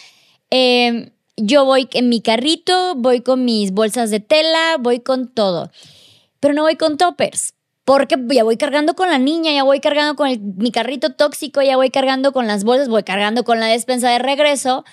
Eh, 0.50 1.10
yo 1.38 1.64
voy 1.64 1.88
en 1.92 2.08
mi 2.08 2.20
carrito, 2.20 2.94
voy 2.96 3.20
con 3.20 3.44
mis 3.44 3.72
bolsas 3.72 4.10
de 4.10 4.20
tela, 4.20 4.76
voy 4.78 5.00
con 5.00 5.28
todo. 5.28 5.70
Pero 6.40 6.54
no 6.54 6.62
voy 6.62 6.76
con 6.76 6.96
toppers. 6.96 7.54
Porque 7.84 8.16
ya 8.28 8.44
voy 8.44 8.58
cargando 8.58 8.94
con 8.94 9.08
la 9.08 9.18
niña, 9.18 9.52
ya 9.52 9.62
voy 9.62 9.80
cargando 9.80 10.14
con 10.14 10.28
mi 10.58 10.70
carrito 10.70 11.14
tóxico, 11.14 11.62
ya 11.62 11.76
voy 11.76 11.90
cargando 11.90 12.32
con 12.32 12.46
las 12.46 12.64
bolsas, 12.64 12.88
voy 12.88 13.02
cargando 13.02 13.44
con 13.44 13.60
la 13.60 13.66
despensa 13.66 14.10
de 14.10 14.18
regreso. 14.18 14.84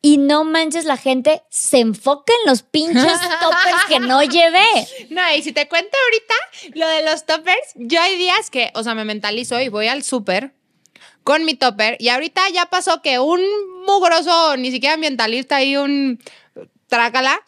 Y 0.00 0.16
no 0.16 0.44
manches, 0.44 0.86
la 0.86 0.96
gente 0.96 1.42
se 1.50 1.80
enfoca 1.80 2.32
en 2.40 2.50
los 2.50 2.62
pinches 2.62 3.20
toppers 3.40 3.84
que 3.88 4.00
no 4.00 4.22
llevé. 4.22 4.64
No, 5.10 5.20
y 5.36 5.42
si 5.42 5.52
te 5.52 5.68
cuento 5.68 5.94
ahorita 6.04 6.78
lo 6.78 6.88
de 6.88 7.04
los 7.04 7.26
toppers, 7.26 7.74
yo 7.74 8.00
hay 8.00 8.16
días 8.16 8.48
que, 8.48 8.70
o 8.74 8.82
sea, 8.82 8.94
me 8.94 9.04
mentalizo 9.04 9.60
y 9.60 9.68
voy 9.68 9.88
al 9.88 10.02
súper 10.02 10.54
con 11.30 11.44
mi 11.44 11.54
topper. 11.54 11.96
Y 12.00 12.08
ahorita 12.08 12.42
ya 12.52 12.66
pasó 12.66 13.02
que 13.02 13.20
un 13.20 13.40
mugroso, 13.86 14.56
ni 14.56 14.72
siquiera 14.72 14.94
ambientalista 14.94 15.62
y 15.62 15.76
un 15.76 16.20
trácala, 16.88 17.40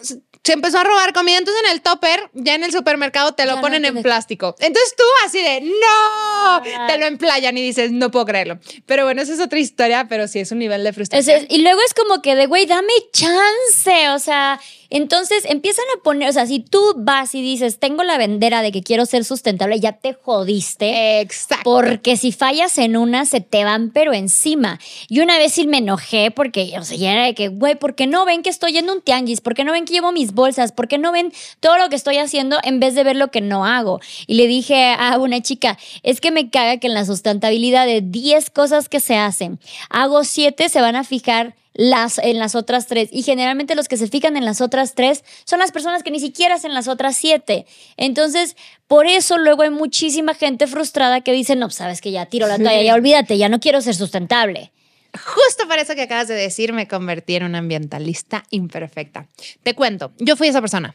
se 0.00 0.52
empezó 0.52 0.78
a 0.78 0.84
robar 0.84 1.12
comida. 1.12 1.38
Entonces 1.38 1.60
en 1.64 1.72
el 1.72 1.82
topper, 1.82 2.30
ya 2.34 2.54
en 2.54 2.62
el 2.62 2.70
supermercado, 2.70 3.32
te 3.32 3.44
lo 3.46 3.60
ponen 3.60 3.84
en 3.84 4.00
plástico. 4.00 4.54
Entonces 4.60 4.94
tú 4.96 5.02
así 5.24 5.42
de, 5.42 5.60
no, 5.60 6.62
te 6.86 6.98
lo 6.98 7.06
emplayan 7.06 7.58
y 7.58 7.62
dices, 7.62 7.90
no 7.90 8.12
puedo 8.12 8.26
creerlo. 8.26 8.60
Pero 8.86 9.02
bueno, 9.02 9.22
esa 9.22 9.34
es 9.34 9.40
otra 9.40 9.58
historia, 9.58 10.06
pero 10.08 10.28
sí 10.28 10.38
es 10.38 10.52
un 10.52 10.60
nivel 10.60 10.84
de 10.84 10.92
frustración. 10.92 11.46
y 11.48 11.62
luego 11.62 11.80
es 11.84 11.94
como 11.94 12.22
que 12.22 12.36
de, 12.36 12.46
güey, 12.46 12.66
dame 12.66 12.92
chance. 13.12 14.10
O 14.10 14.20
sea, 14.20 14.60
entonces 14.90 15.44
empiezan 15.46 15.84
a 15.96 16.02
poner, 16.02 16.28
o 16.28 16.32
sea, 16.32 16.46
si 16.46 16.60
tú 16.60 16.80
vas 16.96 17.34
y 17.34 17.42
dices, 17.42 17.78
tengo 17.78 18.02
la 18.02 18.18
bandera 18.18 18.62
de 18.62 18.72
que 18.72 18.82
quiero 18.82 19.06
ser 19.06 19.24
sustentable, 19.24 19.80
ya 19.80 19.92
te 19.92 20.14
jodiste. 20.14 21.20
Exacto. 21.20 21.64
Porque 21.64 22.16
si 22.16 22.32
fallas 22.32 22.78
en 22.78 22.96
una, 22.96 23.26
se 23.26 23.40
te 23.40 23.64
van 23.64 23.90
pero 23.90 24.12
encima. 24.12 24.78
Y 25.08 25.20
una 25.20 25.38
vez 25.38 25.52
sí 25.52 25.66
me 25.66 25.78
enojé 25.78 26.30
porque, 26.30 26.74
o 26.78 26.84
sea, 26.84 26.96
ya 26.96 27.12
era 27.12 27.24
de 27.24 27.34
que, 27.34 27.48
güey, 27.48 27.74
¿por 27.74 27.94
qué 27.94 28.06
no 28.06 28.24
ven 28.24 28.42
que 28.42 28.50
estoy 28.50 28.72
yendo 28.72 28.92
un 28.92 29.02
tianguis? 29.02 29.40
¿Por 29.40 29.54
qué 29.54 29.64
no 29.64 29.72
ven 29.72 29.84
que 29.84 29.92
llevo 29.92 30.12
mis 30.12 30.32
bolsas? 30.32 30.72
¿Por 30.72 30.88
qué 30.88 30.98
no 30.98 31.12
ven 31.12 31.32
todo 31.60 31.78
lo 31.78 31.88
que 31.88 31.96
estoy 31.96 32.18
haciendo 32.18 32.58
en 32.62 32.80
vez 32.80 32.94
de 32.94 33.04
ver 33.04 33.16
lo 33.16 33.30
que 33.30 33.40
no 33.40 33.64
hago? 33.64 34.00
Y 34.26 34.34
le 34.34 34.46
dije 34.46 34.94
a 34.98 35.18
una 35.18 35.40
chica, 35.42 35.78
es 36.02 36.20
que 36.20 36.30
me 36.30 36.50
caga 36.50 36.78
que 36.78 36.86
en 36.86 36.94
la 36.94 37.04
sustentabilidad 37.04 37.86
de 37.86 38.00
10 38.00 38.50
cosas 38.50 38.88
que 38.88 39.00
se 39.00 39.16
hacen, 39.16 39.58
hago 39.90 40.24
7, 40.24 40.68
se 40.68 40.80
van 40.80 40.96
a 40.96 41.04
fijar 41.04 41.54
las, 41.76 42.18
en 42.18 42.38
las 42.38 42.54
otras 42.54 42.86
tres. 42.86 43.08
Y 43.12 43.22
generalmente 43.22 43.74
los 43.74 43.88
que 43.88 43.96
se 43.96 44.08
fijan 44.08 44.36
en 44.36 44.44
las 44.44 44.60
otras 44.60 44.94
tres 44.94 45.24
son 45.44 45.60
las 45.60 45.72
personas 45.72 46.02
que 46.02 46.10
ni 46.10 46.18
siquiera 46.18 46.56
hacen 46.56 46.74
las 46.74 46.88
otras 46.88 47.16
siete. 47.16 47.66
Entonces, 47.96 48.56
por 48.86 49.06
eso 49.06 49.38
luego 49.38 49.62
hay 49.62 49.70
muchísima 49.70 50.34
gente 50.34 50.66
frustrada 50.66 51.20
que 51.20 51.32
dice, 51.32 51.54
no, 51.56 51.70
sabes 51.70 52.00
que 52.00 52.10
ya 52.10 52.26
tiro 52.26 52.46
la 52.48 52.58
toalla, 52.58 52.82
ya 52.82 52.94
olvídate, 52.94 53.38
ya 53.38 53.48
no 53.48 53.60
quiero 53.60 53.80
ser 53.80 53.94
sustentable. 53.94 54.72
Justo 55.12 55.66
por 55.68 55.78
eso 55.78 55.94
que 55.94 56.02
acabas 56.02 56.28
de 56.28 56.34
decir, 56.34 56.72
me 56.72 56.88
convertí 56.88 57.36
en 57.36 57.44
una 57.44 57.58
ambientalista 57.58 58.44
imperfecta. 58.50 59.28
Te 59.62 59.74
cuento, 59.74 60.12
yo 60.18 60.36
fui 60.36 60.48
esa 60.48 60.60
persona. 60.60 60.94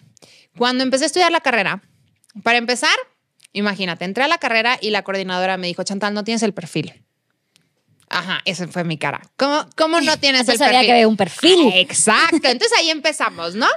Cuando 0.58 0.84
empecé 0.84 1.06
a 1.06 1.08
estudiar 1.08 1.32
la 1.32 1.40
carrera, 1.40 1.82
para 2.44 2.58
empezar, 2.58 2.94
imagínate, 3.54 4.06
entré 4.06 4.24
a 4.24 4.28
la 4.28 4.38
carrera 4.38 4.78
y 4.80 4.90
la 4.90 5.04
coordinadora 5.04 5.58
me 5.58 5.68
dijo, 5.68 5.84
Chantal, 5.84 6.14
no 6.14 6.24
tienes 6.24 6.44
el 6.44 6.54
perfil. 6.54 7.04
Ajá, 8.12 8.42
esa 8.44 8.68
fue 8.68 8.84
mi 8.84 8.98
cara. 8.98 9.22
¿Cómo, 9.38 9.66
cómo 9.78 10.02
no 10.02 10.18
tienes 10.18 10.48
el 10.50 10.58
sabía 10.58 10.80
perfil? 10.80 10.96
que 10.96 11.06
un 11.06 11.18
perfil. 11.18 11.72
Exacto. 11.76 12.48
Entonces 12.48 12.78
ahí 12.78 12.90
empezamos, 12.90 13.56
¿no? 13.56 13.68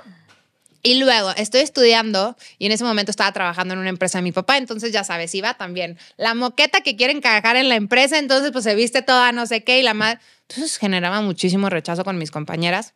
Y 0.82 0.96
luego 0.96 1.30
estoy 1.36 1.60
estudiando 1.62 2.36
y 2.58 2.66
en 2.66 2.72
ese 2.72 2.84
momento 2.84 3.10
estaba 3.10 3.32
trabajando 3.32 3.72
en 3.72 3.80
una 3.80 3.88
empresa 3.88 4.18
de 4.18 4.22
mi 4.22 4.32
papá, 4.32 4.58
entonces 4.58 4.92
ya 4.92 5.02
sabes, 5.02 5.34
iba 5.34 5.54
también 5.54 5.98
la 6.18 6.34
moqueta 6.34 6.82
que 6.82 6.94
quieren 6.94 7.18
encajar 7.18 7.56
en 7.56 7.70
la 7.70 7.76
empresa, 7.76 8.18
entonces 8.18 8.50
pues 8.52 8.64
se 8.64 8.74
viste 8.74 9.00
toda 9.00 9.32
no 9.32 9.46
sé 9.46 9.64
qué 9.64 9.78
y 9.78 9.82
la 9.82 9.94
madre. 9.94 10.20
Entonces 10.48 10.76
generaba 10.76 11.22
muchísimo 11.22 11.70
rechazo 11.70 12.04
con 12.04 12.18
mis 12.18 12.30
compañeras. 12.30 12.92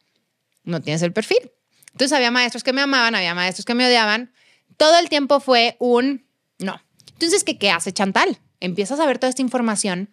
No 0.64 0.82
tienes 0.82 1.01
el 1.03 1.12
perfil. 1.12 1.51
Entonces 1.93 2.14
había 2.14 2.30
maestros 2.30 2.62
que 2.62 2.74
me 2.74 2.82
amaban, 2.82 3.14
había 3.14 3.34
maestros 3.34 3.64
que 3.64 3.74
me 3.74 3.86
odiaban. 3.86 4.32
Todo 4.76 4.99
el 4.99 5.09
tiempo 5.09 5.41
fue 5.41 5.76
un 5.78 6.26
no. 6.59 6.82
Entonces, 7.12 7.43
¿qué, 7.43 7.59
qué 7.59 7.70
hace 7.70 7.93
Chantal? 7.93 8.39
Empiezas 8.61 9.01
a 9.01 9.07
ver 9.07 9.18
toda 9.18 9.30
esta 9.30 9.43
información 9.43 10.11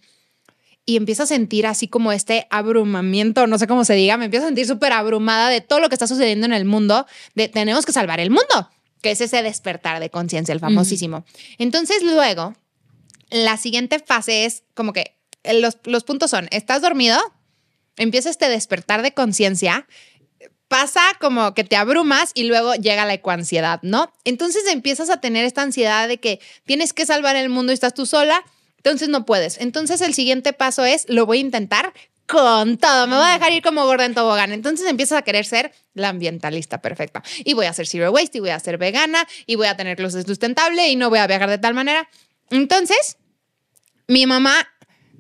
y 0.86 0.98
empiezo 0.98 1.24
a 1.24 1.26
sentir 1.26 1.66
así 1.66 1.88
como 1.88 2.12
este 2.12 2.48
abrumamiento, 2.50 3.48
no 3.48 3.58
sé 3.58 3.68
cómo 3.68 3.86
se 3.86 3.96
diga, 3.96 4.18
me 4.18 4.26
empiezo 4.26 4.46
a 4.46 4.50
sentir 4.50 4.68
súper 4.68 4.94
abrumada 4.94 5.50
de 5.50 5.62
todo 5.62 5.80
lo 5.80 5.90
que 5.90 5.96
está 5.96 6.08
sucediendo 6.08 6.46
en 6.46 6.54
el 6.54 6.66
mundo, 6.66 7.08
de 7.34 7.48
tenemos 7.48 7.86
que 7.86 7.92
salvar 7.92 8.20
el 8.20 8.30
mundo, 8.30 8.70
que 9.02 9.12
es 9.12 9.22
ese 9.22 9.42
despertar 9.42 10.00
de 10.00 10.10
conciencia, 10.10 10.54
el 10.54 10.60
famosísimo. 10.60 11.26
Entonces 11.58 12.04
luego, 12.04 12.54
la 13.32 13.58
siguiente 13.58 14.00
fase 14.00 14.46
es 14.46 14.64
como 14.76 14.94
que 14.94 15.18
los, 15.54 15.78
los 15.86 16.04
puntos 16.04 16.30
son, 16.30 16.48
¿estás 16.52 16.82
dormido? 16.82 17.18
Empieza 17.98 18.30
este 18.30 18.50
despertar 18.50 19.02
de 19.02 19.14
conciencia, 19.14 19.88
pasa 20.68 21.02
como 21.20 21.54
que 21.54 21.64
te 21.64 21.76
abrumas 21.76 22.32
y 22.34 22.44
luego 22.44 22.76
llega 22.76 23.06
la 23.06 23.14
ecoansiedad, 23.14 23.80
¿no? 23.82 24.14
Entonces 24.24 24.64
empiezas 24.72 25.10
a 25.10 25.22
tener 25.22 25.46
esta 25.46 25.62
ansiedad 25.62 26.08
de 26.08 26.20
que 26.20 26.40
tienes 26.66 26.94
que 26.94 27.06
salvar 27.06 27.36
el 27.36 27.50
mundo 27.50 27.72
y 27.72 27.76
estás 27.76 27.94
tú 27.94 28.06
sola, 28.06 28.44
entonces 28.86 29.10
no 29.10 29.26
puedes. 29.26 29.60
Entonces 29.60 30.00
el 30.02 30.14
siguiente 30.14 30.54
paso 30.54 30.86
es, 30.86 31.08
lo 31.10 31.26
voy 31.26 31.40
a 31.40 31.42
intentar 31.42 31.92
con 32.28 32.78
todo, 32.78 33.08
me 33.08 33.16
voy 33.16 33.26
a 33.26 33.34
dejar 33.34 33.52
ir 33.52 33.64
como 33.64 33.84
gorda 33.84 34.06
en 34.06 34.14
tobogán. 34.14 34.52
Entonces 34.52 34.88
empiezas 34.88 35.18
a 35.18 35.22
querer 35.24 35.44
ser 35.44 35.72
la 35.96 36.10
ambientalista 36.10 36.82
perfecta. 36.82 37.24
Y 37.44 37.56
voy 37.56 37.66
a 37.66 37.72
hacer 37.72 37.88
zero 37.88 38.12
waste 38.12 38.38
y 38.38 38.42
voy 38.42 38.52
a 38.52 38.60
ser 38.60 38.78
vegana 38.78 39.28
y 39.48 39.56
voy 39.56 39.66
a 39.66 39.76
tener 39.76 39.98
closet 39.98 40.28
sustentable 40.28 40.88
y 40.88 40.96
no 40.98 41.10
voy 41.10 41.18
a 41.18 41.26
viajar 41.26 41.50
de 41.50 41.58
tal 41.58 41.74
manera. 41.74 42.08
Entonces, 42.52 43.18
mi 44.08 44.28
mamá 44.28 44.68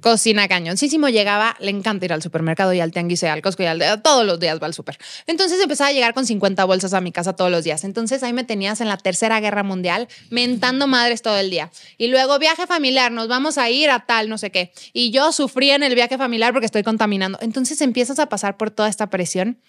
cocina 0.05 0.47
cañoncísimo, 0.47 1.09
llegaba, 1.09 1.55
le 1.59 1.71
encanta 1.71 2.05
ir 2.05 2.13
al 2.13 2.21
supermercado 2.21 2.71
y 2.75 2.79
al 2.79 2.91
tianguis 2.91 3.23
y 3.23 3.25
al 3.25 3.41
Costco 3.41 3.63
y 3.63 3.65
al 3.65 3.81
todos 4.03 4.23
los 4.23 4.39
días 4.39 4.61
va 4.61 4.67
al 4.67 4.73
súper. 4.75 4.99
Entonces 5.25 5.59
empezaba 5.59 5.87
a 5.89 5.93
llegar 5.93 6.13
con 6.13 6.27
50 6.27 6.63
bolsas 6.65 6.93
a 6.93 7.01
mi 7.01 7.11
casa 7.11 7.33
todos 7.33 7.49
los 7.49 7.63
días. 7.63 7.83
Entonces 7.83 8.21
ahí 8.21 8.31
me 8.31 8.43
tenías 8.43 8.81
en 8.81 8.87
la 8.87 8.97
tercera 8.97 9.39
guerra 9.39 9.63
mundial, 9.63 10.07
mentando 10.29 10.85
madres 10.85 11.23
todo 11.23 11.39
el 11.39 11.49
día. 11.49 11.71
Y 11.97 12.09
luego 12.09 12.37
viaje 12.37 12.67
familiar, 12.67 13.11
nos 13.11 13.27
vamos 13.27 13.57
a 13.57 13.71
ir 13.71 13.89
a 13.89 14.05
tal, 14.05 14.29
no 14.29 14.37
sé 14.37 14.51
qué. 14.51 14.71
Y 14.93 15.09
yo 15.09 15.31
sufrí 15.31 15.71
en 15.71 15.81
el 15.81 15.95
viaje 15.95 16.19
familiar 16.19 16.53
porque 16.53 16.67
estoy 16.67 16.83
contaminando. 16.83 17.39
Entonces 17.41 17.81
empiezas 17.81 18.19
a 18.19 18.29
pasar 18.29 18.57
por 18.57 18.69
toda 18.69 18.89
esta 18.89 19.09
presión, 19.09 19.59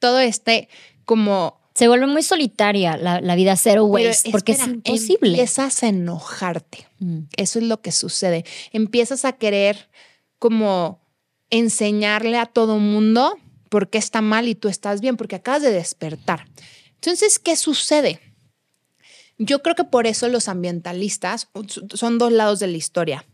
todo 0.00 0.18
este 0.18 0.68
como 1.04 1.63
se 1.74 1.88
vuelve 1.88 2.06
muy 2.06 2.22
solitaria 2.22 2.96
la, 2.96 3.34
vida 3.34 3.56
zero 3.56 3.84
waste 3.84 4.30
porque 4.30 4.52
es 4.52 4.66
imposible. 4.66 5.30
Empiezas 5.30 5.82
a 5.82 5.88
enojarte. 5.88 6.86
Mm. 7.00 7.20
Eso 7.36 7.58
es 7.58 7.64
lo 7.64 7.80
que 7.80 7.90
sucede. 7.90 8.44
Empiezas 8.72 9.24
a 9.24 9.32
querer 9.32 9.88
como 10.38 11.00
enseñarle 11.50 12.38
a 12.38 12.46
todo 12.46 12.78
mundo 12.78 13.36
por 13.68 13.90
qué 13.90 13.98
está 13.98 14.20
mal 14.20 14.46
y 14.46 14.54
tú 14.54 14.68
estás 14.68 15.00
bien, 15.00 15.16
porque 15.16 15.36
acabas 15.36 15.62
de 15.62 15.72
despertar. 15.72 16.46
Entonces, 16.94 17.40
¿qué 17.40 17.56
sucede? 17.56 18.20
Yo 19.36 19.62
creo 19.62 19.74
que 19.74 19.84
por 19.84 20.06
eso 20.06 20.28
los 20.28 20.48
ambientalistas 20.48 21.48
son 21.92 22.18
dos 22.18 22.30
lados 22.30 22.60
de 22.60 22.68
la 22.68 22.76
historia. 22.76 23.26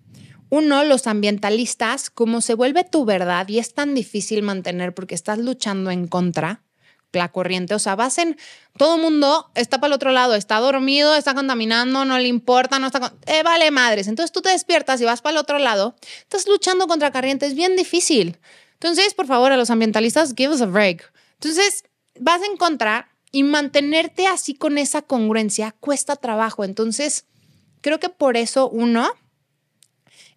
Uno, 0.49 0.83
los 0.85 1.07
ambientalistas, 1.07 2.09
como 2.09 2.41
se 2.41 2.55
vuelve 2.55 2.85
tu 2.85 3.05
verdad 3.05 3.49
y 3.49 3.59
es 3.59 3.75
tan 3.75 3.95
difícil 3.95 4.43
mantener 4.43 4.95
porque 4.95 5.15
estás 5.15 5.39
luchando 5.39 5.91
en 5.91 6.09
contra, 6.09 6.65
la 7.13 7.31
corriente. 7.31 7.75
O 7.75 7.79
sea, 7.79 7.97
vas 7.97 8.19
en. 8.19 8.37
Todo 8.77 8.99
mundo 8.99 9.51
está 9.55 9.79
para 9.79 9.89
el 9.89 9.95
otro 9.95 10.13
lado, 10.13 10.35
está 10.35 10.59
dormido, 10.59 11.15
está 11.15 11.35
contaminando, 11.35 12.05
no 12.05 12.19
le 12.19 12.29
importa, 12.29 12.79
no 12.79 12.87
está. 12.87 13.13
Eh, 13.27 13.43
vale, 13.43 13.71
madres. 13.71 14.07
Entonces 14.07 14.33
tú 14.33 14.43
te 14.43 14.51
despiertas 14.51 15.01
y 15.01 15.05
vas 15.05 15.23
para 15.23 15.33
el 15.33 15.39
otro 15.39 15.59
lado, 15.59 15.97
estás 16.21 16.47
luchando 16.47 16.87
contra 16.87 17.11
corriente, 17.11 17.47
es 17.47 17.55
bien 17.55 17.77
difícil. 17.77 18.39
Entonces, 18.75 19.13
por 19.13 19.27
favor, 19.27 19.53
a 19.53 19.57
los 19.57 19.71
ambientalistas, 19.71 20.35
give 20.35 20.55
us 20.55 20.63
a 20.63 20.67
break. 20.67 21.13
Entonces, 21.35 21.85
vas 22.19 22.43
en 22.43 22.57
contra 22.57 23.11
y 23.33 23.43
mantenerte 23.43 24.27
así 24.27 24.55
con 24.55 24.79
esa 24.79 25.03
congruencia 25.03 25.75
cuesta 25.81 26.17
trabajo. 26.17 26.65
Entonces, 26.65 27.27
creo 27.81 28.01
que 28.01 28.09
por 28.09 28.37
eso 28.37 28.69
uno. 28.69 29.09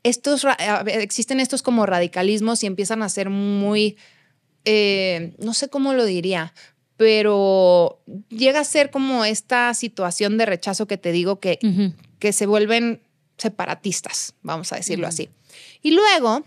Estos, 0.03 0.45
existen 0.87 1.39
estos 1.39 1.61
como 1.61 1.85
radicalismos 1.85 2.61
y 2.63 2.67
empiezan 2.67 3.01
a 3.03 3.07
ser 3.07 3.29
muy 3.29 3.95
eh, 4.65 5.33
no 5.39 5.53
sé 5.53 5.69
cómo 5.69 5.93
lo 5.93 6.05
diría, 6.05 6.53
pero 6.97 8.01
llega 8.29 8.59
a 8.59 8.63
ser 8.65 8.91
como 8.91 9.25
esta 9.25 9.73
situación 9.73 10.37
de 10.37 10.45
rechazo 10.45 10.87
que 10.87 10.97
te 10.97 11.11
digo 11.11 11.39
que, 11.39 11.59
que 12.19 12.33
se 12.33 12.45
vuelven 12.45 13.01
separatistas, 13.37 14.35
vamos 14.41 14.71
a 14.71 14.77
decirlo 14.77 15.07
así. 15.07 15.29
Y 15.81 15.91
luego 15.91 16.43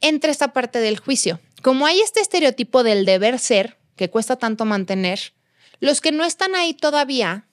entra 0.00 0.30
esta 0.30 0.52
parte 0.52 0.80
del 0.80 0.98
juicio. 0.98 1.40
Como 1.62 1.86
hay 1.86 2.00
este 2.00 2.20
estereotipo 2.20 2.82
del 2.82 3.04
deber 3.04 3.38
ser 3.38 3.78
que 3.96 4.10
cuesta 4.10 4.36
tanto 4.36 4.64
mantener, 4.64 5.34
los 5.78 6.00
que 6.00 6.12
no 6.12 6.24
están 6.24 6.54
ahí 6.54 6.74
todavía 6.74 7.46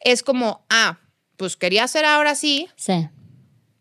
es 0.00 0.22
como, 0.22 0.64
ah, 0.68 0.98
pues 1.36 1.56
quería 1.56 1.84
hacer 1.84 2.04
ahora 2.04 2.34
sí. 2.34 2.68
Sí. 2.76 3.08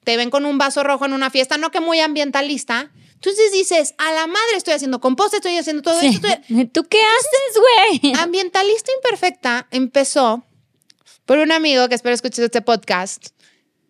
Te 0.03 0.17
ven 0.17 0.29
con 0.29 0.45
un 0.45 0.57
vaso 0.57 0.83
rojo 0.83 1.05
en 1.05 1.13
una 1.13 1.29
fiesta, 1.29 1.57
no 1.57 1.69
que 1.69 1.79
muy 1.79 1.99
ambientalista, 1.99 2.91
entonces 3.23 3.51
dices, 3.51 3.93
a 3.99 4.11
la 4.13 4.25
madre 4.25 4.57
estoy 4.57 4.73
haciendo 4.73 4.99
composta, 4.99 5.37
estoy 5.37 5.55
haciendo 5.55 5.83
todo 5.83 6.01
esto. 6.01 6.27
¿Tú 6.73 6.85
qué 6.85 6.97
haces, 6.99 8.01
güey? 8.01 8.13
Ambientalista 8.15 8.91
Imperfecta 8.95 9.67
empezó 9.69 10.43
por 11.27 11.37
un 11.37 11.51
amigo 11.51 11.87
que 11.87 11.93
espero 11.93 12.15
escuches 12.15 12.39
este 12.39 12.63
podcast, 12.63 13.27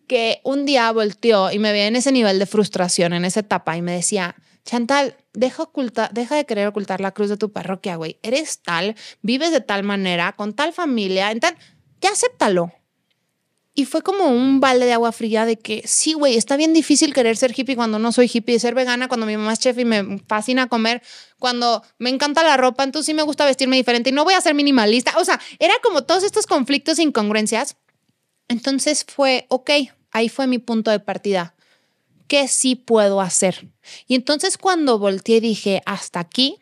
que 0.06 0.42
un 0.44 0.66
día 0.66 0.92
volteó 0.92 1.50
y 1.50 1.58
me 1.58 1.72
veía 1.72 1.86
en 1.86 1.96
ese 1.96 2.12
nivel 2.12 2.38
de 2.38 2.44
frustración, 2.44 3.14
en 3.14 3.24
esa 3.24 3.40
etapa, 3.40 3.74
y 3.74 3.80
me 3.80 3.92
decía, 3.92 4.36
Chantal, 4.66 5.16
deja, 5.32 5.62
oculta, 5.62 6.10
deja 6.12 6.36
de 6.36 6.44
querer 6.44 6.68
ocultar 6.68 7.00
la 7.00 7.12
cruz 7.12 7.30
de 7.30 7.38
tu 7.38 7.52
parroquia, 7.52 7.96
güey. 7.96 8.18
Eres 8.22 8.60
tal, 8.60 8.96
vives 9.22 9.50
de 9.50 9.62
tal 9.62 9.82
manera, 9.82 10.34
con 10.34 10.52
tal 10.52 10.74
familia, 10.74 11.30
en 11.30 11.40
tal, 11.40 11.56
ya 12.02 12.10
acéptalo. 12.10 12.70
Y 13.74 13.86
fue 13.86 14.02
como 14.02 14.26
un 14.26 14.60
balde 14.60 14.84
de 14.84 14.92
agua 14.92 15.12
fría 15.12 15.46
de 15.46 15.58
que 15.58 15.82
sí, 15.86 16.12
güey, 16.12 16.36
está 16.36 16.56
bien 16.56 16.74
difícil 16.74 17.14
querer 17.14 17.38
ser 17.38 17.58
hippie 17.58 17.74
cuando 17.74 17.98
no 17.98 18.12
soy 18.12 18.30
hippie, 18.32 18.58
ser 18.58 18.74
vegana 18.74 19.08
cuando 19.08 19.24
mi 19.24 19.34
mamá 19.36 19.54
es 19.54 19.60
chef 19.60 19.78
y 19.78 19.86
me 19.86 20.18
fascina 20.26 20.68
comer, 20.68 21.02
cuando 21.38 21.82
me 21.98 22.10
encanta 22.10 22.42
la 22.42 22.58
ropa, 22.58 22.84
entonces 22.84 23.06
sí 23.06 23.14
me 23.14 23.22
gusta 23.22 23.46
vestirme 23.46 23.76
diferente 23.76 24.10
y 24.10 24.12
no 24.12 24.24
voy 24.24 24.34
a 24.34 24.40
ser 24.42 24.54
minimalista. 24.54 25.14
O 25.16 25.24
sea, 25.24 25.40
era 25.58 25.72
como 25.82 26.04
todos 26.04 26.22
estos 26.22 26.46
conflictos 26.46 26.98
e 26.98 27.02
incongruencias. 27.02 27.76
Entonces 28.48 29.06
fue, 29.08 29.46
ok, 29.48 29.70
ahí 30.10 30.28
fue 30.28 30.46
mi 30.46 30.58
punto 30.58 30.90
de 30.90 31.00
partida. 31.00 31.54
¿Qué 32.26 32.48
sí 32.48 32.74
puedo 32.74 33.22
hacer? 33.22 33.68
Y 34.06 34.14
entonces 34.14 34.58
cuando 34.58 34.98
volteé 34.98 35.40
dije, 35.40 35.82
hasta 35.86 36.20
aquí, 36.20 36.58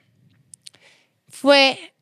fue 1.29 1.95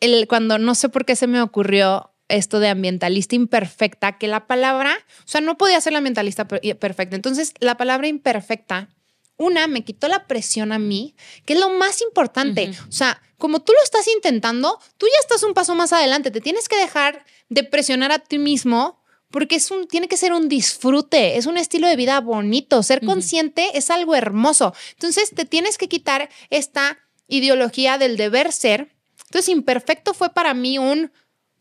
el, 0.00 0.28
cuando 0.28 0.58
no 0.58 0.76
sé 0.76 0.88
por 0.88 1.04
qué 1.04 1.16
se 1.16 1.26
me 1.26 1.40
ocurrió 1.40 2.12
esto 2.28 2.60
de 2.60 2.68
ambientalista 2.68 3.34
imperfecta, 3.34 4.18
que 4.18 4.28
la 4.28 4.46
palabra, 4.46 4.96
o 5.20 5.28
sea, 5.28 5.40
no 5.40 5.56
podía 5.56 5.80
ser 5.80 5.92
la 5.92 5.98
ambientalista 5.98 6.46
perfecta. 6.48 7.16
Entonces, 7.16 7.54
la 7.60 7.76
palabra 7.76 8.08
imperfecta, 8.08 8.88
una, 9.36 9.66
me 9.66 9.84
quitó 9.84 10.08
la 10.08 10.26
presión 10.26 10.72
a 10.72 10.78
mí, 10.78 11.14
que 11.44 11.54
es 11.54 11.60
lo 11.60 11.70
más 11.70 12.00
importante. 12.00 12.70
O 12.88 12.92
sea, 12.92 13.20
como 13.38 13.60
tú 13.60 13.72
lo 13.72 13.82
estás 13.82 14.08
intentando, 14.08 14.80
tú 14.96 15.06
ya 15.06 15.20
estás 15.20 15.42
un 15.42 15.54
paso 15.54 15.74
más 15.74 15.92
adelante. 15.92 16.30
Te 16.30 16.40
tienes 16.40 16.68
que 16.68 16.76
dejar 16.76 17.24
de 17.48 17.64
presionar 17.64 18.12
a 18.12 18.18
ti 18.18 18.38
mismo 18.38 19.02
porque 19.30 19.56
es 19.56 19.70
un, 19.70 19.86
tiene 19.88 20.08
que 20.08 20.16
ser 20.16 20.32
un 20.32 20.48
disfrute, 20.48 21.36
es 21.36 21.46
un 21.46 21.58
estilo 21.58 21.86
de 21.88 21.96
vida 21.96 22.20
bonito. 22.20 22.82
Ser 22.82 23.04
consciente 23.04 23.76
es 23.76 23.90
algo 23.90 24.14
hermoso. 24.14 24.74
Entonces, 24.92 25.32
te 25.34 25.44
tienes 25.44 25.76
que 25.76 25.88
quitar 25.88 26.30
esta 26.48 26.98
ideología 27.28 27.98
del 27.98 28.16
deber 28.16 28.52
ser. 28.52 28.94
Entonces, 29.26 29.50
imperfecto 29.50 30.14
fue 30.14 30.30
para 30.30 30.54
mí 30.54 30.78
un 30.78 31.12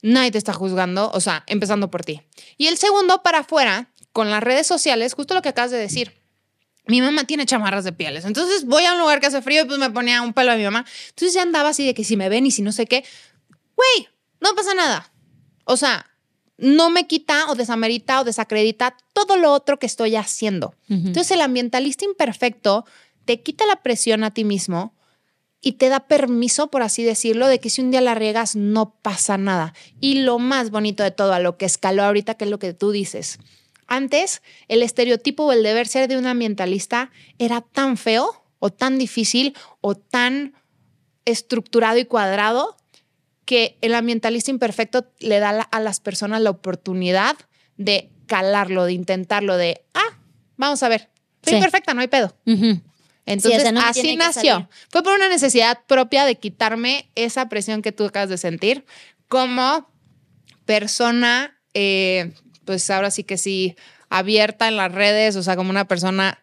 nadie 0.02 0.32
te 0.32 0.38
está 0.38 0.54
juzgando, 0.54 1.12
o 1.14 1.20
sea, 1.20 1.44
empezando 1.48 1.90
por 1.90 2.04
ti. 2.04 2.22
Y 2.58 2.68
el 2.68 2.78
segundo, 2.78 3.24
para 3.24 3.40
afuera, 3.40 3.92
con 4.12 4.30
las 4.30 4.42
redes 4.42 4.68
sociales, 4.68 5.14
justo 5.14 5.34
lo 5.34 5.42
que 5.42 5.50
acabas 5.50 5.72
de 5.72 5.78
decir. 5.78 6.14
Mi 6.88 7.02
mamá 7.02 7.24
tiene 7.26 7.46
chamarras 7.46 7.84
de 7.84 7.92
pieles. 7.92 8.26
Entonces 8.26 8.66
voy 8.66 8.86
a 8.86 8.94
un 8.94 9.00
lugar 9.00 9.20
que 9.20 9.26
hace 9.26 9.42
frío 9.42 9.64
y 9.64 9.66
pues 9.66 9.80
me 9.80 9.90
ponía 9.90 10.22
un 10.22 10.34
pelo 10.34 10.52
a 10.52 10.56
mi 10.56 10.64
mamá. 10.64 10.86
Entonces 11.10 11.34
ya 11.34 11.42
andaba 11.42 11.70
así 11.70 11.86
de 11.86 11.94
que 11.94 12.04
si 12.04 12.16
me 12.16 12.30
ven 12.30 12.46
y 12.46 12.52
si 12.52 12.62
no 12.62 12.72
sé 12.72 12.86
qué, 12.86 13.04
güey, 13.76 14.08
no 14.40 14.54
pasa 14.56 14.74
nada. 14.74 15.12
O 15.66 15.78
sea, 15.78 16.06
no 16.58 16.90
me 16.90 17.08
quita 17.08 17.48
o 17.50 17.56
desamerita 17.56 18.22
o 18.22 18.24
desacredita 18.24 18.96
todo 19.14 19.36
lo 19.36 19.52
otro 19.52 19.80
que 19.80 19.86
estoy 19.86 20.16
haciendo. 20.16 20.76
Entonces 20.88 21.32
el 21.32 21.42
ambientalista 21.42 22.06
imperfecto 22.06 22.86
te 23.26 23.42
quita 23.42 23.66
la 23.66 23.82
presión 23.82 24.24
a 24.24 24.32
ti 24.32 24.44
mismo 24.46 24.95
y 25.62 25.74
te 25.74 25.90
da 25.90 26.02
permiso, 26.02 26.70
por 26.70 26.84
así 26.84 27.04
decirlo, 27.04 27.48
de 27.48 27.60
que 27.60 27.70
si 27.70 27.82
un 27.82 27.92
día 27.92 28.02
la 28.02 28.16
riegas 28.16 28.56
no 28.56 28.96
pasa 29.02 29.38
nada. 29.38 29.74
Y 30.00 30.20
lo 30.22 30.38
más 30.40 30.70
bonito 30.70 31.04
de 31.04 31.12
todo, 31.12 31.34
a 31.34 31.40
lo 31.40 31.58
que 31.58 31.66
escaló 31.66 32.04
ahorita, 32.04 32.36
que 32.36 32.46
es 32.46 32.52
lo 32.52 32.60
que 32.60 32.74
tú 32.74 32.92
dices. 32.92 33.40
Antes, 33.88 34.42
el 34.68 34.84
estereotipo 34.84 35.46
o 35.46 35.52
el 35.52 35.64
deber 35.64 35.88
ser 35.88 36.08
de 36.08 36.18
un 36.18 36.26
ambientalista 36.26 37.12
era 37.40 37.62
tan 37.62 37.98
feo 37.98 38.44
o 38.60 38.72
tan 38.72 38.98
difícil 38.98 39.56
o 39.82 39.96
tan 39.96 40.54
estructurado 41.26 41.98
y 41.98 42.06
cuadrado 42.06 42.78
que 43.46 43.78
el 43.82 43.94
ambientalista 43.94 44.52
imperfecto 44.52 45.12
le 45.20 45.40
da 45.40 45.50
a 45.50 45.80
las 45.80 46.00
personas 46.00 46.42
la 46.42 46.50
oportunidad 46.50 47.36
de 47.78 48.10
calarlo, 48.26 48.86
de 48.86 48.94
intentarlo, 48.94 49.58
de, 49.58 49.84
ah, 49.94 50.18
vamos 50.58 50.82
a 50.82 50.90
ver, 50.90 51.10
soy 51.44 51.60
perfecta, 51.60 51.94
no 51.94 52.02
hay 52.02 52.08
pedo. 52.08 52.36
Entonces, 53.26 53.66
así 53.78 54.16
nació. 54.16 54.70
Fue 54.90 55.02
por 55.04 55.14
una 55.14 55.30
necesidad 55.30 55.80
propia 55.88 56.26
de 56.26 56.36
quitarme 56.36 57.10
esa 57.16 57.50
presión 57.50 57.82
que 57.82 57.92
tú 57.92 58.06
acabas 58.06 58.30
de 58.30 58.38
sentir 58.38 58.86
como 59.28 59.90
persona, 60.66 61.58
eh, 61.74 62.34
pues 62.66 62.90
ahora 62.90 63.10
sí 63.12 63.24
que 63.24 63.38
sí, 63.38 63.76
abierta 64.10 64.68
en 64.68 64.78
las 64.78 64.92
redes, 64.92 65.36
o 65.36 65.44
sea, 65.44 65.56
como 65.56 65.72
una 65.72 65.88
persona 65.88 66.40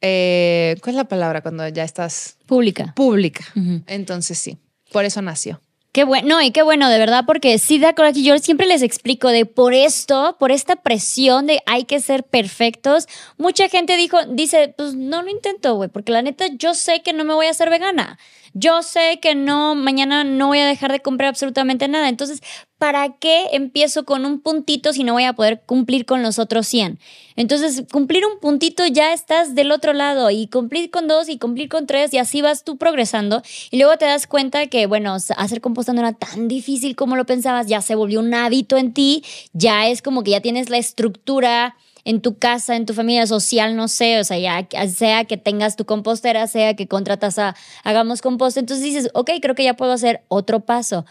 eh, 0.00 0.76
¿cuál 0.82 0.94
es 0.94 0.96
la 0.96 1.08
palabra 1.08 1.40
cuando 1.42 1.66
ya 1.68 1.84
estás 1.84 2.36
Pública. 2.46 2.92
pública? 2.94 3.44
Entonces 3.86 4.38
sí, 4.38 4.58
por 4.92 5.04
eso 5.04 5.22
nació. 5.22 5.60
Qué 5.90 6.04
bueno, 6.04 6.28
no, 6.28 6.42
y 6.42 6.50
qué 6.50 6.62
bueno, 6.62 6.90
de 6.90 6.98
verdad, 6.98 7.24
porque 7.26 7.58
sí 7.58 7.78
da 7.78 7.94
coraje. 7.94 8.22
Yo 8.22 8.36
siempre 8.38 8.66
les 8.66 8.82
explico 8.82 9.28
de 9.28 9.46
por 9.46 9.72
esto, 9.72 10.36
por 10.38 10.52
esta 10.52 10.76
presión 10.76 11.46
de 11.46 11.60
hay 11.64 11.84
que 11.84 12.00
ser 12.00 12.24
perfectos. 12.24 13.08
Mucha 13.38 13.68
gente 13.68 13.96
dijo, 13.96 14.18
dice, 14.26 14.74
pues 14.76 14.94
no 14.94 15.22
lo 15.22 15.30
intento, 15.30 15.76
güey, 15.76 15.88
porque 15.88 16.12
la 16.12 16.20
neta 16.20 16.46
yo 16.58 16.74
sé 16.74 17.02
que 17.02 17.14
no 17.14 17.24
me 17.24 17.32
voy 17.34 17.46
a 17.46 17.50
hacer 17.50 17.70
vegana. 17.70 18.18
Yo 18.54 18.82
sé 18.82 19.18
que 19.20 19.34
no, 19.34 19.74
mañana 19.74 20.24
no 20.24 20.48
voy 20.48 20.58
a 20.58 20.66
dejar 20.66 20.92
de 20.92 21.00
comprar 21.00 21.28
absolutamente 21.28 21.88
nada. 21.88 22.08
Entonces, 22.08 22.42
¿para 22.78 23.16
qué 23.18 23.46
empiezo 23.52 24.04
con 24.04 24.24
un 24.24 24.40
puntito 24.40 24.92
si 24.92 25.04
no 25.04 25.12
voy 25.12 25.24
a 25.24 25.32
poder 25.32 25.62
cumplir 25.66 26.06
con 26.06 26.22
los 26.22 26.38
otros 26.38 26.66
100? 26.66 26.98
Entonces, 27.36 27.84
cumplir 27.90 28.24
un 28.26 28.40
puntito 28.40 28.86
ya 28.86 29.12
estás 29.12 29.54
del 29.54 29.70
otro 29.70 29.92
lado 29.92 30.30
y 30.30 30.48
cumplir 30.48 30.90
con 30.90 31.08
dos 31.08 31.28
y 31.28 31.38
cumplir 31.38 31.68
con 31.68 31.86
tres 31.86 32.12
y 32.12 32.18
así 32.18 32.42
vas 32.42 32.64
tú 32.64 32.76
progresando. 32.76 33.42
Y 33.70 33.78
luego 33.78 33.96
te 33.96 34.06
das 34.06 34.26
cuenta 34.26 34.66
que, 34.66 34.86
bueno, 34.86 35.14
hacer 35.14 35.60
composta 35.60 35.92
no 35.92 36.00
era 36.00 36.12
tan 36.12 36.48
difícil 36.48 36.96
como 36.96 37.16
lo 37.16 37.26
pensabas, 37.26 37.66
ya 37.66 37.80
se 37.82 37.94
volvió 37.94 38.20
un 38.20 38.34
hábito 38.34 38.76
en 38.76 38.92
ti, 38.92 39.24
ya 39.52 39.88
es 39.88 40.02
como 40.02 40.22
que 40.22 40.32
ya 40.32 40.40
tienes 40.40 40.70
la 40.70 40.78
estructura 40.78 41.76
en 42.08 42.22
tu 42.22 42.38
casa, 42.38 42.74
en 42.74 42.86
tu 42.86 42.94
familia 42.94 43.26
social, 43.26 43.76
no 43.76 43.86
sé, 43.86 44.18
o 44.18 44.24
sea, 44.24 44.38
ya 44.38 44.66
sea 44.88 45.26
que 45.26 45.36
tengas 45.36 45.76
tu 45.76 45.84
compostera, 45.84 46.46
sea 46.46 46.72
que 46.72 46.88
contratas 46.88 47.38
a 47.38 47.54
Hagamos 47.84 48.22
Compost, 48.22 48.56
entonces 48.56 48.82
dices, 48.82 49.10
ok, 49.12 49.32
creo 49.42 49.54
que 49.54 49.64
ya 49.64 49.74
puedo 49.74 49.92
hacer 49.92 50.22
otro 50.28 50.60
paso. 50.60 51.04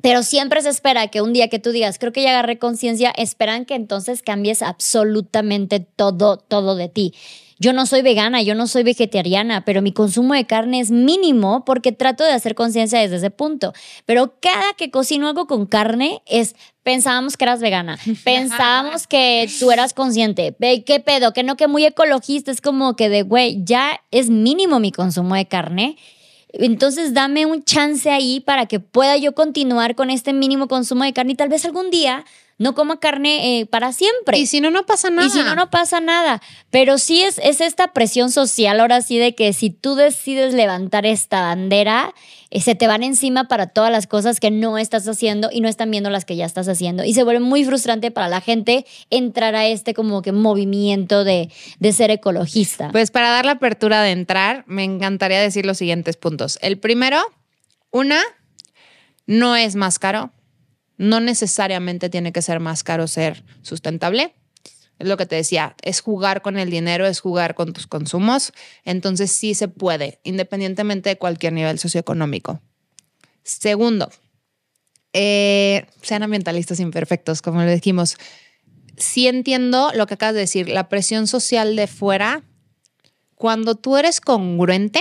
Pero 0.00 0.22
siempre 0.22 0.62
se 0.62 0.68
espera 0.68 1.08
que 1.08 1.22
un 1.22 1.32
día 1.32 1.48
que 1.48 1.58
tú 1.58 1.72
digas, 1.72 1.98
creo 1.98 2.12
que 2.12 2.22
ya 2.22 2.30
agarré 2.30 2.60
conciencia, 2.60 3.12
esperan 3.16 3.64
que 3.64 3.74
entonces 3.74 4.22
cambies 4.22 4.62
absolutamente 4.62 5.80
todo, 5.80 6.36
todo 6.36 6.76
de 6.76 6.88
ti. 6.88 7.14
Yo 7.58 7.72
no 7.72 7.86
soy 7.86 8.02
vegana, 8.02 8.42
yo 8.42 8.54
no 8.54 8.66
soy 8.66 8.82
vegetariana, 8.82 9.64
pero 9.64 9.82
mi 9.82 9.92
consumo 9.92 10.34
de 10.34 10.46
carne 10.46 10.80
es 10.80 10.90
mínimo 10.90 11.64
porque 11.64 11.92
trato 11.92 12.24
de 12.24 12.32
hacer 12.32 12.54
conciencia 12.54 12.98
desde 12.98 13.16
ese 13.16 13.30
punto. 13.30 13.72
Pero 14.06 14.34
cada 14.40 14.72
que 14.74 14.90
cocino 14.90 15.28
algo 15.28 15.46
con 15.46 15.66
carne 15.66 16.22
es, 16.26 16.54
pensábamos 16.82 17.36
que 17.36 17.44
eras 17.44 17.60
vegana, 17.60 17.98
pensábamos 18.24 19.06
que 19.06 19.48
tú 19.58 19.70
eras 19.70 19.94
consciente, 19.94 20.54
qué 20.86 21.00
pedo, 21.00 21.32
que 21.32 21.42
no, 21.42 21.56
que 21.56 21.68
muy 21.68 21.84
ecologista, 21.84 22.50
es 22.50 22.60
como 22.60 22.96
que 22.96 23.08
de, 23.08 23.22
güey, 23.22 23.62
ya 23.64 24.00
es 24.10 24.30
mínimo 24.30 24.80
mi 24.80 24.92
consumo 24.92 25.34
de 25.34 25.46
carne. 25.46 25.96
Entonces 26.54 27.14
dame 27.14 27.46
un 27.46 27.64
chance 27.64 28.10
ahí 28.10 28.40
para 28.40 28.66
que 28.66 28.78
pueda 28.78 29.16
yo 29.16 29.34
continuar 29.34 29.94
con 29.94 30.10
este 30.10 30.34
mínimo 30.34 30.68
consumo 30.68 31.04
de 31.04 31.14
carne 31.14 31.32
y 31.32 31.36
tal 31.36 31.48
vez 31.48 31.64
algún 31.64 31.90
día 31.90 32.26
no 32.58 32.74
coma 32.74 33.00
carne 33.00 33.60
eh, 33.60 33.66
para 33.66 33.92
siempre. 33.92 34.38
Y 34.38 34.46
si 34.46 34.60
no, 34.60 34.70
no 34.70 34.86
pasa 34.86 35.10
nada. 35.10 35.26
Y 35.26 35.30
si 35.30 35.42
no, 35.42 35.54
no 35.54 35.70
pasa 35.70 36.00
nada. 36.00 36.40
Pero 36.70 36.98
sí 36.98 37.22
es, 37.22 37.38
es 37.42 37.60
esta 37.60 37.92
presión 37.92 38.30
social 38.30 38.80
ahora 38.80 39.02
sí 39.02 39.18
de 39.18 39.34
que 39.34 39.52
si 39.52 39.70
tú 39.70 39.94
decides 39.94 40.54
levantar 40.54 41.06
esta 41.06 41.42
bandera, 41.42 42.14
eh, 42.50 42.60
se 42.60 42.74
te 42.74 42.86
van 42.86 43.02
encima 43.02 43.48
para 43.48 43.68
todas 43.68 43.90
las 43.90 44.06
cosas 44.06 44.38
que 44.38 44.50
no 44.50 44.76
estás 44.78 45.08
haciendo 45.08 45.48
y 45.50 45.60
no 45.60 45.68
están 45.68 45.90
viendo 45.90 46.10
las 46.10 46.24
que 46.24 46.36
ya 46.36 46.44
estás 46.44 46.68
haciendo. 46.68 47.04
Y 47.04 47.14
se 47.14 47.24
vuelve 47.24 47.40
muy 47.40 47.64
frustrante 47.64 48.10
para 48.10 48.28
la 48.28 48.40
gente 48.40 48.86
entrar 49.10 49.54
a 49.54 49.66
este 49.66 49.94
como 49.94 50.22
que 50.22 50.32
movimiento 50.32 51.24
de, 51.24 51.50
de 51.78 51.92
ser 51.92 52.10
ecologista. 52.10 52.90
Pues 52.92 53.10
para 53.10 53.30
dar 53.30 53.46
la 53.46 53.52
apertura 53.52 54.02
de 54.02 54.10
entrar, 54.10 54.64
me 54.66 54.84
encantaría 54.84 55.40
decir 55.40 55.64
los 55.64 55.78
siguientes 55.78 56.16
puntos. 56.16 56.58
El 56.60 56.78
primero, 56.78 57.20
una, 57.90 58.20
no 59.26 59.56
es 59.56 59.74
más 59.74 59.98
caro. 59.98 60.30
No 61.02 61.18
necesariamente 61.18 62.08
tiene 62.10 62.30
que 62.30 62.42
ser 62.42 62.60
más 62.60 62.84
caro 62.84 63.08
ser 63.08 63.42
sustentable. 63.62 64.36
Es 65.00 65.08
lo 65.08 65.16
que 65.16 65.26
te 65.26 65.34
decía, 65.34 65.74
es 65.82 66.00
jugar 66.00 66.42
con 66.42 66.56
el 66.58 66.70
dinero, 66.70 67.08
es 67.08 67.18
jugar 67.18 67.56
con 67.56 67.72
tus 67.72 67.88
consumos. 67.88 68.52
Entonces 68.84 69.32
sí 69.32 69.54
se 69.54 69.66
puede, 69.66 70.20
independientemente 70.22 71.08
de 71.08 71.18
cualquier 71.18 71.54
nivel 71.54 71.80
socioeconómico. 71.80 72.60
Segundo, 73.42 74.12
eh, 75.12 75.86
sean 76.02 76.22
ambientalistas 76.22 76.78
imperfectos, 76.78 77.42
como 77.42 77.62
le 77.62 77.74
dijimos. 77.74 78.16
Sí 78.96 79.26
entiendo 79.26 79.90
lo 79.96 80.06
que 80.06 80.14
acabas 80.14 80.34
de 80.34 80.42
decir, 80.42 80.68
la 80.68 80.88
presión 80.88 81.26
social 81.26 81.74
de 81.74 81.88
fuera. 81.88 82.44
Cuando 83.34 83.74
tú 83.74 83.96
eres 83.96 84.20
congruente, 84.20 85.00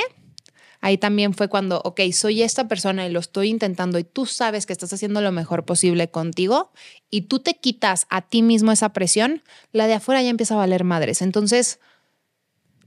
ahí 0.82 0.98
también 0.98 1.34
fue 1.34 1.48
cuando, 1.48 1.82
ok, 1.84 2.02
soy 2.12 2.42
esta 2.42 2.68
persona 2.68 3.06
y 3.08 3.12
lo 3.12 3.20
estoy 3.20 3.50
intentando 3.50 4.00
y 4.00 4.04
tú 4.04 4.26
sabes 4.26 4.66
que 4.66 4.74
estás 4.74 4.92
haciendo 4.92 5.22
lo 5.22 5.32
mejor 5.32 5.64
posible 5.64 6.10
contigo 6.10 6.72
y 7.10 7.22
tú 7.22 7.40
te 7.40 7.54
quitas 7.54 8.08
a 8.10 8.22
ti 8.22 8.42
mismo 8.42 8.72
esa 8.72 8.90
presión, 8.90 9.44
la 9.72 9.88
de 9.88 9.94
afuera 9.94 10.22
ya 10.22 10.30
empieza 10.30 10.56
a 10.56 10.58
valer 10.58 10.84
madres. 10.84 11.22
Entonces, 11.22 11.80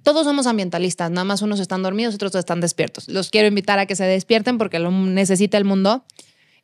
todos 0.03 0.25
somos 0.25 0.47
ambientalistas, 0.47 1.11
nada 1.11 1.25
más 1.25 1.41
unos 1.41 1.61
están 1.61 1.83
dormidos, 1.83 2.15
otros 2.15 2.35
están 2.35 2.61
despiertos. 2.61 3.09
Los 3.09 3.31
quiero 3.31 3.49
invitar 3.49 3.79
a 3.79 3.87
que 3.87 3.97
se 3.97 4.05
despierten 4.05 4.59
porque 4.59 4.79
lo 4.79 4.91
necesita 4.91 5.57
el 5.57 5.65
mundo. 5.65 6.05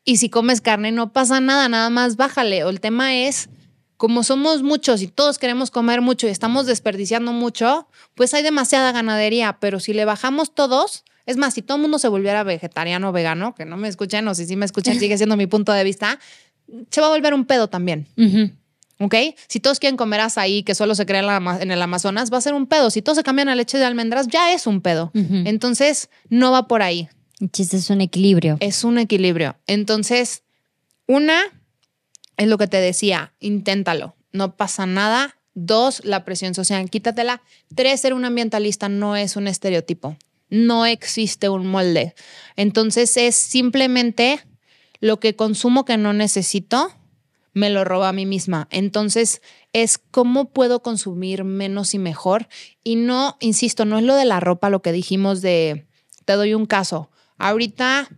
Y 0.05 0.19
si 0.19 0.29
comes 0.29 0.61
carne, 0.61 0.93
no 0.93 1.13
pasa 1.13 1.41
nada, 1.41 1.69
nada 1.69 1.89
más 1.89 2.17
bájale. 2.17 2.65
O 2.65 2.71
el 2.71 2.81
tema 2.81 3.15
es, 3.15 3.49
como 3.97 4.25
somos 4.25 4.63
muchos 4.63 5.01
y 5.01 5.09
todos 5.09 5.39
queremos 5.39 5.71
comer 5.71 6.01
mucho 6.01 6.27
y 6.27 6.31
estamos 6.31 6.67
desperdiciando 6.67 7.33
mucho, 7.33 7.89
pues 8.15 8.35
hay 8.35 8.43
demasiada 8.43 8.93
ganadería, 8.93 9.59
pero 9.59 9.81
si 9.81 9.95
le 9.95 10.05
bajamos 10.05 10.55
todos, 10.55 11.05
es 11.31 11.37
más, 11.37 11.55
si 11.55 11.63
todo 11.63 11.77
el 11.77 11.83
mundo 11.83 11.99
se 11.99 12.09
volviera 12.09 12.43
vegetariano 12.43 13.09
o 13.09 13.13
vegano, 13.13 13.55
que 13.55 13.65
no 13.65 13.77
me 13.77 13.89
escuchen 13.89 14.27
o 14.29 14.35
si 14.35 14.47
sí 14.47 14.57
me 14.57 14.67
escuchan, 14.67 14.99
sigue 14.99 15.17
siendo 15.17 15.37
mi 15.37 15.47
punto 15.47 15.73
de 15.73 15.85
vista, 15.85 16.19
se 16.91 17.01
va 17.01 17.07
a 17.07 17.11
volver 17.11 17.35
un 17.35 17.45
pedo 17.45 17.69
también. 17.69 18.07
¿Ok? 18.99 19.15
Si 19.49 19.61
todos 19.61 19.81
quieren 19.81 19.97
comer 19.97 20.21
azaí 20.21 20.63
que 20.63 20.75
solo 20.75 20.95
se 20.95 21.07
crea 21.07 21.39
en, 21.61 21.71
el 21.71 21.81
Amazonas, 21.83 22.33
va 22.33 22.39
a 22.39 22.43
ser 22.43 22.55
un 22.55 22.67
pedo. 22.67 22.91
Si 22.91 23.01
todos 23.01 23.17
se 23.17 23.25
cambian 23.25 23.49
a 23.49 23.55
leche 23.55 23.79
de 23.79 23.85
almendras, 23.85 24.29
ya 24.29 24.53
es 24.53 24.67
un 24.67 24.81
pedo. 24.81 25.11
Entonces, 25.15 26.11
no 26.29 26.53
va 26.53 26.69
por 26.69 26.83
ahí. 26.83 27.09
Chiste 27.53 27.79
es 27.79 27.89
un 27.89 28.03
equilibrio. 28.03 28.59
Es 28.61 28.85
un 28.85 28.99
equilibrio. 28.99 29.57
Entonces, 29.67 30.43
una 31.07 31.41
es 32.37 32.49
lo 32.49 32.59
que 32.59 32.67
te 32.67 32.77
decía, 32.77 33.33
inténtalo. 33.41 34.17
No 34.33 34.57
pasa 34.57 34.87
nada. 34.87 35.37
Dos, 35.55 36.03
la 36.05 36.25
presión 36.25 36.55
social, 36.55 36.89
quítatela. 36.91 37.43
Tres, 37.75 38.01
ser 38.01 38.15
un 38.15 38.25
ambientalista 38.25 38.89
no 38.89 39.17
es 39.17 39.37
un 39.37 39.49
estereotipo. 39.49 40.17
No 40.51 40.85
existe 40.85 41.49
un 41.49 41.67
molde. 41.67 42.15
Entonces, 42.57 43.17
es 43.17 43.37
simplemente 43.37 44.41
lo 45.01 45.19
que 45.21 45.37
consumo 45.37 45.85
que 45.85 45.97
no 45.97 46.13
necesito, 46.13 46.93
me 47.53 47.71
lo 47.71 47.85
robo 47.85 48.05
a 48.05 48.13
mí 48.13 48.27
misma. 48.27 48.69
Entonces, 48.71 49.43
es 49.73 49.99
cómo 49.99 50.51
puedo 50.51 50.83
consumir 50.83 51.45
menos 51.45 51.95
y 51.95 51.99
mejor. 51.99 52.49
Y 52.85 52.97
no, 52.97 53.37
insisto, 53.41 53.85
no 53.85 53.99
es 53.99 54.05
lo 54.05 54.15
de 54.15 54.25
la 54.25 54.41
ropa, 54.41 54.71
lo 54.71 54.83
que 54.83 54.93
dijimos 54.93 55.41
de, 55.41 55.87
te 56.25 56.35
doy 56.35 56.55
un 56.55 56.67
caso. 56.67 57.11
Ahorita 57.39 58.09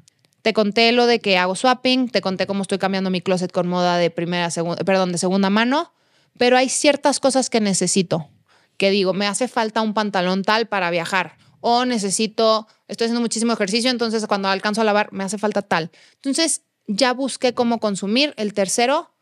te 0.42 0.52
conté 0.52 0.90
lo 0.92 1.06
de 1.06 1.20
que 1.20 1.38
hago 1.38 1.54
swapping, 1.54 2.08
te 2.08 2.20
conté 2.20 2.46
cómo 2.46 2.62
estoy 2.62 2.78
cambiando 2.78 3.10
mi 3.10 3.20
closet 3.20 3.52
con 3.52 3.68
moda 3.68 3.96
de 3.96 4.10
primera, 4.10 4.50
segunda, 4.50 4.82
perdón, 4.84 5.12
de 5.12 5.18
segunda 5.18 5.50
mano, 5.50 5.92
pero 6.36 6.56
hay 6.56 6.68
ciertas 6.68 7.20
cosas 7.20 7.48
que 7.48 7.60
necesito. 7.60 8.28
Que 8.76 8.90
digo, 8.90 9.12
me 9.12 9.26
hace 9.26 9.46
falta 9.46 9.82
un 9.82 9.94
pantalón 9.94 10.42
tal 10.42 10.66
para 10.66 10.90
viajar 10.90 11.36
o 11.62 11.86
necesito, 11.86 12.66
estoy 12.88 13.06
haciendo 13.06 13.20
muchísimo 13.22 13.52
ejercicio, 13.52 13.90
entonces 13.90 14.26
cuando 14.26 14.48
alcanzo 14.48 14.82
a 14.82 14.84
lavar 14.84 15.12
me 15.12 15.24
hace 15.24 15.38
falta 15.38 15.62
tal. 15.62 15.90
Entonces 16.16 16.62
ya 16.86 17.14
busqué 17.14 17.54
cómo 17.54 17.78
consumir. 17.78 18.34
El 18.36 18.52
tercero, 18.52 19.12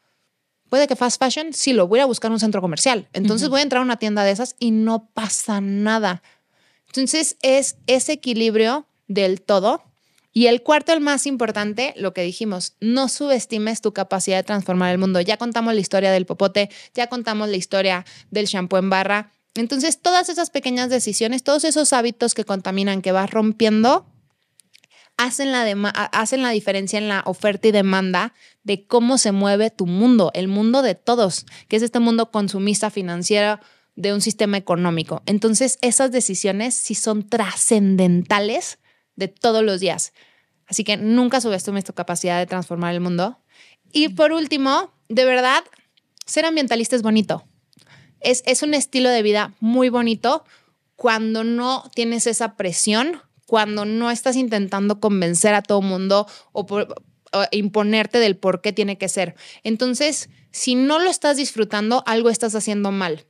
puede 0.70 0.88
que 0.88 0.96
fast 0.96 1.22
fashion, 1.22 1.52
sí, 1.52 1.74
lo 1.74 1.86
voy 1.86 2.00
a 2.00 2.06
buscar 2.06 2.30
en 2.30 2.34
un 2.34 2.40
centro 2.40 2.62
comercial. 2.62 3.08
Entonces 3.12 3.50
voy 3.50 3.60
a 3.60 3.62
entrar 3.62 3.80
a 3.80 3.84
una 3.84 3.98
tienda 3.98 4.24
de 4.24 4.30
esas 4.30 4.56
y 4.58 4.70
no 4.70 5.10
pasa 5.12 5.60
nada. 5.60 6.22
Entonces 6.86 7.36
es 7.42 7.76
ese 7.86 8.12
equilibrio 8.12 8.86
del 9.06 9.42
todo. 9.42 9.84
Y 10.32 10.46
el 10.46 10.62
cuarto, 10.62 10.92
el 10.92 11.00
más 11.00 11.26
importante, 11.26 11.92
lo 11.96 12.14
que 12.14 12.22
dijimos, 12.22 12.74
no 12.80 13.08
subestimes 13.08 13.80
tu 13.80 13.92
capacidad 13.92 14.38
de 14.38 14.44
transformar 14.44 14.92
el 14.92 14.98
mundo. 14.98 15.20
Ya 15.20 15.36
contamos 15.36 15.74
la 15.74 15.80
historia 15.80 16.12
del 16.12 16.24
popote, 16.24 16.70
ya 16.94 17.08
contamos 17.08 17.48
la 17.48 17.56
historia 17.56 18.06
del 18.30 18.46
shampoo 18.46 18.78
en 18.78 18.90
barra. 18.90 19.32
Entonces, 19.54 20.00
todas 20.00 20.28
esas 20.28 20.50
pequeñas 20.50 20.90
decisiones, 20.90 21.42
todos 21.42 21.64
esos 21.64 21.92
hábitos 21.92 22.34
que 22.34 22.44
contaminan, 22.44 23.02
que 23.02 23.12
vas 23.12 23.30
rompiendo, 23.30 24.06
hacen 25.16 25.52
la, 25.52 25.64
hacen 26.12 26.42
la 26.42 26.50
diferencia 26.50 26.98
en 26.98 27.08
la 27.08 27.22
oferta 27.26 27.68
y 27.68 27.72
demanda 27.72 28.32
de 28.62 28.86
cómo 28.86 29.18
se 29.18 29.32
mueve 29.32 29.70
tu 29.70 29.86
mundo, 29.86 30.30
el 30.34 30.48
mundo 30.48 30.82
de 30.82 30.94
todos, 30.94 31.46
que 31.68 31.76
es 31.76 31.82
este 31.82 31.98
mundo 31.98 32.30
consumista 32.30 32.90
financiero 32.90 33.60
de 33.96 34.14
un 34.14 34.20
sistema 34.20 34.56
económico. 34.56 35.22
Entonces, 35.26 35.78
esas 35.82 36.10
decisiones 36.10 36.74
sí 36.74 36.94
son 36.94 37.28
trascendentales 37.28 38.78
de 39.16 39.28
todos 39.28 39.62
los 39.62 39.80
días. 39.80 40.12
Así 40.66 40.84
que 40.84 40.96
nunca 40.96 41.40
subestimes 41.40 41.84
tu 41.84 41.92
capacidad 41.92 42.38
de 42.38 42.46
transformar 42.46 42.94
el 42.94 43.00
mundo. 43.00 43.40
Y 43.92 44.10
por 44.10 44.32
último, 44.32 44.92
de 45.08 45.24
verdad, 45.24 45.64
ser 46.24 46.46
ambientalista 46.46 46.96
es 46.96 47.02
bonito. 47.02 47.44
Es, 48.20 48.62
un 48.62 48.74
estilo 48.74 49.08
de 49.08 49.22
vida 49.22 49.54
muy 49.60 49.88
bonito 49.88 50.44
cuando 50.96 51.44
no 51.44 51.90
tienes 51.94 52.26
esa 52.26 52.56
presión, 52.56 53.22
cuando 53.46 53.84
no 53.84 54.10
estás 54.10 54.36
intentando 54.36 55.00
convencer 55.00 55.54
a 55.54 55.62
todo 55.62 55.82
mundo 55.82 56.26
o 56.52 56.66
imponerte 57.52 58.18
del 58.18 58.36
por 58.36 58.60
qué 58.60 58.72
tiene 58.72 58.98
que 58.98 59.08
ser. 59.08 59.34
Entonces, 59.62 60.28
si 60.50 60.74
no 60.74 60.98
lo 60.98 61.10
estás 61.10 61.36
disfrutando, 61.36 62.02
algo 62.06 62.30
estás 62.30 62.54
haciendo 62.54 62.92
mal. 62.92 63.26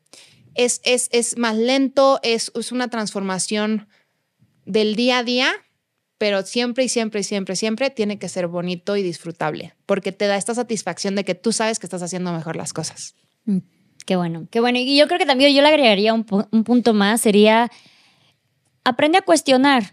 es, 0.54 0.80
es, 0.84 1.08
es 1.12 1.38
más 1.38 1.56
lento, 1.56 2.18
es, 2.22 2.50
es 2.54 2.72
una 2.72 2.88
transformación 2.88 3.88
del 4.64 4.96
día 4.96 5.18
a 5.18 5.24
día, 5.24 5.52
pero 6.18 6.44
siempre 6.44 6.84
y 6.84 6.88
siempre 6.88 7.20
y 7.20 7.24
siempre, 7.24 7.56
siempre 7.56 7.90
tiene 7.90 8.18
que 8.18 8.28
ser 8.28 8.46
bonito 8.46 8.96
y 8.96 9.02
disfrutable, 9.02 9.74
porque 9.86 10.12
te 10.12 10.26
da 10.26 10.36
esta 10.36 10.54
satisfacción 10.54 11.14
de 11.14 11.24
que 11.24 11.34
tú 11.34 11.52
sabes 11.52 11.78
que 11.78 11.86
estás 11.86 12.02
haciendo 12.02 12.32
mejor 12.32 12.56
las 12.56 12.72
cosas. 12.72 13.14
Mm, 13.44 13.58
Qué 14.10 14.16
bueno, 14.16 14.48
qué 14.50 14.58
bueno. 14.58 14.76
Y 14.80 14.96
yo 14.98 15.06
creo 15.06 15.20
que 15.20 15.24
también 15.24 15.54
yo 15.54 15.62
le 15.62 15.68
agregaría 15.68 16.12
un, 16.12 16.26
un 16.50 16.64
punto 16.64 16.94
más, 16.94 17.20
sería 17.20 17.70
aprende 18.82 19.18
a 19.18 19.22
cuestionar. 19.22 19.92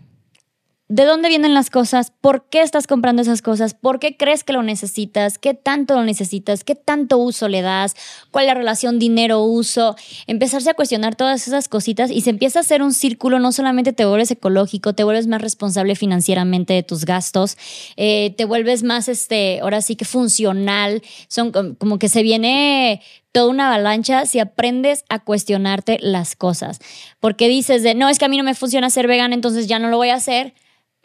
¿De 0.89 1.03
dónde 1.03 1.28
vienen 1.30 1.53
las 1.53 1.70
cosas? 1.70 2.13
¿Por 2.20 2.49
qué 2.49 2.61
estás 2.61 2.88
comprando 2.88 3.22
esas 3.22 3.41
cosas? 3.43 3.76
¿Por 3.76 3.99
qué 3.99 4.18
crees 4.18 4.43
que 4.43 4.53
lo 4.53 4.63
necesitas? 4.63 5.38
¿Qué 5.38 5.53
tanto 5.53 5.93
lo 5.95 6.03
necesitas? 6.03 6.63
¿Qué 6.63 6.74
tanto 6.74 7.18
uso 7.20 7.47
le 7.47 7.61
das? 7.61 7.93
¿Cuál 8.32 8.45
es 8.45 8.47
la 8.47 8.53
relación 8.55 8.97
dinero-uso? 8.97 9.95
Empezarse 10.26 10.72
a 10.72 10.74
cuestionar 10.74 11.15
todas 11.15 11.45
esas 11.47 11.68
cositas 11.68 12.09
y 12.09 12.22
se 12.22 12.32
empieza 12.32 12.57
a 12.57 12.61
hacer 12.61 12.82
un 12.82 12.93
círculo, 12.93 13.38
no 13.38 13.51
solamente 13.51 13.93
te 13.93 14.05
vuelves 14.05 14.32
ecológico, 14.32 14.93
te 14.93 15.03
vuelves 15.03 15.28
más 15.28 15.41
responsable 15.43 15.95
financieramente 15.95 16.74
de 16.74 16.82
tus 16.84 17.05
gastos, 17.05 17.57
eh, 17.97 18.34
te 18.36 18.45
vuelves 18.45 18.82
más, 18.82 19.09
este, 19.09 19.59
ahora 19.59 19.82
sí 19.82 19.95
que 19.95 20.05
funcional, 20.05 21.03
son 21.28 21.51
com- 21.51 21.76
como 21.76 21.99
que 21.99 22.09
se 22.09 22.24
viene 22.24 23.01
toda 23.32 23.49
una 23.49 23.67
avalancha 23.67 24.25
si 24.25 24.39
aprendes 24.39 25.03
a 25.09 25.19
cuestionarte 25.19 25.97
las 26.01 26.36
cosas. 26.36 26.80
Porque 27.19 27.47
dices 27.47 27.84
de, 27.84 27.95
no, 27.95 28.09
es 28.09 28.19
que 28.19 28.25
a 28.25 28.30
mí 28.30 28.38
no 28.38 28.43
me 28.43 28.55
funciona 28.55 28.89
ser 28.89 29.07
vegana, 29.07 29.36
entonces 29.36 29.67
ya 29.67 29.80
no 29.80 29.89
lo 29.89 29.97
voy 29.97 30.09
a 30.09 30.15
hacer. 30.15 30.53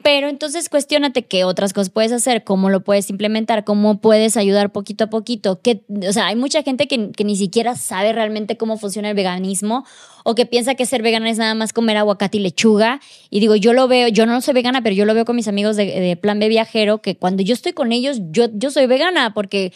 Pero 0.02 0.28
entonces 0.28 0.68
cuestionate 0.68 1.22
qué 1.22 1.44
otras 1.44 1.72
cosas 1.72 1.90
puedes 1.90 2.10
hacer, 2.10 2.42
cómo 2.42 2.70
lo 2.70 2.82
puedes 2.82 3.08
implementar, 3.08 3.64
cómo 3.64 4.00
puedes 4.00 4.36
ayudar 4.36 4.72
poquito 4.72 5.04
a 5.04 5.10
poquito. 5.10 5.60
Que, 5.60 5.84
o 6.08 6.12
sea, 6.12 6.26
hay 6.26 6.36
mucha 6.36 6.62
gente 6.62 6.88
que, 6.88 7.12
que 7.12 7.24
ni 7.24 7.36
siquiera 7.36 7.76
sabe 7.76 8.12
realmente 8.12 8.56
cómo 8.56 8.78
funciona 8.78 9.10
el 9.10 9.14
veganismo 9.14 9.84
o 10.24 10.34
que 10.34 10.44
piensa 10.44 10.74
que 10.74 10.86
ser 10.86 11.02
vegana 11.02 11.30
es 11.30 11.38
nada 11.38 11.54
más 11.54 11.72
comer 11.72 11.96
aguacate 11.96 12.38
y 12.38 12.40
lechuga. 12.40 13.00
Y 13.30 13.38
digo, 13.38 13.54
yo 13.54 13.72
lo 13.72 13.86
veo, 13.86 14.08
yo 14.08 14.26
no 14.26 14.40
soy 14.40 14.54
vegana, 14.54 14.82
pero 14.82 14.96
yo 14.96 15.04
lo 15.04 15.14
veo 15.14 15.24
con 15.24 15.36
mis 15.36 15.46
amigos 15.46 15.76
de, 15.76 15.84
de 15.84 16.16
Plan 16.16 16.40
B 16.40 16.48
Viajero, 16.48 17.00
que 17.00 17.16
cuando 17.16 17.44
yo 17.44 17.54
estoy 17.54 17.72
con 17.72 17.92
ellos, 17.92 18.18
yo, 18.30 18.46
yo 18.52 18.70
soy 18.72 18.86
vegana 18.86 19.34
porque 19.34 19.72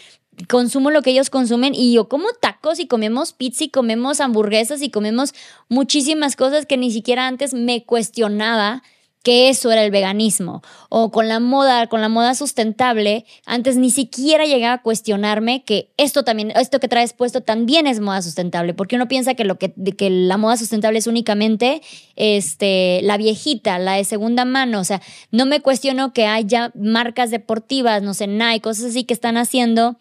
consumo 0.49 0.91
lo 0.91 1.03
que 1.03 1.11
ellos 1.11 1.31
consumen 1.31 1.75
y 1.75 1.93
yo 1.93 2.09
como 2.09 2.27
tacos 2.41 2.79
y 2.79 2.87
comemos 2.87 3.33
pizza 3.33 3.65
y 3.65 3.69
comemos 3.69 4.21
hamburguesas 4.21 4.83
y 4.83 4.91
comemos 4.91 5.35
muchísimas 5.69 6.37
cosas 6.37 6.67
que 6.67 6.77
ni 6.77 6.91
siquiera 6.91 7.27
antes 7.27 7.55
me 7.55 7.85
cuestionaba 7.85 8.83
que 9.27 9.49
eso 9.49 9.73
era 9.73 9.83
el 9.83 9.91
veganismo 9.91 10.63
o 10.89 11.11
con 11.11 11.27
la 11.27 11.41
moda, 11.41 11.89
con 11.89 12.01
la 12.01 12.09
moda 12.09 12.37
sustentable, 12.37 13.25
antes 13.45 13.77
ni 13.77 13.91
siquiera 13.91 14.45
llegaba 14.45 14.75
a 14.75 14.83
cuestionarme 14.83 15.65
que 15.65 15.91
esto 15.97 16.23
también, 16.23 16.53
esto 16.53 16.79
que 16.79 16.87
traes 16.87 17.13
puesto 17.13 17.41
también 17.41 17.89
es 17.89 17.99
moda 17.99 18.23
sustentable, 18.23 18.73
porque 18.73 18.95
uno 18.95 19.09
piensa 19.09 19.35
que 19.35 19.43
lo 19.43 19.59
que, 19.59 19.75
que 19.99 20.11
la 20.11 20.37
moda 20.37 20.57
sustentable 20.57 21.01
es 21.01 21.09
únicamente 21.09 21.83
este, 22.15 23.01
la 23.03 23.17
viejita, 23.17 23.81
la 23.81 23.95
de 23.95 24.05
segunda 24.05 24.45
mano, 24.45 24.79
o 24.79 24.85
sea, 24.85 25.03
no 25.33 25.45
me 25.45 25.61
cuestiono 25.61 26.13
que 26.13 26.27
haya 26.27 26.71
marcas 26.77 27.33
deportivas, 27.33 28.05
no 28.05 28.15
sé, 28.15 28.29
Nike, 28.29 28.61
cosas 28.61 28.85
así 28.85 29.03
que 29.03 29.15
están 29.15 29.39
haciendo 29.39 29.97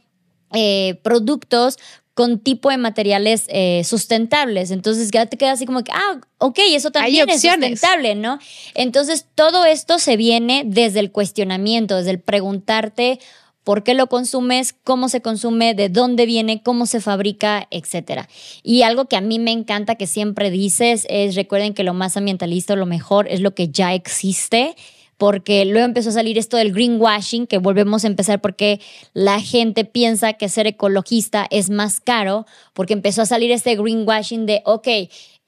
eh, 0.55 0.99
productos 1.03 1.77
con 2.15 2.39
tipo 2.39 2.69
de 2.69 2.77
materiales 2.77 3.43
eh, 3.49 3.83
sustentables. 3.83 4.71
Entonces 4.71 5.11
ya 5.11 5.25
te 5.25 5.37
queda 5.37 5.51
así 5.51 5.65
como 5.65 5.83
que, 5.83 5.91
ah, 5.91 6.21
ok, 6.37 6.59
eso 6.69 6.89
también 6.89 7.29
es 7.29 7.41
sustentable, 7.41 8.15
¿no? 8.15 8.39
Entonces 8.73 9.27
todo 9.35 9.65
esto 9.65 9.99
se 9.99 10.15
viene 10.15 10.63
desde 10.65 11.01
el 11.01 11.11
cuestionamiento, 11.11 11.97
desde 11.97 12.11
el 12.11 12.19
preguntarte 12.19 13.19
por 13.65 13.83
qué 13.83 13.95
lo 13.95 14.07
consumes, 14.07 14.75
cómo 14.83 15.09
se 15.09 15.21
consume, 15.21 15.73
de 15.73 15.89
dónde 15.89 16.25
viene, 16.25 16.61
cómo 16.63 16.85
se 16.85 17.01
fabrica, 17.01 17.67
etcétera. 17.71 18.29
Y 18.63 18.83
algo 18.83 19.05
que 19.05 19.17
a 19.17 19.21
mí 19.21 19.39
me 19.39 19.51
encanta 19.51 19.95
que 19.95 20.07
siempre 20.07 20.51
dices 20.51 21.05
es, 21.09 21.35
recuerden 21.35 21.73
que 21.73 21.83
lo 21.83 21.93
más 21.93 22.15
ambientalista 22.15 22.73
o 22.73 22.77
lo 22.77 22.85
mejor 22.85 23.27
es 23.27 23.41
lo 23.41 23.55
que 23.55 23.69
ya 23.69 23.93
existe 23.93 24.75
porque 25.17 25.65
luego 25.65 25.85
empezó 25.85 26.09
a 26.09 26.13
salir 26.13 26.37
esto 26.37 26.57
del 26.57 26.73
greenwashing, 26.73 27.47
que 27.47 27.57
volvemos 27.57 28.03
a 28.03 28.07
empezar 28.07 28.41
porque 28.41 28.81
la 29.13 29.39
gente 29.39 29.85
piensa 29.85 30.33
que 30.33 30.49
ser 30.49 30.67
ecologista 30.67 31.47
es 31.49 31.69
más 31.69 31.99
caro, 32.01 32.45
porque 32.73 32.93
empezó 32.93 33.21
a 33.21 33.25
salir 33.25 33.51
este 33.51 33.75
greenwashing 33.75 34.45
de, 34.45 34.61
ok, 34.65 34.87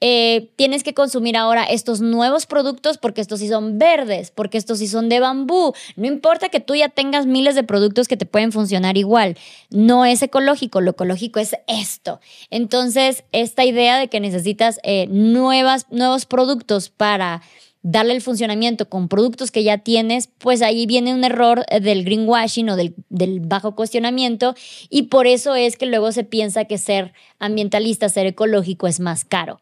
eh, 0.00 0.52
tienes 0.54 0.84
que 0.84 0.94
consumir 0.94 1.36
ahora 1.36 1.64
estos 1.64 2.00
nuevos 2.00 2.46
productos 2.46 2.98
porque 2.98 3.20
estos 3.20 3.40
sí 3.40 3.48
son 3.48 3.78
verdes, 3.78 4.30
porque 4.30 4.56
estos 4.56 4.78
sí 4.78 4.86
son 4.86 5.08
de 5.08 5.18
bambú. 5.18 5.72
No 5.96 6.06
importa 6.06 6.48
que 6.50 6.60
tú 6.60 6.76
ya 6.76 6.88
tengas 6.88 7.26
miles 7.26 7.56
de 7.56 7.64
productos 7.64 8.06
que 8.06 8.16
te 8.16 8.24
pueden 8.24 8.52
funcionar 8.52 8.96
igual. 8.96 9.36
No 9.70 10.04
es 10.04 10.22
ecológico, 10.22 10.80
lo 10.80 10.92
ecológico 10.92 11.40
es 11.40 11.56
esto. 11.66 12.20
Entonces, 12.50 13.24
esta 13.32 13.64
idea 13.64 13.98
de 13.98 14.06
que 14.06 14.20
necesitas 14.20 14.78
eh, 14.84 15.08
nuevos 15.08 16.26
productos 16.26 16.90
para 16.90 17.42
darle 17.90 18.12
el 18.12 18.20
funcionamiento 18.20 18.90
con 18.90 19.08
productos 19.08 19.50
que 19.50 19.64
ya 19.64 19.78
tienes, 19.78 20.28
pues 20.38 20.60
ahí 20.60 20.84
viene 20.84 21.14
un 21.14 21.24
error 21.24 21.64
eh, 21.70 21.80
del 21.80 22.04
greenwashing 22.04 22.68
o 22.68 22.76
del, 22.76 22.94
del, 23.08 23.40
bajo 23.40 23.74
cuestionamiento 23.74 24.54
y 24.90 25.04
por 25.04 25.26
eso 25.26 25.54
es 25.54 25.76
que 25.78 25.86
luego 25.86 26.12
se 26.12 26.22
piensa 26.22 26.66
que 26.66 26.76
ser 26.76 27.14
ambientalista, 27.38 28.10
ser 28.10 28.26
ecológico 28.26 28.88
es 28.88 29.00
más 29.00 29.24
caro. 29.24 29.60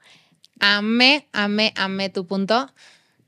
Amé, 0.59 1.29
amé, 1.33 1.73
amé 1.77 2.09
tu 2.09 2.27
punto, 2.27 2.73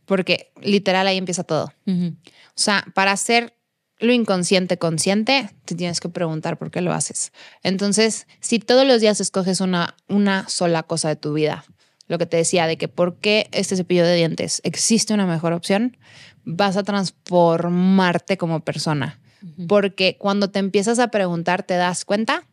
porque 0.05 0.51
literal 0.61 1.07
ahí 1.07 1.17
empieza 1.17 1.45
todo. 1.45 1.73
Uh 1.87 1.91
-huh. 1.91 2.13
O 2.17 2.61
sea, 2.61 2.85
para 2.95 3.13
hacer 3.13 3.55
lo 4.01 4.13
inconsciente 4.13 4.79
consciente, 4.79 5.51
te 5.65 5.77
tienes 5.77 6.01
que 6.01 6.09
preguntar 6.09 6.59
por 6.59 6.73
qué 6.73 6.81
lo 6.81 6.93
haces. 6.93 7.33
Entonces, 7.63 8.27
si 8.41 8.59
todos 8.59 8.85
los 8.85 9.01
días 9.01 9.21
escoges 9.21 9.61
una, 9.61 9.95
una 10.09 10.49
sola 10.49 10.83
cosa 10.83 11.09
de 11.09 11.17
tu 11.17 11.35
vida, 11.35 11.65
lo 12.09 12.19
que 12.19 12.27
te 12.27 12.39
decía 12.39 12.67
de 12.67 12.77
que 12.77 12.89
por 12.89 13.17
qué 13.17 13.49
este 13.53 13.77
cepillo 13.77 14.05
de 14.05 14.17
dientes 14.17 14.61
existe 14.65 15.15
una 15.15 15.27
mejor 15.27 15.53
opción, 15.53 15.97
vas 16.45 16.77
a 16.77 16.83
transformarte 16.83 18.37
como 18.37 18.61
persona. 18.61 19.21
Uh 19.43 19.47
-huh. 19.47 19.67
Porque 19.69 20.17
cuando 20.19 20.51
te 20.51 20.59
empiezas 20.59 20.99
a 20.99 21.09
preguntar, 21.09 21.63
te 21.63 21.75
das 21.75 22.05
cuenta 22.05 22.45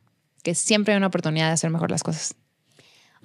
que 0.44 0.54
siempre 0.54 0.94
hay 0.94 0.98
una 0.98 1.08
oportunidad 1.08 1.48
de 1.48 1.54
hacer 1.54 1.72
mejor 1.72 1.90
las 1.90 2.04
cosas. 2.04 2.36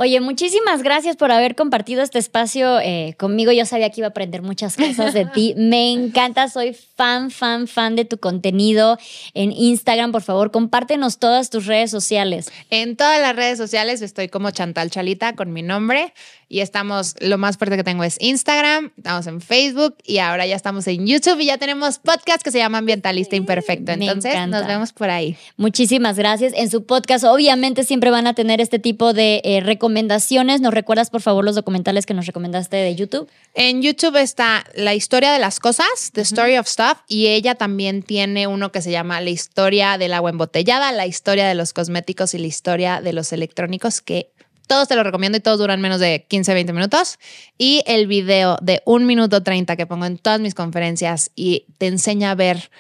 Oye, 0.03 0.19
muchísimas 0.23 0.83
gracias 0.83 1.17
por 1.17 1.31
haber 1.31 1.55
compartido 1.55 2.03
este 2.03 2.19
espacio 2.19 2.81
eh, 2.81 3.15
conmigo. 3.19 3.53
Yo 3.53 3.67
sabía 3.67 3.91
que 3.91 4.01
iba 4.01 4.07
a 4.07 4.09
aprender 4.09 4.41
muchas 4.41 4.75
cosas 4.75 5.13
de 5.13 5.27
ti. 5.27 5.53
Me 5.59 5.93
encanta, 5.93 6.49
soy 6.49 6.73
fan, 6.73 7.31
fan, 7.31 7.69
fan 7.69 7.97
de 7.97 8.07
tu 8.07 8.17
contenido 8.17 8.97
en 9.35 9.53
Instagram. 9.53 10.11
Por 10.11 10.23
favor, 10.23 10.53
compártenos 10.53 11.19
todas 11.19 11.51
tus 11.51 11.67
redes 11.67 11.91
sociales. 11.91 12.51
En 12.71 12.97
todas 12.97 13.21
las 13.21 13.37
redes 13.37 13.59
sociales 13.59 14.01
estoy 14.01 14.29
como 14.29 14.51
Chantal 14.53 14.91
Chalita 14.91 15.35
con 15.35 15.53
mi 15.53 15.61
nombre 15.61 16.15
y 16.51 16.61
estamos, 16.61 17.15
lo 17.21 17.39
más 17.39 17.57
fuerte 17.57 17.77
que 17.77 17.85
tengo 17.85 18.03
es 18.03 18.17
Instagram, 18.21 18.91
estamos 18.97 19.29
en 19.29 19.41
Facebook 19.41 19.95
y 20.05 20.19
ahora 20.19 20.47
ya 20.47 20.57
estamos 20.57 20.85
en 20.89 21.07
YouTube 21.07 21.39
y 21.39 21.47
ya 21.47 21.59
tenemos 21.59 22.01
podcast 22.01 22.43
que 22.43 22.51
se 22.51 22.59
llama 22.59 22.79
Ambientalista 22.79 23.37
Imperfecto. 23.37 23.93
Entonces, 23.93 24.35
nos 24.49 24.67
vemos 24.67 24.93
por 24.93 25.11
ahí. 25.11 25.37
Muchísimas 25.57 26.17
gracias. 26.17 26.53
En 26.57 26.69
su 26.69 26.85
podcast, 26.87 27.23
obviamente, 27.25 27.85
siempre 27.85 28.11
van 28.11 28.27
a 28.27 28.35
tener 28.35 28.61
este 28.61 28.81
tipo 28.81 29.13
de 29.13 29.41
eh, 29.45 29.61
recomendaciones. 29.61 30.61
¿Nos 30.61 30.75
recuerdas, 30.75 31.09
por 31.09 31.21
favor, 31.21 31.45
los 31.45 31.55
documentales 31.55 32.05
que 32.05 32.15
nos 32.15 32.27
recomendaste 32.27 32.77
de 32.77 32.97
YouTube? 32.97 33.31
En 33.55 33.81
YouTube 33.81 34.17
está 34.17 34.65
La 34.75 34.95
historia 34.95 35.33
de 35.33 35.39
las 35.39 35.61
cosas, 35.61 36.11
The 36.13 36.23
Story 36.23 36.55
uh 36.55 36.57
-huh. 36.57 36.61
of 36.63 36.67
Stuff, 36.67 36.99
y 37.07 37.29
ella 37.29 37.55
también 37.55 38.03
tiene 38.03 38.49
uno 38.49 38.73
que 38.73 38.83
se 38.83 38.91
llama 38.91 39.21
La 39.21 39.31
historia 39.31 39.99
del 39.99 40.15
agua 40.15 40.31
embotellada, 40.31 40.91
la 40.91 41.07
historia 41.07 41.47
de 41.47 41.55
los 41.55 41.73
cosméticos 41.73 42.35
y 42.35 42.39
la 42.39 42.49
historia 42.49 43.01
de 43.01 43.13
los 43.13 43.33
electrónicos, 43.33 44.01
que 44.01 44.33
todos 44.71 44.87
te 44.87 44.95
lo 44.95 45.03
recomiendo 45.03 45.37
y 45.37 45.41
todos 45.41 45.59
duran 45.59 45.81
menos 45.81 45.99
de 45.99 46.27
15, 46.29 46.55
20 46.55 46.73
minutos. 46.73 47.19
Y 47.59 47.83
el 47.89 48.07
video 48.07 48.57
de 48.63 48.83
un 48.87 49.05
minuto 49.05 49.43
30 49.43 49.75
que 49.75 49.85
pongo 49.85 50.05
en 50.07 50.17
todas 50.17 50.39
mis 50.39 50.55
conferencias 50.55 51.33
y 51.35 51.67
te 51.79 51.89
enseña 51.89 52.31
a 52.31 52.37
ver 52.37 52.71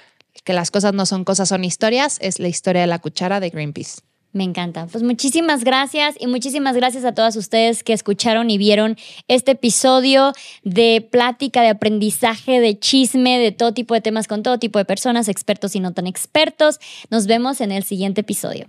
que 0.45 0.53
las 0.53 0.70
cosas 0.70 0.95
no 0.95 1.05
son 1.05 1.24
cosas, 1.24 1.49
son 1.49 1.64
historias, 1.64 2.18
es 2.20 2.38
la 2.38 2.47
historia 2.47 2.82
de 2.82 2.86
la 2.86 3.01
cuchara 3.01 3.41
de 3.41 3.51
Greenpeace. 3.51 4.03
Me 4.32 4.45
encanta. 4.45 4.86
Pues 4.86 5.03
muchísimas 5.03 5.64
gracias 5.64 6.14
y 6.20 6.28
muchísimas 6.28 6.76
gracias 6.76 7.05
a 7.05 7.12
todas 7.12 7.34
ustedes 7.34 7.82
que 7.82 7.93
escucharon 7.93 8.51
y 8.51 8.57
vieron 8.57 8.97
este 9.26 9.51
episodio 9.51 10.32
de 10.62 11.05
plática, 11.11 11.62
de 11.62 11.70
aprendizaje, 11.70 12.61
de 12.61 12.78
chisme, 12.78 13.41
de 13.41 13.51
todo 13.51 13.74
tipo 13.74 13.95
de 13.95 14.01
temas 14.01 14.28
con 14.28 14.45
todo 14.45 14.61
tipo 14.61 14.78
de 14.78 14.84
personas, 14.84 15.26
expertos 15.26 15.74
y 15.74 15.80
no 15.80 15.93
tan 15.93 16.07
expertos. 16.07 16.78
Nos 17.11 17.26
vemos 17.26 17.61
en 17.61 17.72
el 17.72 17.82
siguiente 17.82 18.20
episodio. 18.20 18.68